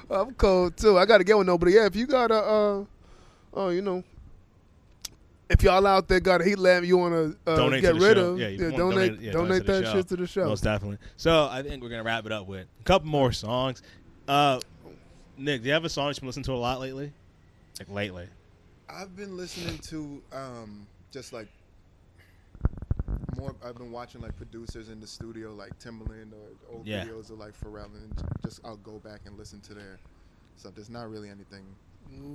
[0.09, 0.97] I'm cold too.
[0.97, 1.57] I gotta get one though.
[1.59, 2.85] But yeah, if you got a, uh,
[3.53, 4.03] oh, you know,
[5.53, 8.17] if y'all out there got a heat lamp you want to uh, Donate get rid
[8.17, 8.31] show.
[8.33, 9.93] of, Yeah, yeah, donate, donate- yeah, donate, donate that show.
[9.93, 10.45] shit to the show.
[10.45, 10.97] Most definitely.
[11.17, 13.81] So I think we're gonna wrap it up with a couple more songs.
[14.27, 14.59] Uh,
[15.37, 17.11] Nick, do you have a song you've been listening to a lot lately?
[17.79, 18.27] Like lately?
[18.89, 21.47] I've been listening to um, just like
[23.37, 23.55] more.
[23.65, 27.05] I've been watching like producers in the studio, like Timbaland or old Yeah.
[27.05, 28.13] videos of like Pharrell, and
[28.43, 29.97] just I'll go back and listen to their.
[30.55, 31.63] So there's not really anything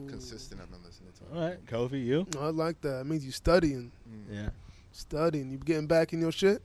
[0.09, 1.37] consistent I've been listening to.
[1.37, 2.27] All right, Kofi, you?
[2.39, 3.01] Oh, I like that.
[3.01, 3.91] It means you studying,
[4.31, 4.51] Yeah.
[4.93, 5.51] studying.
[5.51, 6.63] You getting back in your shit.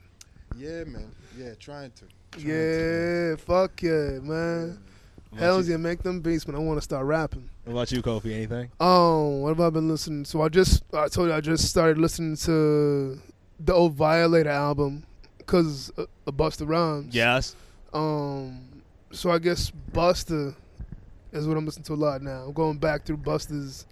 [0.56, 1.12] Yeah, man.
[1.38, 2.06] Yeah, trying to.
[2.40, 4.80] Trying Yeah, fuck yeah, man.
[5.30, 5.72] What about Hells you?
[5.74, 6.56] yeah, make them beats, man.
[6.56, 7.50] I want to start rapping.
[7.66, 8.34] What about you, Kofi?
[8.34, 8.70] Anything?
[8.80, 10.26] Oh, what have I been listening?
[10.26, 13.20] So I just, I told you, I just started listening to
[13.60, 15.06] the old Violator album
[15.40, 17.16] because uh, of Busta Rhymes.
[17.16, 17.56] Yes.
[17.94, 18.60] Um,
[19.12, 20.56] so I guess Busta
[21.34, 22.44] is what I'm listening to a lot now.
[22.48, 23.86] I'm going back through Busta's,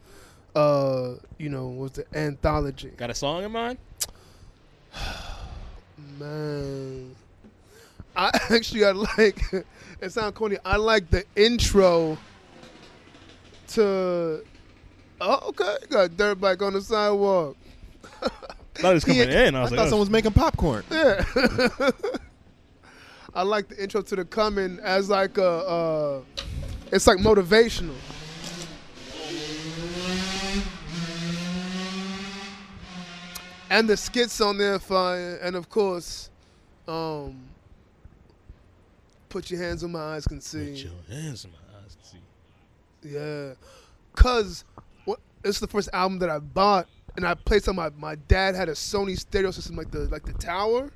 [0.56, 2.90] uh, you know, what's the anthology?
[2.96, 3.78] Got a song in mind?
[6.20, 7.16] Man,
[8.16, 9.42] I actually I like.
[10.02, 10.58] It sounds corny.
[10.66, 12.18] I like the intro
[13.68, 14.44] to.
[15.22, 15.76] Oh, okay.
[15.92, 17.56] Got dirt bike on the sidewalk.
[18.24, 18.28] I
[18.74, 19.54] thought it was coming Yeah, in.
[19.54, 20.84] I I was thought like, oh, someone was making popcorn.
[20.90, 21.24] Yeah.
[23.36, 26.22] I like the intro to the coming as like a uh,
[26.92, 27.96] It's like motivational.
[33.70, 36.30] And the skits on there fire, and of course,
[36.90, 37.40] um,
[39.30, 40.72] put your hands on my eyes can see.
[40.72, 41.96] Put your hands in my eyes.
[41.96, 42.20] Can
[43.02, 43.14] see.
[43.16, 43.54] Yeah,
[44.14, 44.66] cause
[45.06, 45.20] what?
[45.46, 47.78] It's the first album that I bought, and I played some.
[47.78, 50.92] My my dad had a Sony stereo system, like the like the tower,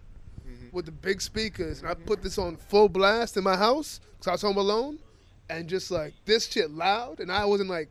[0.73, 4.27] with the big speakers, and I put this on full blast in my house because
[4.27, 4.99] I was home alone,
[5.49, 7.89] and just like this shit loud, and I wasn't like,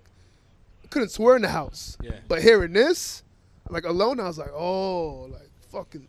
[0.90, 1.97] couldn't swear in the house.
[2.02, 2.18] Yeah.
[2.28, 3.22] But hearing this,
[3.70, 6.06] like alone, I was like, oh, like fucking,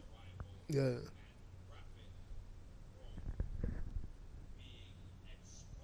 [0.67, 0.91] yeah.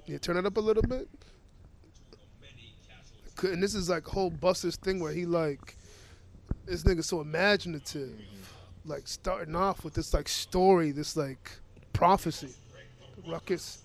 [0.05, 1.07] Yeah, turn it up a little bit.
[3.43, 5.75] And this is like whole Busta's thing where he like,
[6.65, 8.19] this nigga so imaginative,
[8.85, 11.51] like starting off with this like story, this like
[11.93, 12.53] prophecy,
[13.27, 13.79] ruckus.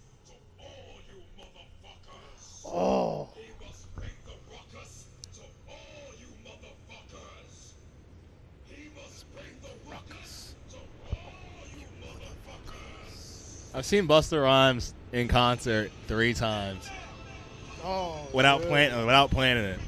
[2.78, 3.28] Oh,
[13.74, 16.89] I've seen Busta Rhymes in concert three times
[17.82, 18.69] oh, without yeah.
[18.69, 19.81] plan without planning it.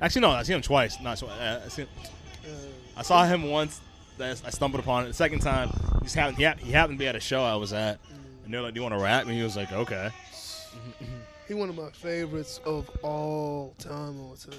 [0.00, 0.98] Actually, no, I seen him twice.
[1.02, 1.30] Not twice.
[1.32, 1.86] Uh, I, seen,
[2.96, 3.80] I saw him once.
[4.16, 5.08] that I stumbled upon it.
[5.08, 6.38] The second time, he just happened.
[6.38, 7.98] He, hap- he happened to be at a show I was at,
[8.44, 10.10] and they're like, "Do you want to rap?" And he was like, "Okay."
[11.50, 14.20] He one of my favorites of all time.
[14.20, 14.54] All time.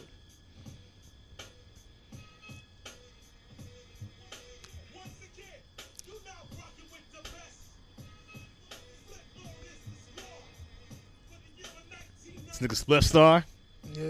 [12.47, 13.45] This nigga Split Star.
[13.93, 14.03] Yeah.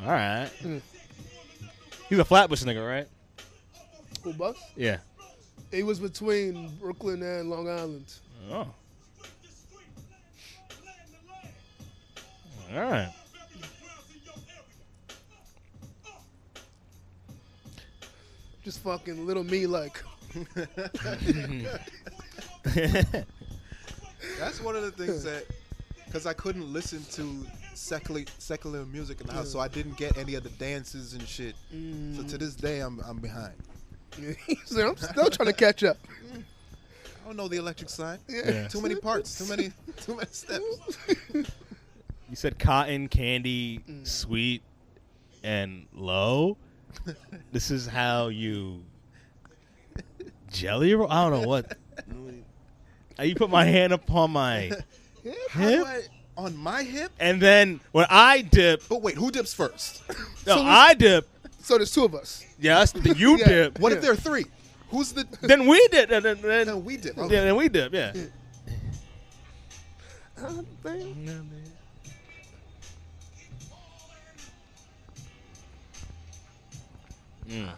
[0.00, 0.48] All right.
[0.62, 0.80] Mm.
[2.08, 3.08] He's a Flatbush nigga, right?
[4.22, 4.56] Who Bus?
[4.76, 4.98] Yeah.
[5.74, 8.06] He was between Brooklyn and Long Island.
[8.48, 8.68] Oh.
[12.72, 13.12] All right.
[18.62, 20.00] Just fucking little me like.
[24.38, 25.44] That's one of the things that,
[26.06, 30.16] because I couldn't listen to secular secular music in the house, so I didn't get
[30.16, 31.56] any of the dances and shit.
[32.16, 33.54] So to this day, I'm I'm behind.
[34.46, 35.96] He's like, I'm still trying to catch up.
[36.32, 38.20] I don't know the electric side.
[38.28, 38.68] Yeah.
[38.68, 39.38] Too many parts.
[39.38, 39.72] Too many.
[40.02, 40.98] Too many steps.
[42.30, 44.04] You said cotton candy, mm.
[44.06, 44.62] sweet,
[45.44, 46.56] and low.
[47.52, 48.82] this is how you
[50.50, 51.12] jelly roll.
[51.12, 51.76] I don't know what.
[53.22, 54.70] You put my hand upon my
[55.50, 56.00] How do hip, I,
[56.36, 57.12] on my hip?
[57.20, 60.02] and then when I dip, But wait, who dips first?
[60.46, 61.28] no, So I dip.
[61.64, 62.44] So there's two of us.
[62.58, 63.46] Yes, then you Yeah.
[63.46, 63.78] dip.
[63.78, 64.44] What if there are three?
[64.90, 65.26] Who's the?
[65.40, 66.10] Then we dip.
[66.10, 67.16] Then, then, then, No, we dip.
[67.16, 67.92] yeah, then we dip.
[67.94, 68.12] Yeah.
[77.48, 77.68] Mm.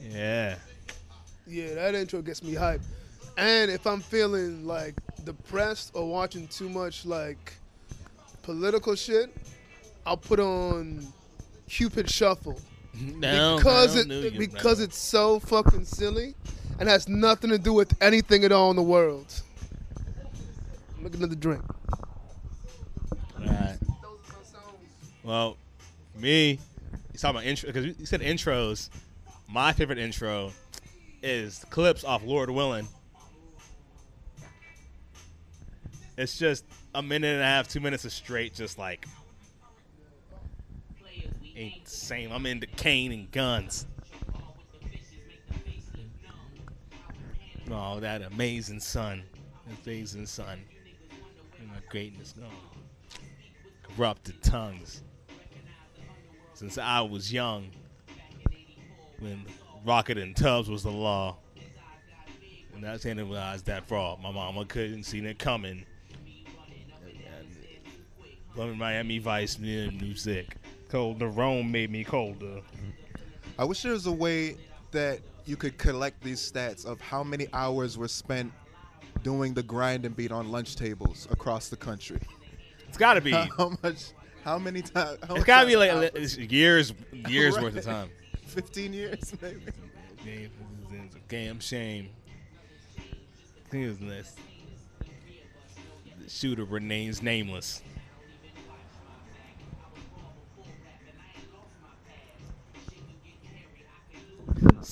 [0.00, 0.56] Yeah.
[1.46, 2.82] Yeah, that intro gets me hyped.
[3.36, 4.94] And if I'm feeling like
[5.24, 7.54] depressed or watching too much like
[8.42, 9.34] political shit,
[10.04, 11.06] I'll put on
[11.68, 12.60] Cupid Shuffle
[12.94, 14.84] No, because it you because no.
[14.84, 16.34] it's so fucking silly
[16.78, 19.42] and has nothing to do with anything at all in the world.
[20.98, 21.62] Make another drink.
[23.40, 23.78] Alright.
[25.24, 25.56] Well,
[26.16, 26.58] me,
[27.10, 28.90] he's talking about intro because you said intros.
[29.48, 30.52] My favorite intro
[31.22, 32.86] is Clipse off Lord Willing.
[36.22, 39.06] It's just a minute and a half, two minutes of straight, just like
[41.56, 42.30] insane.
[42.30, 43.88] I'm into cane and guns.
[47.72, 49.24] Oh, that amazing sun,
[49.84, 50.60] amazing sun,
[51.58, 52.50] and my greatness gone
[53.82, 55.02] corrupted tongues.
[56.54, 57.68] Since I was young,
[59.18, 59.44] when
[59.84, 61.38] rocket and tubs was the law,
[62.76, 64.22] and I realize that fraud.
[64.22, 65.84] My mama couldn't see it coming.
[68.54, 70.56] Loving Miami Vice music.
[70.90, 72.60] the Rome made me colder.
[73.58, 74.56] I wish there was a way
[74.90, 78.52] that you could collect these stats of how many hours were spent
[79.22, 82.20] doing the grind and beat on lunch tables across the country.
[82.88, 83.30] It's got to be.
[83.56, 84.12] How much?
[84.44, 85.18] How many times?
[85.30, 86.92] It's got to be like it's years,
[87.28, 88.10] years worth of time.
[88.46, 89.62] Fifteen years, maybe.
[90.26, 92.10] It's a damn shame.
[93.70, 94.34] Here's this.
[96.22, 97.82] The shooter remains nameless.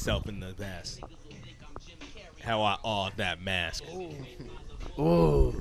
[0.01, 1.01] Myself in the mask.
[2.43, 3.85] How I awe that mask.
[4.97, 5.55] Oh,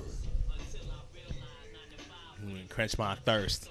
[2.42, 3.70] Mm, Quench my thirst.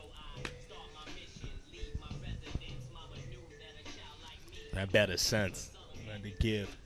[4.74, 5.70] That better sense.
[6.06, 6.76] Nothing to give.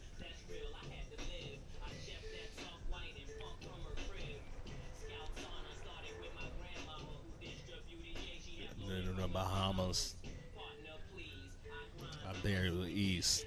[9.17, 10.15] The Bahamas.
[12.29, 13.45] Up there in the east.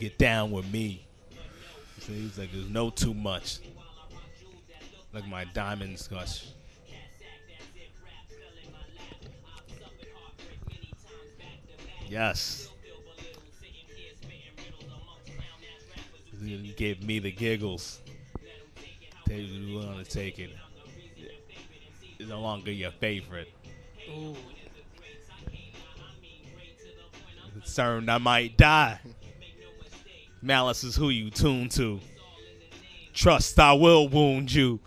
[0.00, 1.06] Get down with me.
[2.00, 3.60] So he's like, there's no too much.
[5.12, 6.46] Like my diamonds gush.
[12.08, 12.68] Yes.
[16.42, 18.00] You gave me the giggles.
[19.26, 20.50] Tell you you want to take it.
[22.18, 23.50] It's no longer your favorite.
[27.52, 29.00] Concerned I might die.
[30.44, 32.00] Malice is who you tune to.
[33.14, 34.78] Trust I will wound you.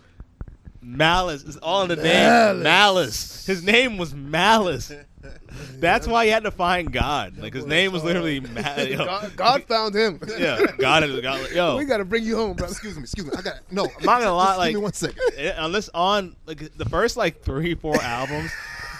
[0.80, 2.62] Malice is all in the name.
[2.62, 3.44] Malice.
[3.44, 4.92] His name was Malice.
[5.72, 7.38] That's why he had to find God.
[7.38, 8.96] Like his name was literally Malice.
[8.98, 10.20] God, God found him.
[10.38, 11.50] Yeah, God is God.
[11.52, 12.68] Yo, we gotta bring you home, bro.
[12.68, 13.32] Excuse me, excuse me.
[13.36, 13.84] I got no.
[13.84, 15.20] I'm not gonna lie, like give me one second.
[15.56, 18.52] unless on like the first like three, four albums,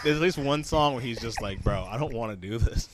[0.02, 2.59] there's at least one song where he's just like, "Bro, I don't want to do
[2.59, 2.89] this."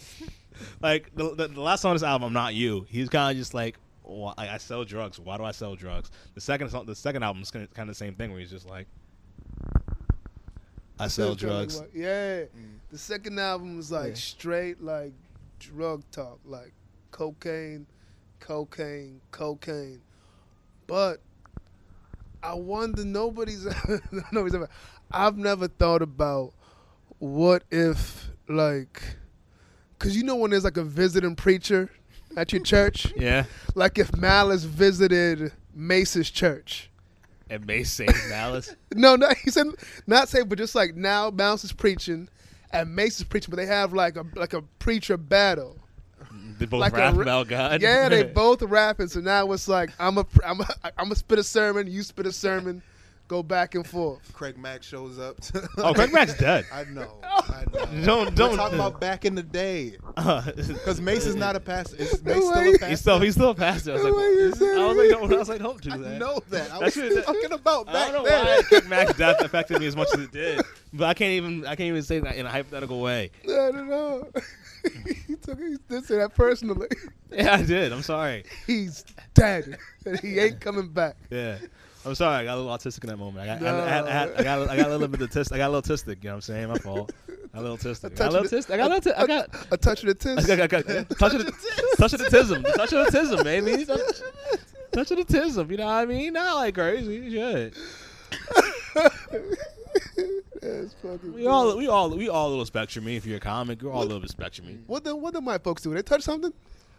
[0.80, 3.36] Like the, the, the last song on this album, "I'm Not You," he's kind of
[3.36, 5.18] just like, "Why- I, "I sell drugs.
[5.18, 7.94] Why do I sell drugs?" The second song, the second album is kind of the
[7.94, 8.86] same thing where he's just like,
[10.98, 12.42] "I sell drugs." Yeah.
[12.42, 12.78] Mm.
[12.90, 15.12] The second album was like straight like
[15.58, 16.72] drug talk, like
[17.10, 17.86] cocaine,
[18.40, 20.00] cocaine, cocaine.
[20.86, 21.20] But
[22.42, 23.66] I wonder nobody's
[24.32, 24.68] nobody's ever
[25.10, 26.52] I've never thought about
[27.18, 29.16] what if like
[30.04, 31.90] cuz you know when there's like a visiting preacher
[32.36, 33.44] at your church, Yeah,
[33.74, 36.90] like if Malice visited Mase's church.
[37.50, 38.74] and Mase say Malice.
[38.94, 39.66] No, no, he said
[40.06, 42.28] not say, but just like now, Mouse is preaching,
[42.72, 45.76] and Mace is preaching, but they have like a like a preacher battle.
[46.32, 47.82] Mm, they both Like rap ra- about God.
[47.82, 49.08] Yeah, they both rapping.
[49.08, 50.68] So now it's like I'm a I'm a
[50.98, 52.82] I'm a spit a sermon, you spit a sermon,
[53.28, 54.32] go back and forth.
[54.32, 55.36] Craig Mack shows up.
[55.78, 56.66] oh, Craig Mack's dead.
[56.72, 57.18] I know.
[57.22, 58.04] I know.
[58.04, 58.56] Don't We're don't.
[58.56, 59.96] talking about back in the day.
[60.16, 61.96] Uh, Because Mase is not a pastor.
[61.96, 62.86] Is Mase still a pastor?
[62.88, 63.92] he's still he's still a pastor.
[63.92, 64.58] I was like, The way you what?
[64.58, 66.18] said I was like, don't, I was like, don't do I that.
[66.18, 66.70] know that.
[66.72, 68.46] I That's was what- talking about I back don't know then.
[68.46, 70.60] why Craig Mack's death affected me as much as it did,
[70.92, 73.30] but I can't even I can't even say that in a hypothetical way.
[73.44, 74.28] I don't know.
[75.26, 76.88] he took he did say that personally.
[77.32, 77.92] Yeah, I did.
[77.92, 78.44] I'm sorry.
[78.66, 79.02] He's
[79.32, 81.16] dead, and he ain't coming back.
[81.30, 81.58] Yeah,
[82.06, 82.36] I'm sorry.
[82.36, 83.48] I got a little autistic in that moment.
[83.48, 85.52] I got, I, I, I, I, I got, I got a little bit of autistic.
[85.52, 86.22] I got a little autistic.
[86.22, 86.68] You know what I'm saying?
[86.68, 87.12] My fault.
[87.28, 88.12] I got a little autistic.
[88.12, 88.70] I got a little autistic.
[88.70, 89.12] I got a little.
[89.16, 89.66] I got.
[89.70, 90.44] A touch of the tits.
[90.44, 91.52] I got, I got, touch of the
[91.96, 93.84] touch of the tism, touch of the tism, baby.
[94.94, 95.70] Touch, touch of the tism.
[95.70, 96.32] You know what I mean?
[96.32, 97.30] Not like crazy.
[97.30, 97.74] Shit.
[100.60, 103.04] That's fucking We all, we all, we all a little spectrum.
[103.04, 103.16] Me.
[103.16, 104.82] If you're a comic, we're all a little bit spectrum.
[104.86, 105.92] What the what do my folks do?
[105.92, 106.52] They touch something?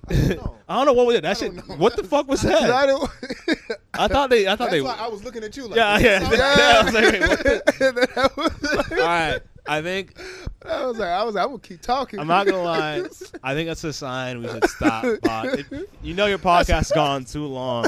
[0.10, 0.56] No.
[0.70, 1.22] I don't know what was it.
[1.22, 1.54] That shit.
[1.54, 1.62] know.
[1.76, 2.70] What the fuck was that?
[2.72, 3.10] I don't.
[3.94, 4.48] I thought they.
[4.48, 4.82] I thought That's they.
[4.82, 6.38] why I was looking at you like Yeah, this.
[6.38, 6.58] yeah.
[6.58, 6.80] yeah.
[6.80, 9.40] I was like, wait, what the- I was, All right.
[9.68, 10.16] I think
[10.64, 12.20] I was like, I was like, I'm gonna keep talking.
[12.20, 13.04] I'm not gonna lie.
[13.44, 15.06] I think that's a sign we should stop.
[15.24, 15.60] Pod.
[15.60, 15.72] If-
[16.04, 17.88] you know your podcast's gone too long.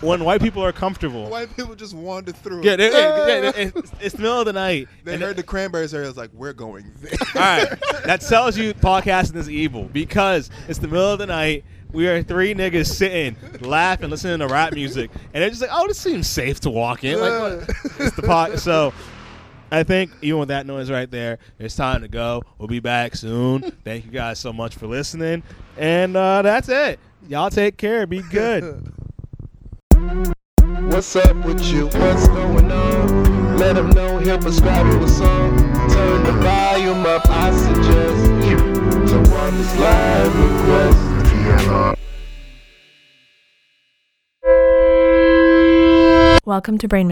[0.00, 2.62] When white people are comfortable, White people just wandered through.
[2.64, 4.88] yeah, they- yeah, they- it's, it's the middle of the night.
[5.04, 6.08] They and heard the cranberries area.
[6.08, 7.12] was like, we're going there.
[7.34, 11.64] All right, that tells you podcasting is evil because it's the middle of the night.
[11.92, 15.86] We are three niggas sitting, laughing, listening to rap music, and they're just like, "Oh,
[15.88, 17.70] this seems safe to walk in." Like, what?
[17.98, 18.58] it's the pod.
[18.60, 18.94] So,
[19.72, 22.42] I think even with that noise right there, it's time to go.
[22.58, 23.62] We'll be back soon.
[23.84, 25.42] Thank you guys so much for listening,
[25.76, 27.00] and uh, that's it.
[27.28, 28.06] Y'all take care.
[28.06, 28.92] Be good.
[30.00, 31.86] What's up with you?
[31.86, 33.58] What's going on?
[33.58, 35.58] Let know he'll prescribe you a song.
[35.90, 38.24] Turn the volume up, I suggest
[39.10, 41.10] to one this live request.
[46.46, 47.08] Welcome to Brain